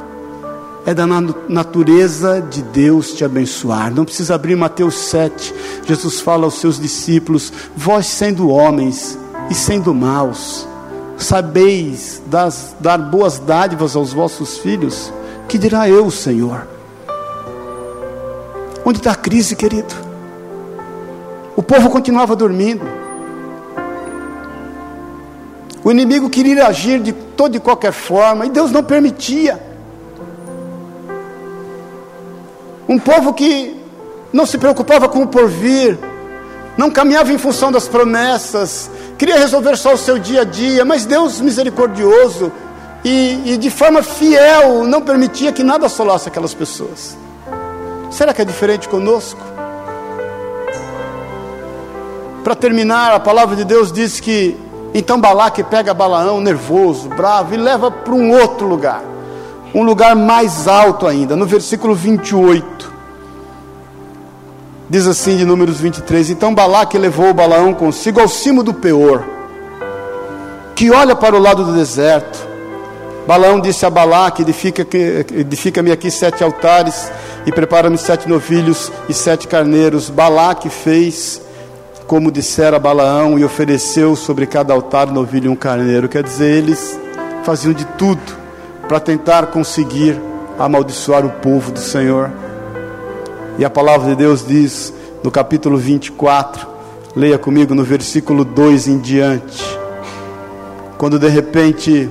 é 0.84 0.92
da 0.92 1.06
natureza 1.48 2.40
de 2.42 2.60
Deus 2.62 3.14
te 3.14 3.24
abençoar. 3.24 3.92
Não 3.92 4.04
precisa 4.04 4.34
abrir 4.34 4.54
Mateus 4.56 4.96
7. 4.96 5.54
Jesus 5.86 6.20
fala 6.20 6.44
aos 6.44 6.60
seus 6.60 6.78
discípulos: 6.78 7.52
Vós 7.74 8.06
sendo 8.06 8.50
homens 8.50 9.18
e 9.48 9.54
sendo 9.54 9.94
maus, 9.94 10.68
sabeis 11.16 12.20
das, 12.26 12.76
dar 12.78 12.98
boas 12.98 13.38
dádivas 13.38 13.96
aos 13.96 14.12
vossos 14.12 14.58
filhos, 14.58 15.12
que 15.48 15.56
dirá 15.56 15.88
eu, 15.88 16.10
Senhor? 16.10 16.71
Onde 18.84 18.98
está 18.98 19.12
a 19.12 19.16
crise, 19.16 19.54
querido? 19.54 19.94
O 21.54 21.62
povo 21.62 21.88
continuava 21.90 22.34
dormindo. 22.34 22.84
O 25.84 25.90
inimigo 25.90 26.30
queria 26.30 26.66
agir 26.66 27.00
de 27.00 27.12
toda 27.12 27.56
e 27.56 27.60
qualquer 27.60 27.92
forma, 27.92 28.46
e 28.46 28.50
Deus 28.50 28.70
não 28.70 28.82
permitia. 28.82 29.60
Um 32.88 32.98
povo 32.98 33.32
que 33.32 33.76
não 34.32 34.46
se 34.46 34.58
preocupava 34.58 35.08
com 35.08 35.22
o 35.22 35.26
porvir, 35.26 35.98
não 36.76 36.90
caminhava 36.90 37.32
em 37.32 37.38
função 37.38 37.70
das 37.70 37.86
promessas, 37.86 38.90
queria 39.18 39.38
resolver 39.38 39.76
só 39.76 39.94
o 39.94 39.98
seu 39.98 40.18
dia 40.18 40.42
a 40.42 40.44
dia, 40.44 40.84
mas 40.84 41.04
Deus 41.04 41.40
misericordioso 41.40 42.50
e, 43.04 43.52
e 43.52 43.56
de 43.56 43.70
forma 43.70 44.02
fiel 44.02 44.84
não 44.84 45.02
permitia 45.02 45.52
que 45.52 45.62
nada 45.62 45.86
assolasse 45.86 46.28
aquelas 46.28 46.54
pessoas. 46.54 47.21
Será 48.12 48.34
que 48.34 48.42
é 48.42 48.44
diferente 48.44 48.88
conosco? 48.90 49.40
Para 52.44 52.54
terminar, 52.54 53.12
a 53.14 53.18
palavra 53.18 53.56
de 53.56 53.64
Deus 53.64 53.90
diz 53.90 54.20
que 54.20 54.54
então 54.92 55.18
Balaque 55.18 55.64
pega 55.64 55.94
Balaão 55.94 56.38
nervoso, 56.38 57.08
bravo, 57.08 57.54
e 57.54 57.56
leva 57.56 57.90
para 57.90 58.12
um 58.12 58.30
outro 58.30 58.66
lugar, 58.66 59.02
um 59.74 59.82
lugar 59.82 60.14
mais 60.14 60.68
alto 60.68 61.06
ainda, 61.06 61.34
no 61.34 61.46
versículo 61.46 61.94
28. 61.94 62.92
Diz 64.90 65.06
assim 65.06 65.38
de 65.38 65.46
Números 65.46 65.80
23: 65.80 66.28
Então 66.30 66.54
Balaque 66.54 66.98
levou 66.98 67.32
Balaão 67.32 67.72
consigo 67.72 68.20
ao 68.20 68.28
cimo 68.28 68.62
do 68.62 68.74
Peor, 68.74 69.24
que 70.76 70.90
olha 70.90 71.16
para 71.16 71.34
o 71.34 71.40
lado 71.40 71.64
do 71.64 71.72
deserto. 71.72 72.46
Balaão 73.26 73.58
disse 73.58 73.86
a 73.86 73.90
Balaque: 73.90 74.42
Edifica-me 74.42 75.90
aqui 75.90 76.10
sete 76.10 76.44
altares 76.44 77.10
e 77.46 77.52
prepara-me 77.52 77.98
sete 77.98 78.28
novilhos 78.28 78.92
e 79.08 79.14
sete 79.14 79.48
carneiros. 79.48 80.08
Balaque 80.08 80.68
fez 80.68 81.40
como 82.06 82.30
dissera 82.30 82.78
Balaão 82.78 83.38
e 83.38 83.44
ofereceu 83.44 84.14
sobre 84.14 84.46
cada 84.46 84.74
altar 84.74 85.06
novilho 85.10 85.50
um 85.50 85.56
carneiro. 85.56 86.08
Quer 86.08 86.22
dizer, 86.22 86.58
eles 86.58 86.98
faziam 87.44 87.72
de 87.72 87.84
tudo 87.98 88.20
para 88.88 89.00
tentar 89.00 89.46
conseguir 89.46 90.20
amaldiçoar 90.58 91.24
o 91.24 91.30
povo 91.30 91.72
do 91.72 91.78
Senhor. 91.78 92.30
E 93.58 93.64
a 93.64 93.70
palavra 93.70 94.10
de 94.10 94.16
Deus 94.16 94.46
diz 94.46 94.92
no 95.22 95.30
capítulo 95.30 95.78
24, 95.78 96.66
leia 97.14 97.38
comigo 97.38 97.74
no 97.74 97.84
versículo 97.84 98.44
2 98.44 98.88
em 98.88 98.98
diante. 98.98 99.62
Quando 100.98 101.18
de 101.18 101.28
repente 101.28 102.10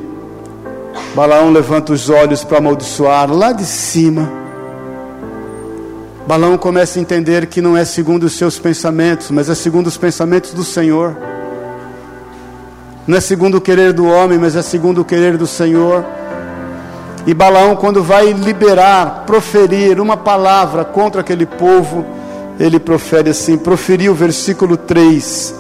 Balaão 1.16 1.52
levanta 1.52 1.92
os 1.92 2.10
olhos 2.10 2.44
para 2.44 2.60
amaldiçoar 2.60 3.32
lá 3.32 3.52
de 3.52 3.66
cima. 3.66 4.32
Balaão 6.32 6.58
começa 6.58 6.98
a 6.98 7.02
entender 7.02 7.48
que 7.48 7.60
não 7.60 7.76
é 7.76 7.84
segundo 7.84 8.24
os 8.24 8.38
seus 8.38 8.58
pensamentos, 8.58 9.30
mas 9.32 9.50
é 9.50 9.54
segundo 9.54 9.88
os 9.88 9.98
pensamentos 9.98 10.54
do 10.54 10.64
Senhor. 10.64 11.14
Não 13.06 13.18
é 13.18 13.20
segundo 13.20 13.56
o 13.56 13.62
querer 13.62 13.92
do 13.92 14.06
homem, 14.06 14.38
mas 14.38 14.56
é 14.56 14.62
segundo 14.62 15.02
o 15.02 15.04
querer 15.04 15.36
do 15.36 15.46
Senhor. 15.46 16.06
E 17.28 17.34
Balaão, 17.34 17.76
quando 17.76 18.02
vai 18.02 18.32
liberar, 18.32 19.26
proferir 19.28 20.00
uma 20.00 20.16
palavra 20.16 20.86
contra 20.86 21.20
aquele 21.20 21.46
povo, 21.46 22.06
ele 22.58 22.80
profere 22.80 23.32
assim: 23.32 23.58
proferiu 23.58 24.14
o 24.14 24.16
versículo 24.16 24.78
3, 24.78 25.54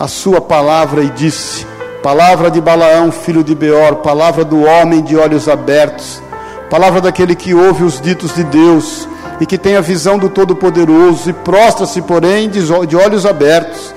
a 0.00 0.08
sua 0.08 0.40
palavra, 0.40 1.02
e 1.02 1.10
disse: 1.10 1.66
Palavra 2.02 2.50
de 2.50 2.62
Balaão, 2.62 3.12
filho 3.12 3.44
de 3.44 3.54
Beor, 3.54 3.96
palavra 3.96 4.42
do 4.42 4.62
homem 4.62 5.02
de 5.02 5.18
olhos 5.18 5.50
abertos, 5.50 6.22
palavra 6.70 7.02
daquele 7.02 7.34
que 7.34 7.52
ouve 7.52 7.84
os 7.84 8.00
ditos 8.00 8.34
de 8.34 8.42
Deus 8.44 9.06
e 9.40 9.46
que 9.46 9.58
tem 9.58 9.76
a 9.76 9.80
visão 9.80 10.18
do 10.18 10.28
Todo-Poderoso, 10.28 11.30
e 11.30 11.32
prostra-se, 11.32 12.00
porém, 12.02 12.48
de 12.48 12.96
olhos 12.96 13.26
abertos. 13.26 13.94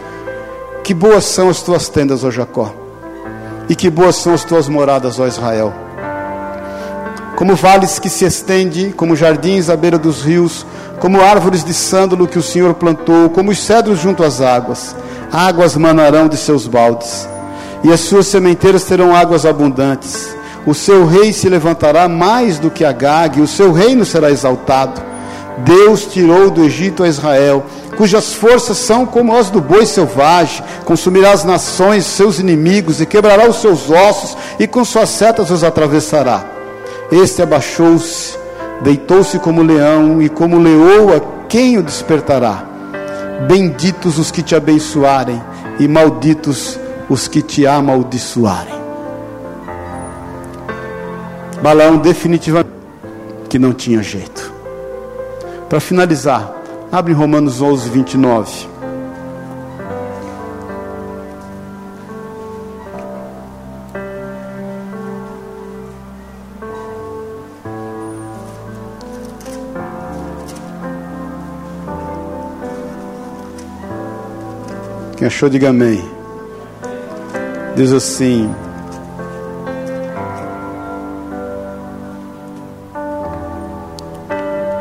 Que 0.84 0.94
boas 0.94 1.26
são 1.26 1.50
as 1.50 1.62
tuas 1.62 1.90
tendas, 1.90 2.24
ó 2.24 2.32
Jacó, 2.32 2.74
e 3.68 3.76
que 3.76 3.90
boas 3.90 4.16
são 4.16 4.34
as 4.34 4.44
tuas 4.44 4.70
moradas, 4.70 5.20
ó 5.20 5.28
Israel 5.28 5.88
como 7.38 7.56
vales 7.56 8.00
que 8.00 8.10
se 8.10 8.26
estende, 8.26 8.92
como 8.98 9.16
jardins 9.16 9.70
à 9.70 9.78
beira 9.78 10.00
dos 10.00 10.24
rios, 10.24 10.66
como 11.00 11.22
árvores 11.22 11.64
de 11.64 11.72
sândalo 11.72 12.28
que 12.28 12.40
o 12.40 12.42
Senhor 12.42 12.74
plantou, 12.74 13.30
como 13.30 13.52
os 13.52 13.60
cedros 13.60 14.00
junto 14.00 14.24
às 14.24 14.42
águas. 14.42 14.96
Águas 15.32 15.78
manarão 15.78 16.28
de 16.28 16.36
seus 16.36 16.66
baldes, 16.66 17.30
e 17.84 17.94
as 17.94 18.00
suas 18.00 18.26
sementeiras 18.26 18.86
terão 18.86 19.16
águas 19.16 19.46
abundantes. 19.46 20.36
O 20.66 20.74
seu 20.74 21.06
rei 21.06 21.32
se 21.32 21.48
levantará 21.48 22.10
mais 22.10 22.58
do 22.58 22.72
que 22.72 22.84
Agag, 22.84 23.38
e 23.38 23.44
o 23.44 23.48
seu 23.48 23.72
reino 23.72 24.04
será 24.04 24.32
exaltado. 24.32 25.00
Deus 25.58 26.06
tirou 26.06 26.52
do 26.52 26.64
Egito 26.64 27.04
a 27.04 27.08
Israel, 27.08 27.66
cujas 27.98 28.34
forças 28.34 28.78
são 28.78 29.06
como 29.06 29.36
as 29.36 29.50
do 29.50 29.60
boi 29.60 29.86
selvagem, 29.86 30.64
consumirá 30.86 31.32
as 31.32 31.44
nações, 31.44 32.06
seus 32.06 32.38
inimigos, 32.40 33.02
e 33.02 33.06
quebrará 33.06 33.50
os 33.50 33.58
seus 33.58 33.90
ossos, 33.90 34.38
e 34.60 34.68
com 34.68 34.86
suas 34.86 35.10
setas 35.10 35.50
os 35.50 35.64
atravessará. 35.64 36.46
Este 37.12 37.42
abaixou-se, 37.42 38.38
deitou-se 38.82 39.40
como 39.40 39.64
leão, 39.64 40.22
e 40.22 40.30
como 40.30 40.60
leoa, 40.60 41.22
quem 41.50 41.78
o 41.78 41.84
despertará? 41.84 42.64
Benditos 43.48 44.20
os 44.20 44.30
que 44.30 44.44
te 44.44 44.56
abençoarem, 44.56 45.42
e 45.80 45.88
malditos 45.88 46.80
os 47.10 47.28
que 47.28 47.42
te 47.42 47.66
amaldiçoarem. 47.66 48.76
Balaão 51.62 51.98
definitivamente 51.98 52.70
que 53.50 53.58
não 53.58 53.74
tinha 53.74 54.04
jeito. 54.04 54.57
Para 55.70 55.82
finalizar, 55.82 56.50
abre 56.90 57.12
Romanos 57.12 57.62
11, 57.62 57.90
29. 57.90 58.70
Quem 75.18 75.28
achou, 75.28 75.50
diga 75.50 75.70
amém. 75.70 76.02
Diz 77.76 77.92
assim: 77.92 78.50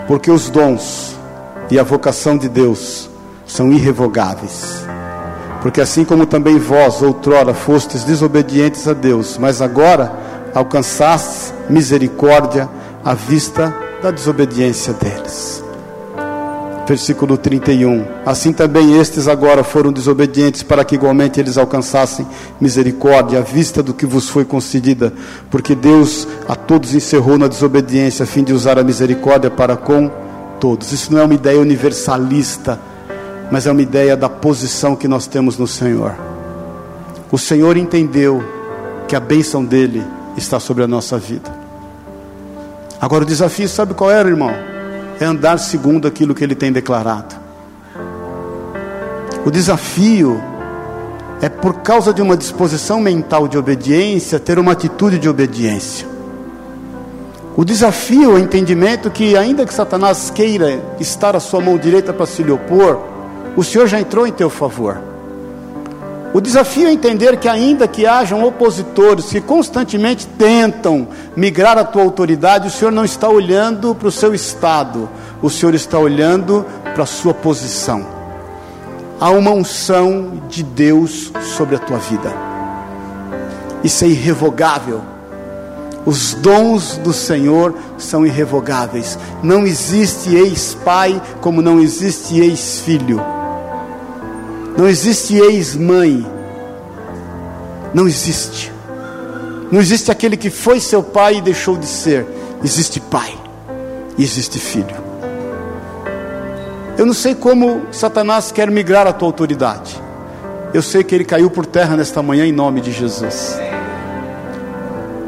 Porque 0.07 0.31
os 0.31 0.49
dons 0.49 1.17
e 1.71 1.79
a 1.79 1.83
vocação 1.83 2.37
de 2.37 2.49
Deus 2.49 3.11
são 3.47 3.73
irrevogáveis. 3.73 4.85
Porque 5.63 5.81
assim 5.81 6.05
como 6.05 6.27
também 6.27 6.59
vós, 6.59 7.03
outrora, 7.03 7.53
fostes 7.53 8.05
desobedientes 8.05 8.87
a 8.87 8.93
Deus, 8.93 9.37
mas 9.39 9.61
agora 9.61 10.13
alcançastes 10.55 11.53
misericórdia 11.69 12.69
à 13.05 13.15
vista 13.15 13.75
da 14.03 14.11
desobediência 14.11 14.93
deles. 14.93 15.56
Versículo 16.87 17.37
31. 17.37 18.05
Assim 18.25 18.53
também 18.53 18.97
estes 18.99 19.27
agora 19.27 19.65
foram 19.65 19.93
desobedientes, 19.93 20.63
para 20.63 20.85
que 20.85 20.95
igualmente 20.95 21.41
eles 21.41 21.59
alcançassem 21.59 22.25
misericórdia 22.61 23.41
à 23.41 23.43
vista 23.43 23.83
do 23.83 23.93
que 23.93 24.07
vos 24.07 24.29
foi 24.29 24.45
concedida, 24.45 25.13
porque 25.51 25.75
Deus 25.75 26.29
a 26.49 26.55
todos 26.55 26.95
encerrou 26.95 27.37
na 27.37 27.49
desobediência, 27.49 28.23
a 28.23 28.27
fim 28.27 28.45
de 28.45 28.53
usar 28.53 28.79
a 28.79 28.85
misericórdia 28.85 29.51
para 29.51 29.77
com 29.77 30.09
todos. 30.61 30.93
Isso 30.93 31.13
não 31.13 31.21
é 31.21 31.25
uma 31.25 31.35
ideia 31.35 31.61
universalista, 31.61 32.79
mas 33.51 33.67
é 33.67 33.73
uma 33.73 33.83
ideia 33.83 34.17
da 34.17 34.29
posição 34.29 34.95
que 34.95 35.09
nós 35.09 35.27
temos 35.27 35.59
no 35.59 35.67
Senhor. 35.67 36.15
O 37.33 37.39
Senhor 37.39 37.77
entendeu 37.77 38.45
que 39.09 39.17
a 39.17 39.21
bênção 39.21 39.65
dele 39.65 40.05
está 40.37 40.61
sobre 40.61 40.85
a 40.85 40.87
nossa 40.87 41.19
vida. 41.19 41.51
Agora 43.01 43.25
o 43.25 43.27
desafio, 43.27 43.69
sabe 43.69 43.93
qual 43.93 44.11
era, 44.11 44.29
irmão? 44.29 44.76
É 45.19 45.25
andar 45.25 45.59
segundo 45.59 46.07
aquilo 46.07 46.35
que 46.35 46.45
ele 46.45 46.55
tem 46.55 46.71
declarado. 46.71 47.35
O 49.45 49.51
desafio 49.51 50.41
é 51.41 51.49
por 51.49 51.75
causa 51.81 52.13
de 52.13 52.21
uma 52.21 52.37
disposição 52.37 53.01
mental 53.01 53.47
de 53.47 53.57
obediência, 53.57 54.39
ter 54.41 54.59
uma 54.59 54.73
atitude 54.73 55.19
de 55.19 55.29
obediência. 55.29 56.07
O 57.57 57.65
desafio 57.65 58.33
é 58.33 58.35
o 58.35 58.39
entendimento 58.39 59.11
que, 59.11 59.37
ainda 59.37 59.65
que 59.65 59.73
Satanás 59.73 60.31
queira 60.31 60.83
estar 61.01 61.35
à 61.35 61.41
sua 61.41 61.61
mão 61.61 61.79
direita 61.79 62.13
para 62.13 62.27
se 62.27 62.43
lhe 62.43 62.53
opor, 62.53 63.01
o 63.57 63.65
Senhor 63.65 63.87
já 63.87 63.99
entrou 63.99 64.27
em 64.27 64.33
teu 64.33 64.51
favor. 64.51 65.16
O 66.37 66.41
desafio 66.43 66.87
é 66.87 66.93
entender 66.93 67.39
que, 67.39 67.49
ainda 67.49 67.89
que 67.89 68.05
hajam 68.05 68.45
opositores 68.45 69.31
que 69.31 69.41
constantemente 69.41 70.27
tentam 70.27 71.09
migrar 71.35 71.79
a 71.79 71.85
tua 71.85 72.03
autoridade, 72.03 72.69
o 72.69 72.71
Senhor 72.71 72.91
não 72.91 73.07
está 73.07 73.27
olhando 73.27 73.95
para 73.95 74.09
o 74.09 74.13
seu 74.13 74.35
estado, 74.35 75.09
o 75.41 75.49
Senhor 75.49 75.75
está 75.75 75.99
olhando 75.99 76.67
para 76.93 77.05
a 77.05 77.07
sua 77.07 77.33
posição. 77.33 78.07
Há 79.19 79.31
uma 79.31 79.51
unção 79.51 80.43
de 80.47 80.63
Deus 80.63 81.33
sobre 81.57 81.77
a 81.77 81.79
tua 81.79 81.97
vida, 81.97 82.31
isso 83.83 84.05
é 84.05 84.09
irrevogável. 84.09 85.01
Os 86.05 86.35
dons 86.35 86.99
do 86.99 87.15
Senhor 87.15 87.75
são 87.97 88.27
irrevogáveis. 88.27 89.19
Não 89.43 89.67
existe 89.67 90.35
ex-pai 90.35 91.19
como 91.41 91.63
não 91.63 91.81
existe 91.81 92.39
ex-filho. 92.39 93.36
Não 94.77 94.87
existe 94.87 95.37
ex-mãe. 95.37 96.27
Não 97.95 98.07
existe. 98.07 98.71
Não 99.73 99.81
existe 99.81 100.11
aquele 100.11 100.37
que 100.37 100.51
foi 100.51 100.81
seu 100.81 101.03
pai 101.03 101.39
e 101.39 101.41
deixou 101.41 101.77
de 101.77 101.87
ser. 101.87 102.27
Existe 102.63 103.01
pai 103.01 103.35
e 104.19 104.23
existe 104.23 104.59
filho. 104.59 105.07
Eu 106.99 107.07
não 107.07 107.15
sei 107.15 107.35
como 107.35 107.87
Satanás 107.91 108.53
quer 108.53 108.71
migrar 108.71 109.07
a 109.07 109.13
tua 109.13 109.29
autoridade. 109.29 110.01
Eu 110.75 110.83
sei 110.83 111.03
que 111.03 111.15
ele 111.15 111.25
caiu 111.25 111.51
por 111.51 111.65
terra 111.65 111.97
nesta 111.97 112.23
manhã 112.23 112.45
em 112.45 112.53
nome 112.53 112.81
de 112.81 112.93
Jesus. 112.93 113.59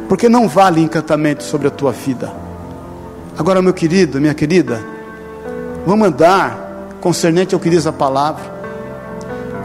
Porque 0.08 0.28
não 0.28 0.48
vale 0.48 0.82
encantamento 0.82 1.42
sobre 1.42 1.68
a 1.68 1.70
tua 1.70 1.92
vida. 1.92 2.32
Agora, 3.38 3.62
meu 3.62 3.72
querido, 3.72 4.20
minha 4.20 4.34
querida, 4.34 4.82
vamos 5.86 6.08
andar 6.08 6.96
concernente 7.00 7.54
ao 7.54 7.60
que 7.60 7.70
diz 7.70 7.86
a 7.86 7.92
palavra 7.92 8.57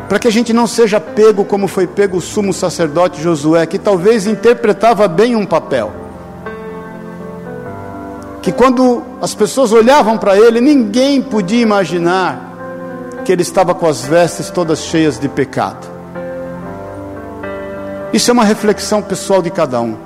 para 0.07 0.19
que 0.19 0.27
a 0.27 0.31
gente 0.31 0.53
não 0.53 0.67
seja 0.67 0.99
pego 0.99 1.45
como 1.45 1.67
foi 1.67 1.87
pego 1.87 2.17
o 2.17 2.21
sumo 2.21 2.53
sacerdote 2.53 3.21
Josué, 3.21 3.65
que 3.65 3.79
talvez 3.79 4.27
interpretava 4.27 5.07
bem 5.07 5.35
um 5.35 5.45
papel. 5.45 5.91
Que 8.41 8.51
quando 8.51 9.01
as 9.21 9.33
pessoas 9.33 9.71
olhavam 9.71 10.17
para 10.17 10.37
ele, 10.37 10.59
ninguém 10.59 11.21
podia 11.21 11.61
imaginar 11.61 12.51
que 13.23 13.31
ele 13.31 13.41
estava 13.41 13.73
com 13.73 13.87
as 13.87 14.03
vestes 14.03 14.49
todas 14.49 14.79
cheias 14.79 15.17
de 15.17 15.29
pecado. 15.29 15.87
Isso 18.11 18.29
é 18.29 18.33
uma 18.33 18.43
reflexão 18.43 19.01
pessoal 19.01 19.41
de 19.41 19.49
cada 19.49 19.81
um. 19.81 19.97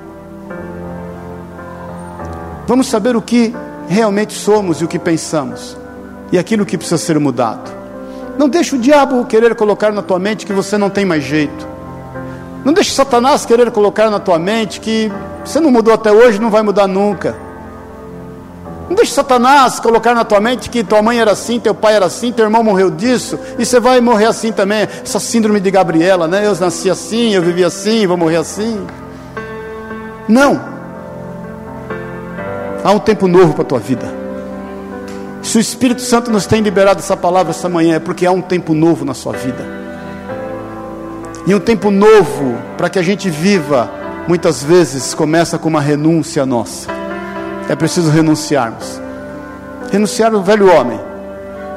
Vamos 2.67 2.87
saber 2.87 3.15
o 3.15 3.21
que 3.21 3.53
realmente 3.89 4.33
somos 4.33 4.81
e 4.81 4.85
o 4.85 4.87
que 4.87 4.99
pensamos, 4.99 5.77
e 6.31 6.37
aquilo 6.37 6.65
que 6.65 6.77
precisa 6.77 6.97
ser 6.97 7.19
mudado. 7.19 7.76
Não 8.37 8.47
deixe 8.47 8.75
o 8.75 8.79
diabo 8.79 9.25
querer 9.25 9.55
colocar 9.55 9.91
na 9.91 10.01
tua 10.01 10.19
mente 10.19 10.45
que 10.45 10.53
você 10.53 10.77
não 10.77 10.89
tem 10.89 11.05
mais 11.05 11.23
jeito. 11.23 11.67
Não 12.63 12.73
deixe 12.73 12.91
Satanás 12.91 13.45
querer 13.45 13.71
colocar 13.71 14.09
na 14.09 14.19
tua 14.19 14.37
mente 14.37 14.79
que 14.79 15.11
você 15.43 15.59
não 15.59 15.71
mudou 15.71 15.93
até 15.93 16.11
hoje, 16.11 16.39
não 16.39 16.49
vai 16.49 16.61
mudar 16.61 16.85
nunca. 16.85 17.35
Não 18.89 18.95
deixe 18.95 19.11
Satanás 19.11 19.79
colocar 19.79 20.13
na 20.13 20.23
tua 20.23 20.39
mente 20.39 20.69
que 20.69 20.83
tua 20.83 21.01
mãe 21.01 21.19
era 21.19 21.31
assim, 21.31 21.59
teu 21.59 21.73
pai 21.73 21.95
era 21.95 22.05
assim, 22.05 22.31
teu 22.31 22.45
irmão 22.45 22.63
morreu 22.63 22.89
disso, 22.89 23.39
e 23.57 23.65
você 23.65 23.79
vai 23.79 23.99
morrer 23.99 24.25
assim 24.25 24.51
também. 24.51 24.87
Essa 25.03 25.19
síndrome 25.19 25.59
de 25.59 25.71
Gabriela, 25.71 26.27
né? 26.27 26.45
Eu 26.45 26.55
nasci 26.55 26.89
assim, 26.89 27.33
eu 27.33 27.41
vivi 27.41 27.63
assim, 27.63 28.05
vou 28.05 28.17
morrer 28.17 28.37
assim. 28.37 28.85
Não. 30.27 30.61
Há 32.83 32.91
um 32.91 32.99
tempo 32.99 33.27
novo 33.27 33.53
para 33.53 33.63
a 33.63 33.65
tua 33.65 33.79
vida. 33.79 34.16
Se 35.47 35.57
o 35.57 35.61
Espírito 35.61 36.01
Santo 36.01 36.29
nos 36.29 36.45
tem 36.45 36.61
liberado 36.61 36.99
essa 36.99 37.15
palavra 37.15 37.51
essa 37.51 37.69
manhã, 37.69 37.95
é 37.95 37.99
porque 37.99 38.25
há 38.25 38.31
um 38.33 38.41
tempo 38.41 38.73
novo 38.73 39.05
na 39.05 39.13
sua 39.13 39.31
vida. 39.31 39.65
E 41.47 41.55
um 41.55 41.59
tempo 41.61 41.89
novo, 41.89 42.57
para 42.77 42.89
que 42.89 42.99
a 42.99 43.01
gente 43.01 43.29
viva, 43.29 43.89
muitas 44.27 44.61
vezes 44.61 45.13
começa 45.13 45.57
com 45.57 45.69
uma 45.69 45.79
renúncia 45.79 46.45
nossa. 46.45 46.89
É 47.69 47.77
preciso 47.77 48.11
renunciarmos. 48.11 48.99
Renunciar 49.89 50.35
o 50.35 50.43
velho 50.43 50.69
homem, 50.69 50.99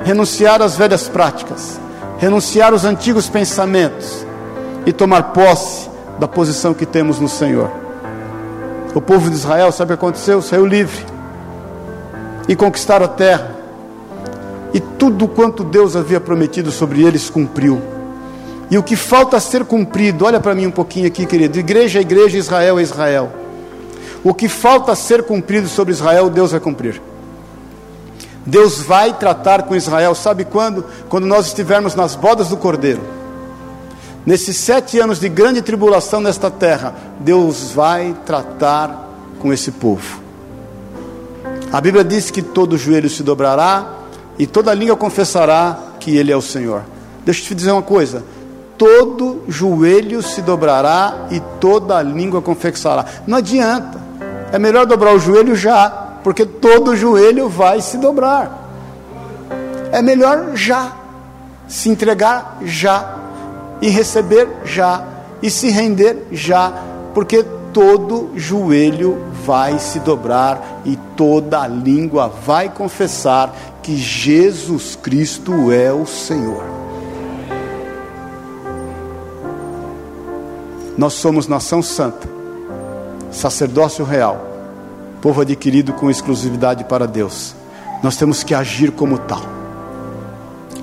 renunciar 0.02 0.60
às 0.60 0.76
velhas 0.76 1.08
práticas, 1.08 1.80
renunciar 2.18 2.72
aos 2.72 2.84
antigos 2.84 3.28
pensamentos 3.28 4.26
e 4.84 4.92
tomar 4.92 5.32
posse 5.32 5.88
da 6.18 6.26
posição 6.26 6.74
que 6.74 6.84
temos 6.84 7.20
no 7.20 7.28
Senhor. 7.28 7.70
O 8.96 9.00
povo 9.00 9.30
de 9.30 9.36
Israel, 9.36 9.70
sabe 9.70 9.94
o 9.94 9.96
que 9.96 10.04
aconteceu? 10.04 10.42
Saiu 10.42 10.66
livre 10.66 11.06
e 12.48 12.56
conquistaram 12.56 13.06
a 13.06 13.08
terra 13.08 13.59
tudo 15.00 15.26
quanto 15.26 15.64
Deus 15.64 15.96
havia 15.96 16.20
prometido 16.20 16.70
sobre 16.70 17.02
eles 17.02 17.30
cumpriu. 17.30 17.80
E 18.70 18.76
o 18.76 18.82
que 18.82 18.94
falta 18.94 19.40
ser 19.40 19.64
cumprido, 19.64 20.26
olha 20.26 20.38
para 20.38 20.54
mim 20.54 20.66
um 20.66 20.70
pouquinho 20.70 21.06
aqui, 21.06 21.24
querido. 21.24 21.58
Igreja 21.58 21.98
é 21.98 22.02
igreja, 22.02 22.36
Israel 22.36 22.78
é 22.78 22.82
Israel. 22.82 23.32
O 24.22 24.34
que 24.34 24.46
falta 24.46 24.94
ser 24.94 25.22
cumprido 25.22 25.68
sobre 25.68 25.94
Israel, 25.94 26.28
Deus 26.28 26.50
vai 26.50 26.60
cumprir. 26.60 27.00
Deus 28.44 28.82
vai 28.82 29.14
tratar 29.14 29.62
com 29.62 29.74
Israel, 29.74 30.14
sabe 30.14 30.44
quando? 30.44 30.84
Quando 31.08 31.26
nós 31.26 31.46
estivermos 31.46 31.94
nas 31.94 32.14
bodas 32.14 32.48
do 32.48 32.58
Cordeiro. 32.58 33.00
Nesses 34.26 34.58
sete 34.58 34.98
anos 34.98 35.18
de 35.18 35.30
grande 35.30 35.62
tribulação 35.62 36.20
nesta 36.20 36.50
terra, 36.50 36.94
Deus 37.18 37.72
vai 37.72 38.14
tratar 38.26 39.08
com 39.38 39.50
esse 39.50 39.72
povo. 39.72 40.20
A 41.72 41.80
Bíblia 41.80 42.04
diz 42.04 42.30
que 42.30 42.42
todo 42.42 42.76
joelho 42.76 43.08
se 43.08 43.22
dobrará 43.22 43.99
e 44.40 44.46
toda 44.46 44.72
língua 44.72 44.96
confessará 44.96 45.78
que 46.00 46.16
Ele 46.16 46.32
é 46.32 46.36
o 46.36 46.40
Senhor. 46.40 46.80
Deixa 47.26 47.42
eu 47.42 47.48
te 47.48 47.54
dizer 47.54 47.72
uma 47.72 47.82
coisa: 47.82 48.24
todo 48.78 49.44
joelho 49.46 50.22
se 50.22 50.40
dobrará 50.40 51.26
e 51.30 51.40
toda 51.60 52.00
língua 52.00 52.40
confessará. 52.40 53.04
Não 53.26 53.36
adianta, 53.36 54.00
é 54.50 54.58
melhor 54.58 54.86
dobrar 54.86 55.14
o 55.14 55.18
joelho 55.18 55.54
já, 55.54 55.90
porque 56.24 56.46
todo 56.46 56.96
joelho 56.96 57.50
vai 57.50 57.82
se 57.82 57.98
dobrar. 57.98 58.66
É 59.92 60.00
melhor 60.00 60.52
já, 60.56 60.90
se 61.68 61.90
entregar 61.90 62.60
já, 62.62 63.18
e 63.82 63.90
receber 63.90 64.48
já, 64.64 65.04
e 65.42 65.50
se 65.50 65.68
render 65.68 66.28
já, 66.32 66.72
porque 67.12 67.44
todo 67.74 68.30
joelho 68.36 69.22
vai 69.44 69.78
se 69.78 70.00
dobrar 70.00 70.80
e 70.84 70.96
toda 71.16 71.66
língua 71.66 72.28
vai 72.28 72.68
confessar 72.68 73.54
que 73.82 73.96
Jesus 73.96 74.96
Cristo 74.96 75.72
é 75.72 75.92
o 75.92 76.06
Senhor. 76.06 76.62
Nós 80.96 81.14
somos 81.14 81.46
nação 81.46 81.82
santa, 81.82 82.28
sacerdócio 83.32 84.04
real, 84.04 84.46
povo 85.22 85.40
adquirido 85.40 85.92
com 85.94 86.10
exclusividade 86.10 86.84
para 86.84 87.06
Deus. 87.06 87.54
Nós 88.02 88.16
temos 88.16 88.42
que 88.42 88.54
agir 88.54 88.90
como 88.92 89.18
tal. 89.18 89.42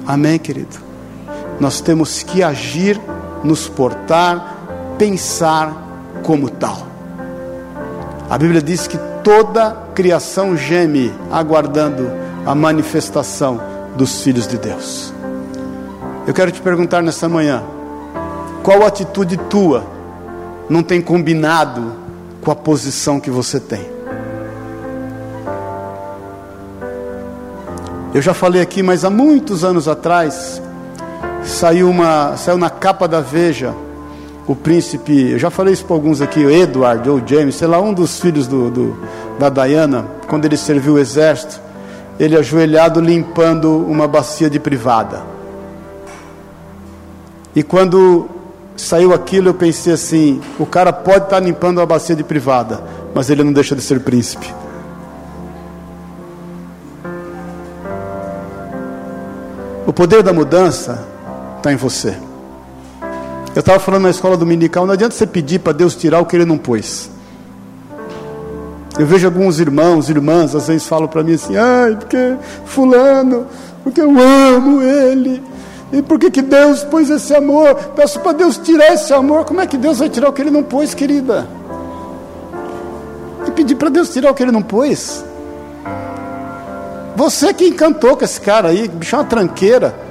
Amém, 0.06 0.39
querido? 0.39 0.88
nós 1.60 1.82
temos 1.82 2.24
que 2.24 2.43
agir, 2.43 3.00
nos 3.43 3.68
portar, 3.68 4.56
pensar 4.98 5.74
como 6.24 6.50
tal. 6.50 6.88
A 8.30 8.38
Bíblia 8.38 8.62
diz 8.62 8.88
que 8.88 8.98
toda 9.24 9.72
criação 9.95 10.56
geme 10.56 11.12
aguardando 11.32 12.10
a 12.48 12.56
manifestação 12.56 13.60
dos 13.98 14.22
filhos 14.22 14.48
de 14.48 14.58
Deus. 14.58 15.14
Eu 16.26 16.34
quero 16.34 16.50
te 16.50 16.62
perguntar 16.62 17.04
nessa 17.04 17.28
manhã: 17.28 17.62
qual 18.64 18.86
atitude 18.86 19.36
tua 19.36 19.86
não 20.70 20.82
tem 20.82 21.02
combinado 21.02 21.93
com 22.41 22.50
a 22.50 22.56
posição 22.56 23.20
que 23.20 23.30
você 23.30 23.60
tem? 23.60 23.86
Eu 28.14 28.22
já 28.22 28.34
falei 28.34 28.62
aqui, 28.62 28.82
mas 28.82 29.04
há 29.04 29.10
muitos 29.10 29.66
anos 29.66 29.89
atrás 29.89 30.62
saiu 31.43 31.89
uma 31.89 32.38
saiu 32.38 32.58
na 32.58 32.70
capa 32.70 33.08
da 33.08 33.20
Veja 33.20 33.74
o 34.48 34.56
príncipe, 34.56 35.32
eu 35.32 35.38
já 35.38 35.50
falei 35.50 35.74
isso 35.74 35.84
para 35.84 35.93
alguns 35.93 36.22
aqui, 36.22 36.39
o 36.39 36.50
Edward 36.50 37.10
ou 37.10 37.22
James, 37.26 37.56
sei 37.56 37.68
lá, 37.68 37.82
um 37.82 37.93
dos 37.93 38.22
filhos 38.22 38.48
do, 38.48 38.72
do, 38.72 38.98
da 39.38 39.50
Diana, 39.50 40.06
quando 40.30 40.45
ele 40.45 40.56
serviu 40.56 40.93
o 40.93 41.00
exército, 41.00 41.66
ele 42.20 42.38
ajoelhado 42.38 42.99
limpando 42.99 43.78
uma 43.78 44.07
bacia 44.07 44.49
de 44.49 44.59
privada. 44.59 45.22
E 47.55 47.63
quando 47.63 48.30
saiu 48.76 49.13
aquilo, 49.13 49.49
eu 49.49 49.53
pensei 49.53 49.93
assim: 49.93 50.41
o 50.59 50.65
cara 50.65 50.91
pode 50.93 51.26
estar 51.26 51.39
limpando 51.39 51.80
uma 51.80 51.86
bacia 51.86 52.15
de 52.15 52.24
privada, 52.24 52.84
mas 53.13 53.30
ele 53.30 53.43
não 53.43 53.53
deixa 53.53 53.76
de 53.76 53.82
ser 53.82 53.99
príncipe. 54.01 54.53
O 59.86 59.93
poder 59.93 60.22
da 60.22 60.34
mudança 60.34 61.07
está 61.57 61.72
em 61.72 61.78
você. 61.78 62.15
Eu 63.55 63.61
estava 63.61 63.80
falando 63.80 64.03
na 64.03 64.09
escola 64.09 64.38
dominical, 64.38 64.86
não 64.86 64.93
adianta 64.93 65.15
você 65.15 65.26
pedir 65.26 65.59
para 65.59 65.74
Deus 65.74 65.95
tirar 65.95 66.20
o 66.20 66.26
que 66.26 66.36
Ele 66.36 66.45
não 66.45 66.57
pôs. 66.57 67.09
Eu 69.00 69.06
vejo 69.06 69.28
alguns 69.28 69.60
irmãos, 69.60 70.10
irmãs, 70.10 70.56
às 70.56 70.68
vezes 70.68 70.88
falam 70.88 71.08
para 71.08 71.24
mim 71.24 71.34
assim, 71.34 71.56
ai, 71.56 71.95
porque 71.95 72.36
fulano, 72.66 73.45
porque 73.84 74.02
eu 74.02 74.10
amo 74.10 74.82
ele. 74.82 75.41
E 75.93 76.02
por 76.02 76.20
que, 76.20 76.32
que 76.32 76.41
Deus 76.41 76.84
pôs 76.84 77.10
esse 77.10 77.34
amor? 77.34 77.76
Peço 77.95 78.20
para 78.20 78.34
Deus 78.34 78.58
tirar 78.58 78.93
esse 78.93 79.14
amor. 79.14 79.45
Como 79.45 79.62
é 79.62 79.68
que 79.68 79.78
Deus 79.78 80.00
vai 80.00 80.10
tirar 80.10 80.30
o 80.30 80.34
que 80.34 80.41
Ele 80.41 80.52
não 80.52 80.64
pôs, 80.64 80.93
querida? 80.93 81.48
E 83.48 83.52
pedir 83.52 83.76
para 83.76 83.89
Deus 83.89 84.10
tirar 84.10 84.32
o 84.32 84.34
que 84.34 84.43
Ele 84.43 84.52
não 84.52 84.62
pôs. 84.62 85.24
Você 87.16 87.54
que 87.54 87.68
encantou 87.68 88.18
com 88.18 88.26
esse 88.26 88.41
cara 88.41 88.70
aí, 88.70 88.88
bicho 88.88 89.16
é 89.16 89.20
uma 89.20 89.26
tranqueira 89.26 90.08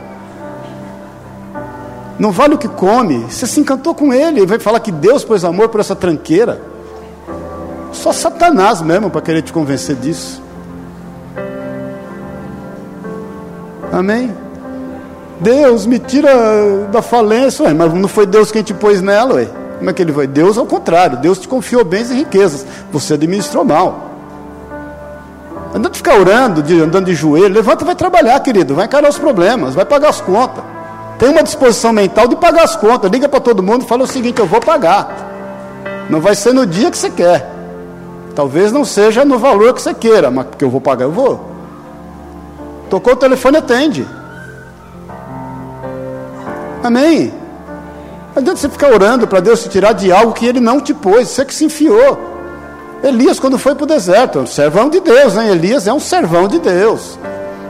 não 2.19 2.31
vale 2.31 2.55
o 2.55 2.59
que 2.59 2.69
come. 2.69 3.19
Você 3.31 3.47
se 3.47 3.61
encantou 3.61 3.95
com 3.95 4.13
ele 4.13 4.41
e 4.41 4.47
vai 4.47 4.59
falar 4.59 4.81
que 4.81 4.91
Deus 4.91 5.25
pôs 5.25 5.45
amor 5.45 5.69
por 5.69 5.81
essa 5.81 5.95
tranqueira. 5.95 6.61
Só 7.97 8.13
Satanás 8.13 8.81
mesmo 8.83 9.11
para 9.11 9.21
querer 9.21 9.43
te 9.43 9.53
convencer 9.53 9.97
disso. 9.97 10.43
Amém? 13.93 14.33
Deus 15.41 15.87
me 15.87 15.99
tira 15.99 16.31
da 16.91 17.03
falência, 17.03 17.65
ué, 17.65 17.75
mas 17.75 17.93
não 17.93 18.09
foi 18.09 18.27
Deus 18.27 18.53
quem 18.53 18.63
te 18.63 18.75
pôs 18.75 19.01
nela, 19.01 19.35
ué. 19.35 19.49
Como 19.79 19.91
é 19.91 19.93
que 19.93 20.03
ele 20.03 20.13
vai? 20.13 20.27
Deus 20.27 20.57
ao 20.57 20.67
contrário, 20.67 21.19
Deus 21.19 21.39
te 21.39 21.49
confiou 21.49 21.85
bens 21.85 22.11
e 22.11 22.15
riquezas, 22.15 22.67
você 22.91 23.15
administrou 23.15 23.65
mal. 23.65 24.11
Andando 25.75 25.93
de 25.93 25.99
ficar 25.99 26.19
orando, 26.19 26.63
de, 26.63 26.81
andando 26.81 27.07
de 27.07 27.15
joelho, 27.15 27.55
levanta 27.55 27.85
e 27.85 27.87
vai 27.87 27.95
trabalhar, 27.95 28.39
querido, 28.41 28.75
vai 28.75 28.87
encarar 28.87 29.09
os 29.09 29.19
problemas, 29.19 29.75
vai 29.75 29.85
pagar 29.85 30.09
as 30.11 30.21
contas. 30.21 30.65
Tem 31.19 31.29
uma 31.29 31.43
disposição 31.43 31.93
mental 31.93 32.29
de 32.29 32.37
pagar 32.37 32.65
as 32.65 32.77
contas. 32.77 33.11
Liga 33.11 33.29
para 33.29 33.41
todo 33.41 33.63
mundo 33.63 33.85
e 33.85 33.89
fala 33.89 34.05
o 34.05 34.07
seguinte: 34.07 34.39
eu 34.39 34.47
vou 34.47 34.61
pagar. 34.61 35.09
Não 36.11 36.21
vai 36.21 36.35
ser 36.35 36.53
no 36.53 36.67
dia 36.67 36.91
que 36.91 36.99
você 36.99 37.11
quer. 37.11 37.56
Talvez 38.37 38.71
não 38.71 38.85
seja 38.85 39.25
no 39.25 39.39
valor 39.39 39.73
que 39.73 39.81
você 39.81 39.95
queira, 39.95 40.31
mas 40.31 40.47
porque 40.47 40.63
eu 40.63 40.71
vou 40.71 40.81
pagar, 40.81 41.07
eu 41.07 41.11
vou. 41.11 41.41
Tocou 42.91 43.15
o 43.15 43.17
telefone, 43.17 43.57
atende. 43.57 44.07
Amém. 46.85 47.33
Não 48.35 48.43
adianta 48.43 48.61
você 48.61 48.69
ficar 48.69 48.93
orando 48.93 49.27
para 49.27 49.41
Deus 49.41 49.63
te 49.63 49.71
tirar 49.71 49.93
de 49.93 50.13
algo 50.13 50.35
que 50.35 50.47
Ele 50.47 50.61
não 50.61 50.79
te 50.79 50.93
pôs, 50.93 51.29
você 51.29 51.47
que 51.47 51.55
se 51.55 51.65
enfiou. 51.65 52.19
Elias, 53.03 53.41
quando 53.41 53.59
foi 53.59 53.75
para 53.75 53.85
o 53.85 53.87
deserto, 53.87 54.41
um 54.41 54.47
servão 54.47 54.91
de 54.91 55.01
Deus, 55.01 55.35
né? 55.35 55.51
Elias 55.51 55.87
é 55.87 55.93
um 55.93 56.01
servão 56.01 56.47
de 56.47 56.59
Deus. 56.59 57.19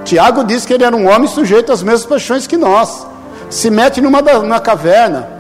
Tiago 0.05 0.45
diz 0.45 0.67
que 0.67 0.73
ele 0.73 0.85
era 0.85 0.95
um 0.95 1.09
homem 1.09 1.29
sujeito 1.29 1.73
às 1.73 1.83
mesmas 1.83 2.07
paixões 2.07 2.47
que 2.47 2.57
nós 2.57 3.07
se 3.51 3.71
mete 3.71 4.01
numa 4.01 4.61
caverna. 4.61 5.36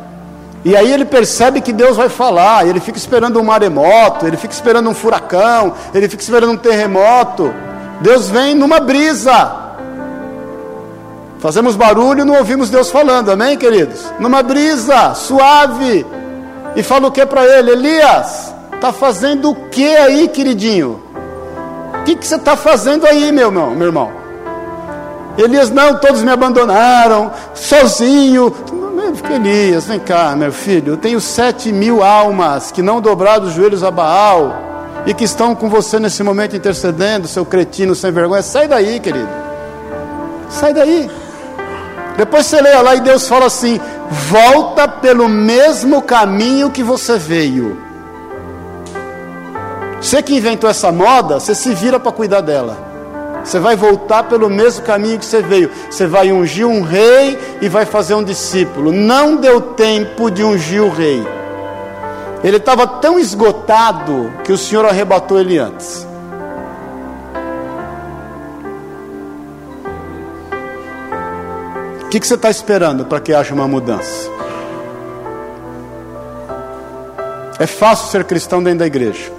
E 0.66 0.76
aí 0.76 0.92
ele 0.92 1.04
percebe 1.04 1.60
que 1.60 1.72
Deus 1.72 1.96
vai 1.96 2.08
falar, 2.08 2.66
ele 2.66 2.80
fica 2.80 2.98
esperando 2.98 3.38
um 3.38 3.44
maremoto, 3.44 4.26
ele 4.26 4.36
fica 4.36 4.52
esperando 4.52 4.90
um 4.90 4.94
furacão, 4.94 5.72
ele 5.94 6.08
fica 6.08 6.20
esperando 6.20 6.50
um 6.50 6.56
terremoto. 6.56 7.54
Deus 8.00 8.28
vem 8.28 8.52
numa 8.52 8.80
brisa. 8.80 9.64
Fazemos 11.38 11.76
barulho 11.76 12.24
não 12.24 12.34
ouvimos 12.38 12.68
Deus 12.68 12.90
falando, 12.90 13.30
amém, 13.30 13.56
queridos? 13.56 14.12
Numa 14.18 14.42
brisa 14.42 15.14
suave. 15.14 16.04
E 16.74 16.82
fala 16.82 17.06
o 17.06 17.12
que 17.12 17.24
para 17.24 17.46
ele? 17.46 17.70
Elias, 17.70 18.52
está 18.74 18.92
fazendo 18.92 19.50
o 19.50 19.54
que 19.68 19.96
aí, 19.96 20.26
queridinho? 20.26 21.00
O 22.00 22.02
que, 22.02 22.16
que 22.16 22.26
você 22.26 22.34
está 22.34 22.56
fazendo 22.56 23.06
aí, 23.06 23.30
meu 23.30 23.46
irmão? 23.46 23.70
Meu 23.70 23.86
irmão? 23.86 24.10
Elias, 25.38 25.70
não, 25.70 25.96
todos 26.00 26.24
me 26.24 26.30
abandonaram, 26.32 27.30
sozinho. 27.54 28.52
Elias, 29.34 29.86
vem 29.86 30.00
cá, 30.00 30.34
meu 30.34 30.52
filho, 30.52 30.94
eu 30.94 30.96
tenho 30.96 31.20
sete 31.20 31.72
mil 31.72 32.02
almas 32.02 32.72
que 32.72 32.82
não 32.82 33.00
dobraram 33.00 33.44
os 33.44 33.52
joelhos 33.52 33.84
a 33.84 33.90
Baal 33.90 34.54
e 35.06 35.14
que 35.14 35.24
estão 35.24 35.54
com 35.54 35.68
você 35.68 36.00
nesse 36.00 36.22
momento 36.22 36.56
intercedendo, 36.56 37.28
seu 37.28 37.44
cretino 37.44 37.94
sem 37.94 38.10
vergonha. 38.10 38.42
Sai 38.42 38.66
daí, 38.66 38.98
querido. 38.98 39.28
Sai 40.48 40.72
daí. 40.72 41.10
Depois 42.16 42.46
você 42.46 42.60
leia 42.60 42.80
lá 42.80 42.96
e 42.96 43.00
Deus 43.00 43.28
fala 43.28 43.46
assim: 43.46 43.80
volta 44.10 44.88
pelo 44.88 45.28
mesmo 45.28 46.02
caminho 46.02 46.70
que 46.70 46.82
você 46.82 47.18
veio. 47.18 47.80
Você 50.00 50.22
que 50.22 50.36
inventou 50.36 50.68
essa 50.68 50.90
moda, 50.90 51.40
você 51.40 51.54
se 51.54 51.74
vira 51.74 51.98
para 51.98 52.12
cuidar 52.12 52.40
dela. 52.40 52.85
Você 53.46 53.60
vai 53.60 53.76
voltar 53.76 54.24
pelo 54.24 54.50
mesmo 54.50 54.84
caminho 54.84 55.20
que 55.20 55.24
você 55.24 55.40
veio. 55.40 55.70
Você 55.88 56.04
vai 56.04 56.32
ungir 56.32 56.66
um 56.66 56.82
rei 56.82 57.38
e 57.62 57.68
vai 57.68 57.86
fazer 57.86 58.14
um 58.14 58.24
discípulo. 58.24 58.90
Não 58.90 59.36
deu 59.36 59.60
tempo 59.60 60.28
de 60.32 60.42
ungir 60.42 60.82
o 60.82 60.90
rei. 60.90 61.24
Ele 62.42 62.56
estava 62.56 62.88
tão 62.88 63.20
esgotado 63.20 64.32
que 64.42 64.50
o 64.50 64.58
Senhor 64.58 64.84
arrebatou 64.84 65.38
ele 65.38 65.58
antes. 65.58 66.04
O 72.02 72.08
que, 72.08 72.18
que 72.18 72.26
você 72.26 72.34
está 72.34 72.50
esperando 72.50 73.04
para 73.04 73.20
que 73.20 73.32
haja 73.32 73.54
uma 73.54 73.68
mudança? 73.68 74.28
É 77.60 77.66
fácil 77.66 78.08
ser 78.10 78.24
cristão 78.24 78.60
dentro 78.60 78.80
da 78.80 78.86
igreja. 78.86 79.35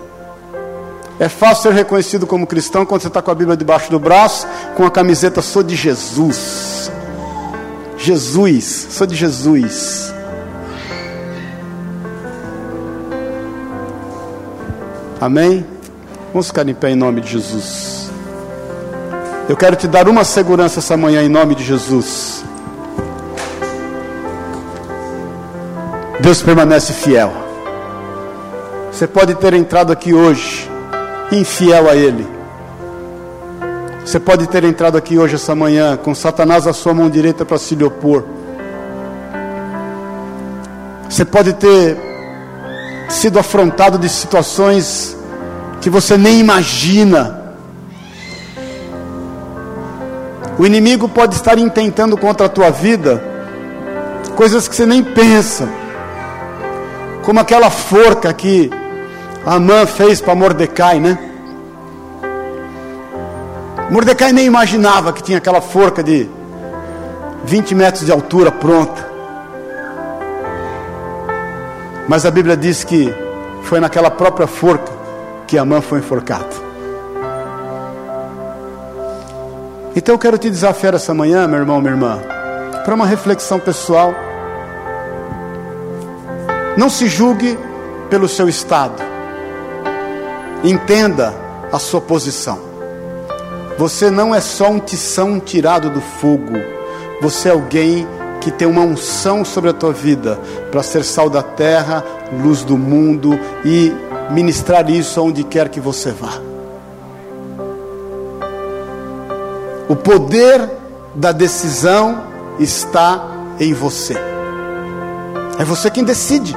É 1.19 1.27
fácil 1.27 1.63
ser 1.63 1.73
reconhecido 1.73 2.27
como 2.27 2.45
cristão 2.45 2.85
quando 2.85 3.01
você 3.01 3.07
está 3.07 3.21
com 3.21 3.31
a 3.31 3.35
Bíblia 3.35 3.57
debaixo 3.57 3.89
do 3.89 3.99
braço, 3.99 4.45
com 4.75 4.85
a 4.85 4.91
camiseta 4.91 5.41
Sou 5.41 5.63
de 5.63 5.75
Jesus. 5.75 6.91
Jesus, 7.97 8.87
sou 8.91 9.07
de 9.07 9.15
Jesus. 9.15 10.13
Amém? 15.19 15.65
Vamos 16.31 16.47
ficar 16.47 16.67
em 16.69 16.75
pé 16.75 16.91
em 16.91 16.95
nome 16.95 17.21
de 17.21 17.31
Jesus. 17.31 18.11
Eu 19.49 19.57
quero 19.57 19.75
te 19.75 19.87
dar 19.87 20.07
uma 20.07 20.23
segurança 20.23 20.79
essa 20.79 20.95
manhã 20.95 21.23
em 21.23 21.29
nome 21.29 21.55
de 21.55 21.63
Jesus. 21.63 22.43
Deus 26.19 26.41
permanece 26.41 26.93
fiel. 26.93 27.33
Você 28.91 29.07
pode 29.07 29.33
ter 29.35 29.53
entrado 29.53 29.91
aqui 29.91 30.13
hoje 30.13 30.56
infiel 31.31 31.89
a 31.89 31.95
Ele. 31.95 32.27
Você 34.05 34.19
pode 34.19 34.47
ter 34.47 34.63
entrado 34.63 34.97
aqui 34.97 35.17
hoje, 35.17 35.35
essa 35.35 35.53
manhã, 35.53 35.97
com 35.97 36.15
Satanás 36.15 36.65
à 36.65 36.73
sua 36.73 36.93
mão 36.93 37.09
direita 37.09 37.43
para 37.43 37.57
se 37.57 37.75
lhe 37.75 37.83
opor. 37.83 38.23
Você 41.09 41.25
pode 41.25 41.53
ter 41.53 41.97
sido 43.09 43.39
afrontado 43.39 43.97
de 43.97 44.07
situações 44.07 45.17
que 45.81 45.89
você 45.89 46.17
nem 46.17 46.39
imagina. 46.39 47.53
O 50.57 50.65
inimigo 50.65 51.07
pode 51.09 51.35
estar 51.35 51.57
intentando 51.57 52.17
contra 52.17 52.45
a 52.47 52.49
tua 52.49 52.69
vida 52.69 53.21
coisas 54.37 54.67
que 54.67 54.75
você 54.75 54.85
nem 54.85 55.03
pensa, 55.03 55.67
como 57.23 57.39
aquela 57.39 57.71
forca 57.71 58.31
que 58.31 58.69
Amã 59.47 59.85
fez 59.85 60.19
para 60.19 60.35
Mordecai, 60.35 60.99
né? 60.99 61.17
Mordecai 63.89 64.33
nem 64.33 64.45
imaginava 64.45 65.13
que 65.13 65.23
tinha 65.23 65.37
aquela 65.37 65.61
forca 65.61 66.03
de 66.03 66.29
20 67.45 67.73
metros 67.73 68.05
de 68.05 68.11
altura, 68.11 68.51
pronta. 68.51 69.07
Mas 72.09 72.25
a 72.25 72.31
Bíblia 72.31 72.57
diz 72.57 72.83
que 72.83 73.09
foi 73.63 73.79
naquela 73.79 74.11
própria 74.11 74.47
forca 74.47 74.91
que 75.47 75.57
Amã 75.57 75.79
foi 75.79 75.99
enforcado. 75.99 76.53
Então 79.95 80.15
eu 80.15 80.19
quero 80.19 80.37
te 80.37 80.49
desafiar 80.49 80.93
essa 80.93 81.13
manhã, 81.13 81.47
meu 81.47 81.59
irmão, 81.59 81.79
minha 81.79 81.93
irmã, 81.93 82.19
para 82.83 82.93
uma 82.93 83.05
reflexão 83.05 83.61
pessoal. 83.61 84.13
Não 86.75 86.89
se 86.89 87.07
julgue 87.07 87.57
pelo 88.09 88.27
seu 88.27 88.49
estado. 88.49 89.06
Entenda 90.63 91.33
a 91.71 91.79
sua 91.79 92.01
posição. 92.01 92.59
Você 93.77 94.09
não 94.09 94.33
é 94.33 94.41
só 94.41 94.69
um 94.69 94.79
tição 94.79 95.39
tirado 95.39 95.89
do 95.89 96.01
fogo. 96.01 96.53
Você 97.21 97.49
é 97.49 97.51
alguém 97.51 98.07
que 98.41 98.49
tem 98.51 98.67
uma 98.67 98.81
unção 98.81 99.45
sobre 99.45 99.69
a 99.69 99.73
tua 99.73 99.93
vida 99.93 100.39
para 100.71 100.81
ser 100.81 101.03
sal 101.03 101.29
da 101.29 101.43
terra, 101.43 102.03
luz 102.41 102.63
do 102.63 102.77
mundo 102.77 103.39
e 103.63 103.93
ministrar 104.31 104.89
isso 104.89 105.19
aonde 105.19 105.43
quer 105.43 105.69
que 105.69 105.79
você 105.79 106.11
vá. 106.11 106.41
O 109.87 109.95
poder 109.95 110.69
da 111.13 111.31
decisão 111.31 112.23
está 112.59 113.23
em 113.59 113.73
você. 113.73 114.15
É 115.59 115.63
você 115.63 115.89
quem 115.89 116.03
decide. 116.03 116.55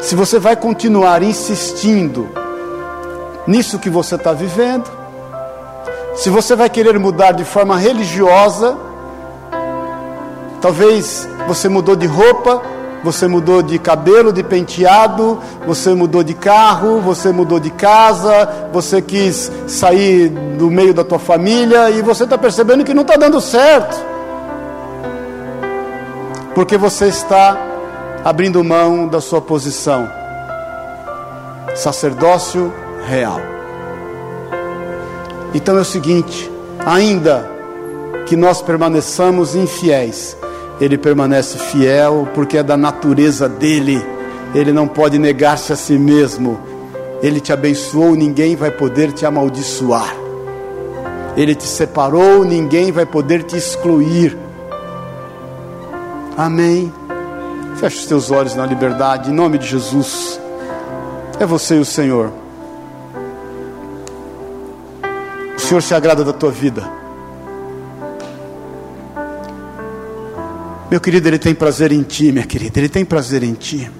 Se 0.00 0.14
você 0.14 0.38
vai 0.38 0.56
continuar 0.56 1.22
insistindo 1.22 2.28
nisso 3.46 3.78
que 3.78 3.88
você 3.88 4.16
está 4.16 4.32
vivendo, 4.32 4.90
se 6.16 6.30
você 6.30 6.56
vai 6.56 6.70
querer 6.70 6.98
mudar 6.98 7.32
de 7.32 7.44
forma 7.44 7.76
religiosa, 7.76 8.76
talvez 10.60 11.28
você 11.46 11.68
mudou 11.68 11.94
de 11.94 12.06
roupa, 12.06 12.62
você 13.04 13.28
mudou 13.28 13.62
de 13.62 13.78
cabelo, 13.78 14.32
de 14.32 14.42
penteado, 14.42 15.38
você 15.66 15.94
mudou 15.94 16.22
de 16.22 16.34
carro, 16.34 17.00
você 17.00 17.30
mudou 17.30 17.60
de 17.60 17.70
casa, 17.70 18.68
você 18.72 19.00
quis 19.02 19.52
sair 19.68 20.30
do 20.30 20.70
meio 20.70 20.94
da 20.94 21.04
tua 21.04 21.18
família 21.18 21.90
e 21.90 22.02
você 22.02 22.24
está 22.24 22.38
percebendo 22.38 22.82
que 22.82 22.94
não 22.94 23.02
está 23.02 23.16
dando 23.16 23.40
certo. 23.40 23.96
Porque 26.54 26.78
você 26.78 27.06
está 27.06 27.56
abrindo 28.24 28.64
mão 28.64 29.06
da 29.06 29.20
sua 29.20 29.42
posição. 29.42 30.10
Sacerdócio 31.74 32.72
real. 33.06 33.40
Então 35.54 35.78
é 35.78 35.80
o 35.80 35.84
seguinte: 35.84 36.50
ainda 36.84 37.50
que 38.26 38.36
nós 38.36 38.60
permaneçamos 38.60 39.54
infiéis, 39.54 40.36
ele 40.80 40.98
permanece 40.98 41.58
fiel 41.58 42.28
porque 42.34 42.58
é 42.58 42.62
da 42.62 42.76
natureza 42.76 43.48
dele. 43.48 44.04
Ele 44.54 44.72
não 44.72 44.86
pode 44.86 45.18
negar-se 45.18 45.72
a 45.72 45.76
si 45.76 45.98
mesmo. 45.98 46.58
Ele 47.22 47.40
te 47.40 47.52
abençoou, 47.52 48.14
ninguém 48.14 48.54
vai 48.54 48.70
poder 48.70 49.12
te 49.12 49.24
amaldiçoar. 49.24 50.14
Ele 51.36 51.54
te 51.54 51.64
separou, 51.64 52.44
ninguém 52.44 52.92
vai 52.92 53.04
poder 53.04 53.42
te 53.42 53.56
excluir. 53.56 54.36
Amém. 56.36 56.92
Feche 57.76 57.98
os 57.98 58.06
teus 58.06 58.30
olhos 58.30 58.54
na 58.54 58.64
liberdade, 58.64 59.30
em 59.30 59.34
nome 59.34 59.58
de 59.58 59.66
Jesus. 59.66 60.40
É 61.38 61.44
você 61.44 61.76
e 61.76 61.80
o 61.80 61.84
Senhor. 61.84 62.30
Senhor 65.66 65.82
se 65.82 65.94
agrada 65.94 66.24
da 66.24 66.32
tua 66.32 66.50
vida. 66.50 66.88
Meu 70.88 71.00
querido, 71.00 71.26
Ele 71.26 71.40
tem 71.40 71.52
prazer 71.52 71.90
em 71.90 72.04
ti, 72.04 72.30
minha 72.30 72.46
querida, 72.46 72.78
Ele 72.78 72.88
tem 72.88 73.04
prazer 73.04 73.42
em 73.42 73.52
ti. 73.52 73.90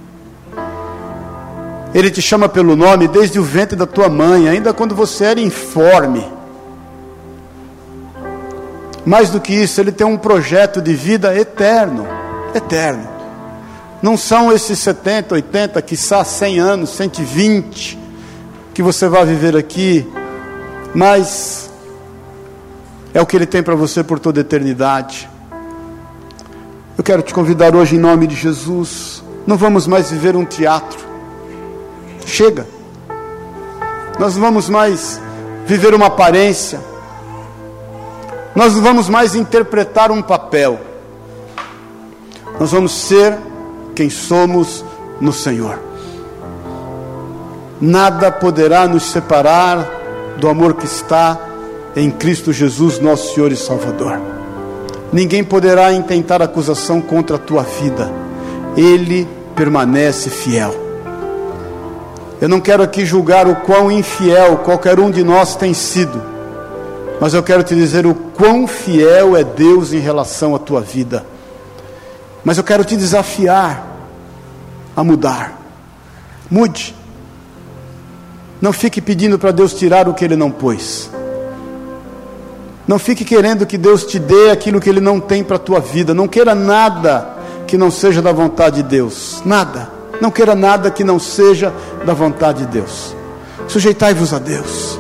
Ele 1.92 2.08
te 2.08 2.22
chama 2.22 2.48
pelo 2.48 2.76
nome 2.76 3.08
desde 3.08 3.40
o 3.40 3.42
ventre 3.42 3.74
da 3.74 3.84
tua 3.84 4.08
mãe, 4.08 4.48
ainda 4.48 4.72
quando 4.72 4.94
você 4.94 5.24
era 5.24 5.40
informe. 5.40 6.24
Mais 9.04 9.30
do 9.30 9.40
que 9.40 9.52
isso, 9.52 9.80
Ele 9.80 9.90
tem 9.90 10.06
um 10.06 10.16
projeto 10.16 10.80
de 10.80 10.94
vida 10.94 11.36
eterno, 11.36 12.06
eterno. 12.54 13.08
Não 14.00 14.16
são 14.16 14.52
esses 14.52 14.78
70, 14.78 15.34
80, 15.34 15.82
quiçá 15.82 16.22
100 16.22 16.60
anos, 16.60 16.90
120 16.90 17.98
que 18.72 18.82
você 18.82 19.08
vai 19.08 19.24
viver 19.24 19.56
aqui, 19.56 20.06
mas 20.97 21.70
é 23.12 23.20
o 23.20 23.26
que 23.26 23.36
Ele 23.36 23.44
tem 23.44 23.62
para 23.62 23.74
você 23.74 24.03
por 24.03 24.18
toda 24.18 24.40
a 24.40 24.42
eternidade. 24.42 25.28
Eu 26.97 27.05
quero 27.05 27.20
te 27.20 27.34
convidar 27.34 27.76
hoje 27.76 27.97
em 27.97 27.99
nome 27.99 28.26
de 28.26 28.34
Jesus. 28.34 29.22
Não 29.47 29.59
vamos 29.59 29.86
mais 29.86 30.11
viver 30.11 30.34
um 30.34 30.47
teatro. 30.47 30.99
Chega. 32.24 32.66
Nós 34.18 34.36
não 34.36 34.40
vamos 34.40 34.70
mais 34.70 35.20
viver 35.66 35.92
uma 35.92 36.07
aparência. 36.07 36.80
Nós 38.55 38.74
não 38.74 38.80
vamos 38.80 39.11
mais 39.11 39.34
interpretar 39.34 40.11
um 40.11 40.22
papel. 40.22 40.80
Nós 42.59 42.72
vamos 42.72 42.92
ser 42.92 43.36
quem 43.94 44.09
somos 44.09 44.82
no 45.20 45.30
Senhor. 45.30 45.78
Nada 47.78 48.32
poderá 48.32 48.88
nos 48.88 49.03
separar 49.03 49.95
do 50.39 50.49
amor 50.49 50.74
que 50.74 50.87
está 50.87 51.39
em 51.95 52.11
Cristo 52.11 52.53
Jesus, 52.53 52.99
nosso 52.99 53.34
Senhor 53.34 53.53
e 53.53 53.57
Salvador 53.57 54.37
ninguém 55.12 55.43
poderá 55.43 55.93
intentar 55.93 56.43
acusação 56.43 57.01
contra 57.01 57.37
a 57.37 57.39
tua 57.39 57.62
vida, 57.62 58.11
ele 58.76 59.26
permanece 59.55 60.30
fiel. 60.30 60.74
Eu 62.41 62.49
não 62.49 62.61
quero 62.61 62.82
aqui 62.82 63.07
julgar 63.07 63.49
o 63.49 63.57
quão 63.57 63.91
infiel 63.91 64.59
qualquer 64.59 65.01
um 65.01 65.11
de 65.11 65.24
nós 65.24 65.57
tem 65.57 65.72
sido, 65.72 66.22
mas 67.20 67.32
eu 67.32 67.43
quero 67.43 67.62
te 67.62 67.74
dizer 67.74 68.07
o 68.07 68.14
quão 68.14 68.66
fiel 68.66 69.37
é 69.37 69.43
Deus 69.43 69.93
em 69.93 70.01
relação 70.01 70.55
à 70.55 70.59
tua 70.59 70.82
vida. 70.82 71.24
Mas 72.45 72.59
eu 72.59 72.64
quero 72.64 72.84
te 72.84 72.97
desafiar 72.97 73.84
a 74.95 75.03
mudar. 75.03 75.59
Mude. 76.51 76.95
Não 78.61 78.72
fique 78.72 79.00
pedindo 79.00 79.38
para 79.38 79.50
Deus 79.50 79.74
tirar 79.74 80.09
o 80.09 80.14
que 80.14 80.24
Ele 80.24 80.36
não 80.36 80.50
pôs. 80.50 81.11
Não 82.86 82.98
fique 82.98 83.24
querendo 83.24 83.66
que 83.66 83.76
Deus 83.76 84.04
te 84.04 84.18
dê 84.18 84.50
aquilo 84.50 84.80
que 84.80 84.88
Ele 84.88 85.00
não 85.00 85.20
tem 85.20 85.42
para 85.42 85.57
a 85.57 85.59
tua 85.61 85.80
vida. 85.80 86.14
Não 86.14 86.28
queira 86.28 86.54
nada 86.54 87.36
que 87.66 87.76
não 87.76 87.90
seja 87.90 88.22
da 88.22 88.32
vontade 88.32 88.82
de 88.82 88.88
Deus. 88.88 89.42
Nada. 89.44 89.90
Não 90.20 90.30
queira 90.30 90.54
nada 90.54 90.90
que 90.90 91.04
não 91.04 91.18
seja 91.18 91.72
da 92.04 92.14
vontade 92.14 92.64
de 92.64 92.72
Deus. 92.72 93.14
Sujeitai-vos 93.68 94.32
a 94.32 94.38
Deus. 94.38 94.98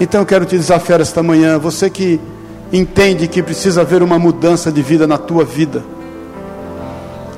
Então 0.00 0.20
eu 0.20 0.26
quero 0.26 0.44
te 0.44 0.56
desafiar 0.56 1.00
esta 1.00 1.22
manhã, 1.22 1.58
você 1.58 1.90
que 1.90 2.20
entende 2.72 3.26
que 3.26 3.42
precisa 3.42 3.80
haver 3.80 4.02
uma 4.02 4.18
mudança 4.18 4.70
de 4.70 4.80
vida 4.80 5.06
na 5.06 5.18
tua 5.18 5.44
vida. 5.44 5.82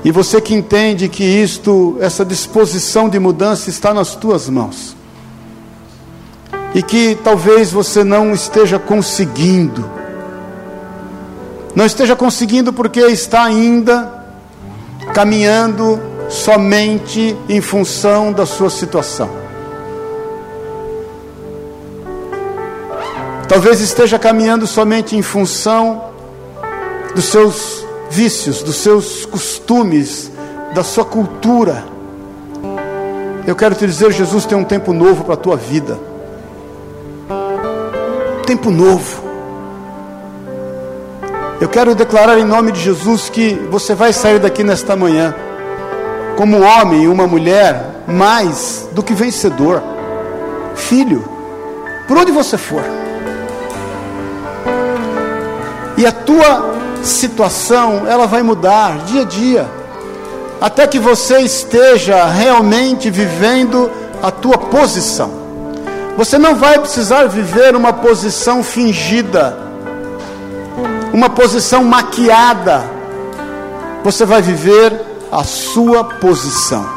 E 0.03 0.11
você 0.11 0.41
que 0.41 0.53
entende 0.53 1.07
que 1.07 1.23
isto, 1.23 1.97
essa 1.99 2.25
disposição 2.25 3.07
de 3.07 3.19
mudança 3.19 3.69
está 3.69 3.93
nas 3.93 4.15
tuas 4.15 4.49
mãos 4.49 4.95
e 6.73 6.81
que 6.81 7.17
talvez 7.23 7.71
você 7.71 8.03
não 8.03 8.31
esteja 8.31 8.79
conseguindo. 8.79 9.89
Não 11.75 11.85
esteja 11.85 12.15
conseguindo 12.15 12.73
porque 12.73 12.99
está 13.01 13.43
ainda 13.43 14.11
caminhando 15.13 15.99
somente 16.29 17.35
em 17.47 17.61
função 17.61 18.31
da 18.31 18.45
sua 18.45 18.69
situação. 18.69 19.29
Talvez 23.47 23.81
esteja 23.81 24.17
caminhando 24.17 24.65
somente 24.65 25.15
em 25.15 25.21
função 25.21 26.05
dos 27.13 27.25
seus 27.25 27.85
vícios, 28.11 28.61
dos 28.61 28.75
seus 28.75 29.25
costumes, 29.25 30.31
da 30.75 30.83
sua 30.83 31.05
cultura. 31.05 31.83
Eu 33.47 33.55
quero 33.55 33.73
te 33.73 33.87
dizer, 33.87 34.11
Jesus 34.11 34.45
tem 34.45 34.57
um 34.57 34.63
tempo 34.63 34.93
novo 34.93 35.23
para 35.23 35.33
a 35.33 35.37
tua 35.37 35.55
vida 35.55 36.11
tempo 38.51 38.69
novo. 38.69 39.23
Eu 41.61 41.69
quero 41.69 41.95
declarar 41.95 42.37
em 42.37 42.43
nome 42.43 42.73
de 42.73 42.81
Jesus 42.81 43.29
que 43.29 43.53
você 43.69 43.95
vai 43.95 44.11
sair 44.11 44.39
daqui 44.39 44.61
nesta 44.61 44.93
manhã, 44.93 45.33
como 46.35 46.59
homem 46.61 47.03
e 47.03 47.07
uma 47.07 47.25
mulher, 47.25 48.03
mais 48.05 48.89
do 48.91 49.01
que 49.01 49.13
vencedor. 49.13 49.81
Filho, 50.75 51.23
por 52.09 52.17
onde 52.17 52.29
você 52.33 52.57
for. 52.57 52.83
E 55.95 56.05
a 56.05 56.11
tua 56.11 56.80
situação, 57.03 58.07
ela 58.07 58.27
vai 58.27 58.41
mudar 58.43 58.99
dia 59.05 59.21
a 59.21 59.25
dia, 59.25 59.69
até 60.59 60.85
que 60.85 60.99
você 60.99 61.39
esteja 61.39 62.25
realmente 62.25 63.09
vivendo 63.09 63.91
a 64.21 64.29
tua 64.29 64.57
posição. 64.57 65.31
Você 66.17 66.37
não 66.37 66.55
vai 66.55 66.77
precisar 66.77 67.25
viver 67.27 67.75
uma 67.75 67.93
posição 67.93 68.63
fingida. 68.63 69.57
uma 71.13 71.29
posição 71.29 71.83
maquiada. 71.83 72.83
Você 74.03 74.25
vai 74.25 74.41
viver 74.41 74.93
a 75.31 75.43
sua 75.43 76.03
posição. 76.03 76.87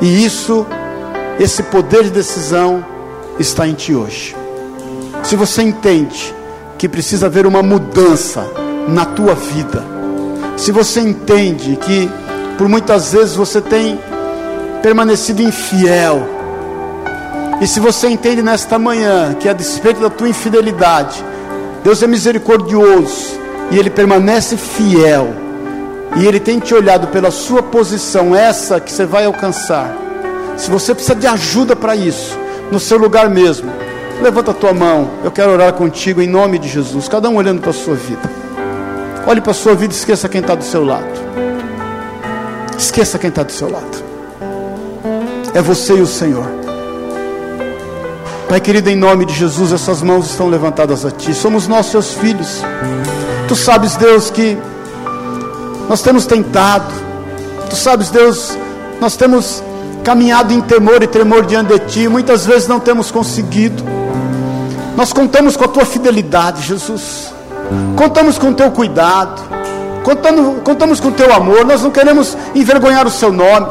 E 0.00 0.24
isso, 0.24 0.66
esse 1.38 1.62
poder 1.62 2.04
de 2.04 2.10
decisão, 2.10 2.84
está 3.38 3.66
em 3.66 3.74
ti 3.74 3.94
hoje. 3.94 4.36
Se 5.22 5.36
você 5.36 5.62
entende 5.62 6.34
que 6.78 6.88
precisa 6.88 7.26
haver 7.26 7.46
uma 7.46 7.62
mudança 7.62 8.44
na 8.88 9.04
tua 9.04 9.34
vida, 9.34 9.82
se 10.56 10.70
você 10.70 11.00
entende 11.00 11.76
que 11.76 12.10
por 12.56 12.68
muitas 12.68 13.12
vezes 13.12 13.34
você 13.34 13.60
tem 13.60 13.98
permanecido 14.82 15.42
infiel, 15.42 16.28
e 17.60 17.66
se 17.66 17.80
você 17.80 18.08
entende 18.08 18.42
nesta 18.42 18.78
manhã 18.78 19.34
que 19.34 19.48
a 19.48 19.52
despeito 19.52 20.00
da 20.00 20.10
tua 20.10 20.28
infidelidade, 20.28 21.24
Deus 21.82 22.02
é 22.02 22.06
misericordioso 22.06 23.38
e 23.70 23.78
Ele 23.78 23.90
permanece 23.90 24.56
fiel, 24.56 25.34
e 26.16 26.26
Ele 26.26 26.38
tem 26.38 26.58
te 26.58 26.74
olhado 26.74 27.08
pela 27.08 27.30
sua 27.30 27.62
posição, 27.62 28.34
essa 28.34 28.78
que 28.78 28.92
você 28.92 29.04
vai 29.06 29.24
alcançar. 29.24 29.96
Se 30.56 30.70
você 30.70 30.94
precisa 30.94 31.14
de 31.14 31.26
ajuda 31.26 31.74
para 31.74 31.96
isso, 31.96 32.38
no 32.70 32.78
seu 32.78 32.96
lugar 32.98 33.28
mesmo, 33.28 33.72
levanta 34.22 34.50
a 34.50 34.54
tua 34.54 34.72
mão, 34.72 35.10
eu 35.22 35.30
quero 35.30 35.52
orar 35.52 35.72
contigo 35.72 36.20
em 36.20 36.26
nome 36.26 36.58
de 36.58 36.68
Jesus, 36.68 37.08
cada 37.08 37.28
um 37.28 37.36
olhando 37.36 37.60
para 37.60 37.70
a 37.70 37.74
sua 37.74 37.94
vida. 37.94 38.30
Olhe 39.26 39.40
para 39.40 39.52
a 39.52 39.54
sua 39.54 39.74
vida 39.74 39.92
e 39.94 39.96
esqueça 39.96 40.28
quem 40.28 40.40
está 40.40 40.54
do 40.54 40.64
seu 40.64 40.84
lado. 40.84 41.06
Esqueça 42.76 43.18
quem 43.18 43.30
está 43.30 43.42
do 43.42 43.52
seu 43.52 43.70
lado. 43.70 44.04
É 45.54 45.62
você 45.62 45.94
e 45.94 46.00
o 46.00 46.06
Senhor. 46.06 46.46
Pai 48.48 48.60
querido, 48.60 48.90
em 48.90 48.96
nome 48.96 49.24
de 49.24 49.32
Jesus, 49.32 49.72
essas 49.72 50.02
mãos 50.02 50.30
estão 50.30 50.48
levantadas 50.48 51.04
a 51.04 51.10
Ti. 51.10 51.34
Somos 51.34 51.66
nós, 51.66 51.86
Seus 51.86 52.12
filhos. 52.12 52.62
Tu 53.48 53.56
sabes, 53.56 53.96
Deus, 53.96 54.30
que 54.30 54.58
nós 55.88 56.02
temos 56.02 56.26
tentado. 56.26 56.92
Tu 57.70 57.76
sabes, 57.76 58.10
Deus, 58.10 58.56
nós 59.00 59.16
temos 59.16 59.62
caminhado 60.02 60.52
em 60.52 60.60
temor 60.60 61.02
e 61.02 61.06
tremor 61.06 61.46
diante 61.46 61.72
de 61.72 61.78
Ti. 61.86 62.08
Muitas 62.08 62.44
vezes 62.44 62.68
não 62.68 62.78
temos 62.78 63.10
conseguido. 63.10 63.82
Nós 64.96 65.12
contamos 65.12 65.56
com 65.56 65.64
a 65.64 65.68
Tua 65.68 65.84
fidelidade, 65.84 66.62
Jesus. 66.62 67.32
Contamos 67.96 68.38
com 68.38 68.50
o 68.50 68.54
Teu 68.54 68.70
cuidado. 68.70 69.42
Contamos, 70.02 70.62
contamos 70.62 71.00
com 71.00 71.08
o 71.08 71.12
Teu 71.12 71.32
amor. 71.32 71.64
Nós 71.64 71.82
não 71.82 71.90
queremos 71.90 72.36
envergonhar 72.54 73.06
o 73.06 73.10
Seu 73.10 73.32
nome. 73.32 73.66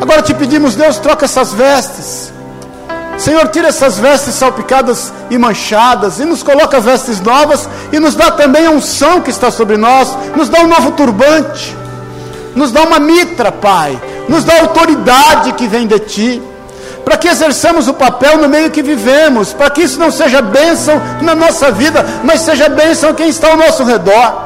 Agora 0.00 0.22
te 0.22 0.34
pedimos, 0.34 0.74
Deus, 0.74 0.98
troca 0.98 1.24
essas 1.24 1.52
vestes 1.52 2.32
Senhor, 3.18 3.48
tira 3.48 3.68
essas 3.68 3.98
vestes 3.98 4.34
salpicadas 4.34 5.12
e 5.30 5.38
manchadas 5.38 6.20
e 6.20 6.24
nos 6.24 6.42
coloca 6.42 6.80
vestes 6.80 7.20
novas 7.20 7.68
e 7.92 7.98
nos 7.98 8.14
dá 8.14 8.30
também 8.30 8.66
a 8.66 8.70
unção 8.70 9.22
que 9.22 9.30
está 9.30 9.50
sobre 9.50 9.76
nós, 9.76 10.16
nos 10.36 10.48
dá 10.48 10.60
um 10.60 10.66
novo 10.66 10.92
turbante, 10.92 11.74
nos 12.54 12.70
dá 12.70 12.82
uma 12.82 12.98
mitra, 12.98 13.50
Pai, 13.50 13.98
nos 14.28 14.44
dá 14.44 14.60
autoridade 14.60 15.52
que 15.52 15.66
vem 15.66 15.86
de 15.86 15.98
Ti, 16.00 16.42
para 17.16 17.22
que 17.22 17.28
exerçamos 17.28 17.88
o 17.88 17.94
papel 17.94 18.36
no 18.36 18.46
meio 18.46 18.70
que 18.70 18.82
vivemos, 18.82 19.54
para 19.54 19.70
que 19.70 19.80
isso 19.80 19.98
não 19.98 20.10
seja 20.10 20.42
bênção 20.42 21.00
na 21.22 21.34
nossa 21.34 21.72
vida, 21.72 22.04
mas 22.22 22.42
seja 22.42 22.68
bênção 22.68 23.14
quem 23.14 23.30
está 23.30 23.48
ao 23.48 23.56
nosso 23.56 23.84
redor. 23.84 24.44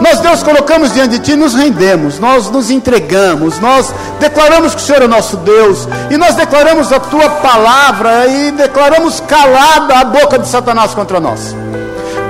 Nós, 0.00 0.18
Deus, 0.20 0.42
colocamos 0.42 0.94
diante 0.94 1.10
de 1.10 1.18
Ti, 1.18 1.36
nos 1.36 1.54
rendemos, 1.54 2.18
nós 2.18 2.48
nos 2.48 2.70
entregamos, 2.70 3.60
nós 3.60 3.92
declaramos 4.18 4.74
que 4.74 4.80
o 4.80 4.84
Senhor 4.84 5.02
é 5.02 5.06
nosso 5.06 5.36
Deus, 5.36 5.86
e 6.10 6.16
nós 6.16 6.34
declaramos 6.36 6.90
a 6.90 6.98
Tua 6.98 7.28
palavra 7.28 8.28
e 8.28 8.50
declaramos 8.52 9.20
calada 9.20 9.98
a 9.98 10.04
boca 10.04 10.38
de 10.38 10.48
Satanás 10.48 10.94
contra 10.94 11.20
nós. 11.20 11.54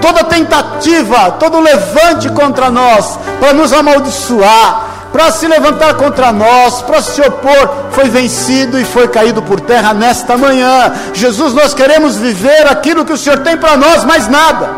Toda 0.03 0.25
tentativa, 0.25 1.31
todo 1.39 1.61
levante 1.61 2.29
contra 2.31 2.73
nós, 2.73 3.21
para 3.39 3.53
nos 3.53 3.73
amaldiçoar, 3.73 4.94
para 5.15 5.31
se 5.31 5.47
levantar 5.47 5.95
contra 5.95 6.33
nós, 6.33 6.83
para 6.83 7.01
se 7.01 7.21
opor, 7.21 7.71
foi 7.93 8.09
vencido 8.09 8.81
e 8.81 8.85
foi 8.85 9.07
caído 9.07 9.41
por 9.41 9.61
terra 9.61 9.95
nesta 9.95 10.37
manhã. 10.37 10.93
Jesus, 11.15 11.55
nós 11.55 11.73
queremos 11.73 12.17
viver 12.17 12.67
aquilo 12.67 13.05
que 13.05 13.13
o 13.13 13.17
Senhor 13.17 13.39
tem 13.39 13.57
para 13.57 13.77
nós, 13.77 14.03
mais 14.03 14.27
nada. 14.27 14.69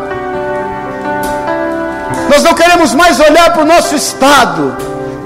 Nós 2.29 2.43
não 2.43 2.53
queremos 2.53 2.93
mais 2.93 3.19
olhar 3.19 3.51
para 3.51 3.63
o 3.63 3.65
nosso 3.65 3.95
estado, 3.95 4.77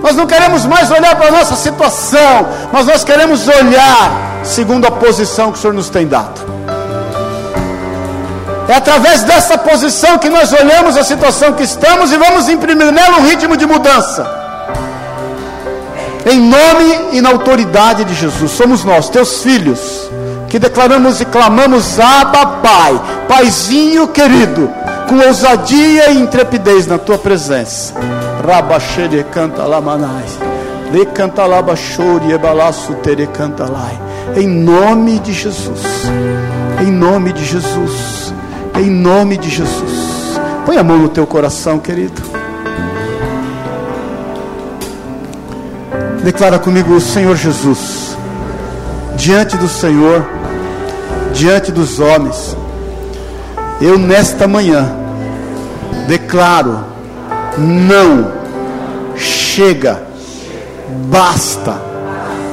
nós 0.02 0.16
não 0.16 0.26
queremos 0.26 0.66
mais 0.66 0.90
olhar 0.90 1.14
para 1.18 1.28
a 1.28 1.32
nossa 1.32 1.58
situação, 1.58 2.48
mas 2.72 2.86
nós 2.86 3.04
queremos 3.04 3.46
olhar 3.50 4.14
segundo 4.46 4.88
a 4.88 4.92
posição 4.92 5.52
que 5.52 5.58
o 5.58 5.62
Senhor 5.62 5.74
nos 5.74 5.90
tem 5.90 6.08
dado. 6.08 6.40
É 8.70 8.76
através 8.76 9.24
dessa 9.24 9.58
posição 9.58 10.18
que 10.18 10.30
nós 10.30 10.54
olhamos 10.54 10.96
a 10.96 11.04
situação 11.04 11.52
que 11.52 11.64
estamos 11.64 12.14
e 12.14 12.18
vamos 12.18 12.48
imprimir 12.48 12.94
nela 12.94 13.18
um 13.18 13.28
ritmo 13.28 13.58
de 13.58 13.66
mudança. 13.66 14.41
Em 16.26 16.40
nome 16.40 17.10
e 17.14 17.22
na 17.22 17.30
autoridade 17.30 18.04
de 18.04 18.14
Jesus, 18.14 18.52
somos 18.52 18.84
nós, 18.84 19.10
teus 19.10 19.42
filhos, 19.42 20.10
que 20.48 20.60
declaramos 20.60 21.20
e 21.20 21.26
clamamos: 21.26 22.00
Abba, 22.00 22.46
Pai, 22.62 23.02
Paizinho 23.28 24.08
querido 24.08 24.70
com 25.12 25.28
ousadia 25.28 26.10
e 26.12 26.18
intrepidez 26.18 26.88
na 26.88 26.98
tua 26.98 27.18
presença. 27.18 27.94
Rabaxere 28.48 29.26
canta 29.26 29.66
lamanai. 29.66 30.24
De 30.90 31.06
canta 31.08 31.46
labachori 31.46 32.32
ebalaço 32.32 32.94
tere 33.04 33.28
canta 33.28 33.70
lai. 33.70 34.00
Em 34.38 34.48
nome 34.48 35.20
de 35.20 35.34
Jesus. 35.34 35.84
Em 36.82 36.90
nome 36.90 37.34
de 37.34 37.44
Jesus. 37.44 38.34
Em 38.74 38.90
nome 38.90 39.36
de 39.36 39.50
Jesus. 39.50 40.40
Põe 40.66 40.78
a 40.78 40.84
mão 40.84 40.98
no 40.98 41.10
teu 41.10 41.28
coração, 41.28 41.78
querido. 41.78 42.41
Declara 46.24 46.60
comigo 46.60 46.94
o 46.94 47.02
Senhor 47.02 47.36
Jesus. 47.36 48.16
Diante 49.16 49.58
do 49.58 49.68
Senhor, 49.68 50.24
diante 51.34 51.72
dos 51.72 52.00
homens, 52.00 52.56
eu 53.82 53.98
nesta 53.98 54.48
manhã 54.48 54.96
declaro: 56.08 56.86
não, 57.58 58.32
chega, 59.16 60.04
basta 61.10 61.82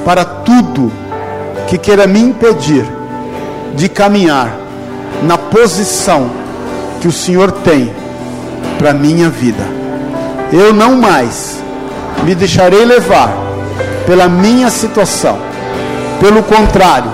para 0.04 0.24
tudo 0.24 0.90
que 1.66 1.76
queira 1.76 2.06
me 2.06 2.20
impedir 2.20 2.86
de 3.74 3.88
caminhar 3.88 4.56
na 5.22 5.36
posição 5.36 6.30
que 7.00 7.08
o 7.08 7.12
Senhor 7.12 7.52
tem 7.52 7.92
para 8.78 8.94
minha 8.94 9.28
vida. 9.28 9.64
Eu 10.50 10.72
não 10.72 10.96
mais 10.96 11.58
me 12.24 12.34
deixarei 12.34 12.84
levar 12.86 13.47
pela 14.08 14.26
minha 14.26 14.70
situação. 14.70 15.38
Pelo 16.18 16.42
contrário, 16.42 17.10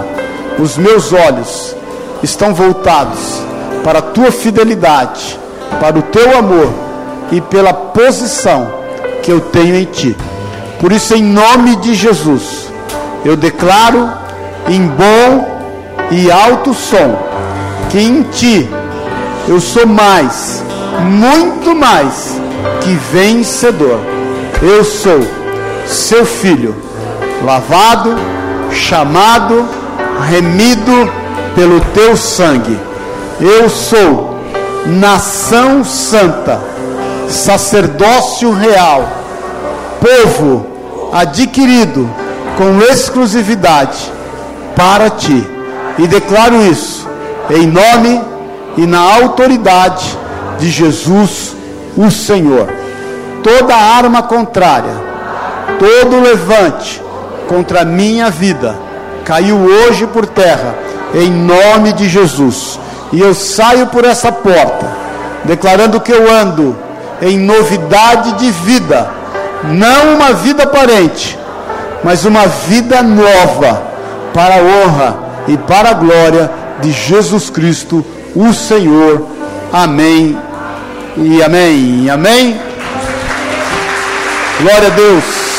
os 0.61 0.79
meus 0.79 1.13
olhos 1.13 1.75
estão 2.23 2.55
voltados 2.55 3.43
para 3.83 3.99
a 3.99 4.03
tua 4.03 4.31
fidelidade 4.31 5.41
para 5.81 5.99
o 5.99 6.03
teu 6.03 6.39
amor 6.39 6.73
e 7.33 7.41
pela 7.41 7.75
posição 7.75 8.69
que 9.25 9.33
eu 9.33 9.41
tenho 9.41 9.75
em 9.75 9.85
ti. 9.85 10.17
Por 10.79 10.93
isso, 10.93 11.15
em 11.17 11.23
nome 11.23 11.75
de 11.77 11.95
Jesus, 11.95 12.71
eu 13.25 13.37
declaro 13.37 14.13
em 14.69 14.87
bom 14.87 15.59
e 16.13 16.31
alto 16.31 16.73
som 16.73 17.19
que 17.91 17.99
em 17.99 18.23
ti 18.23 18.69
eu 19.49 19.61
sou 19.61 19.85
mais, 19.85 20.63
muito 21.03 21.75
mais 21.75 22.41
que 22.83 22.95
vencedor. 23.13 23.99
Eu 24.63 24.85
sou 24.85 25.44
seu 25.87 26.25
filho, 26.25 26.75
lavado, 27.45 28.15
chamado, 28.71 29.69
remido 30.29 31.11
pelo 31.55 31.81
teu 31.93 32.17
sangue. 32.17 32.79
Eu 33.41 33.69
sou 33.69 34.39
nação 34.87 35.85
santa, 35.85 36.61
sacerdócio 37.29 38.53
real, 38.53 39.09
povo 40.01 40.67
adquirido 41.13 42.09
com 42.57 42.81
exclusividade 42.83 44.13
para 44.77 45.11
ti. 45.11 45.47
E 45.99 46.07
declaro 46.07 46.61
isso 46.67 47.09
em 47.51 47.67
nome 47.67 48.21
e 48.77 48.87
na 48.87 49.01
autoridade 49.01 50.19
de 50.59 50.71
Jesus, 50.71 51.55
o 51.97 52.11
Senhor. 52.11 52.69
Toda 53.43 53.75
arma 53.75 54.23
contrária, 54.23 54.95
todo 55.79 56.21
levante 56.21 57.03
contra 57.49 57.83
a 57.83 57.85
minha 57.85 58.31
vida, 58.31 58.77
caiu 59.25 59.57
hoje 59.57 60.07
por 60.07 60.27
terra, 60.27 60.75
em 61.15 61.31
nome 61.31 61.93
de 61.93 62.09
Jesus 62.09 62.79
e 63.15 63.21
eu 63.21 63.33
saio 63.33 63.87
por 63.87 64.05
essa 64.05 64.33
porta, 64.33 64.87
declarando 65.45 66.01
que 66.01 66.13
eu 66.13 66.29
ando 66.29 66.77
em 67.23 67.39
novidade 67.39 68.33
de 68.33 68.51
vida, 68.51 69.09
não 69.63 70.17
uma 70.17 70.33
vida 70.33 70.65
aparente, 70.65 71.39
mas 72.03 72.25
uma 72.25 72.47
vida 72.47 73.03
nova, 73.05 73.83
para 74.35 74.57
a 74.57 74.59
honra 74.59 75.17
e 75.47 75.57
para 75.57 75.91
a 75.91 75.95
glória 75.95 76.51
de 76.81 76.91
Jesus 76.91 77.49
Cristo, 77.51 78.05
o 78.35 78.53
Senhor. 78.53 79.29
Amém 79.73 80.37
e 81.17 81.41
amém. 81.41 82.11
Amém. 82.11 82.61
Glória 84.61 84.89
a 84.89 84.91
Deus. 84.91 85.54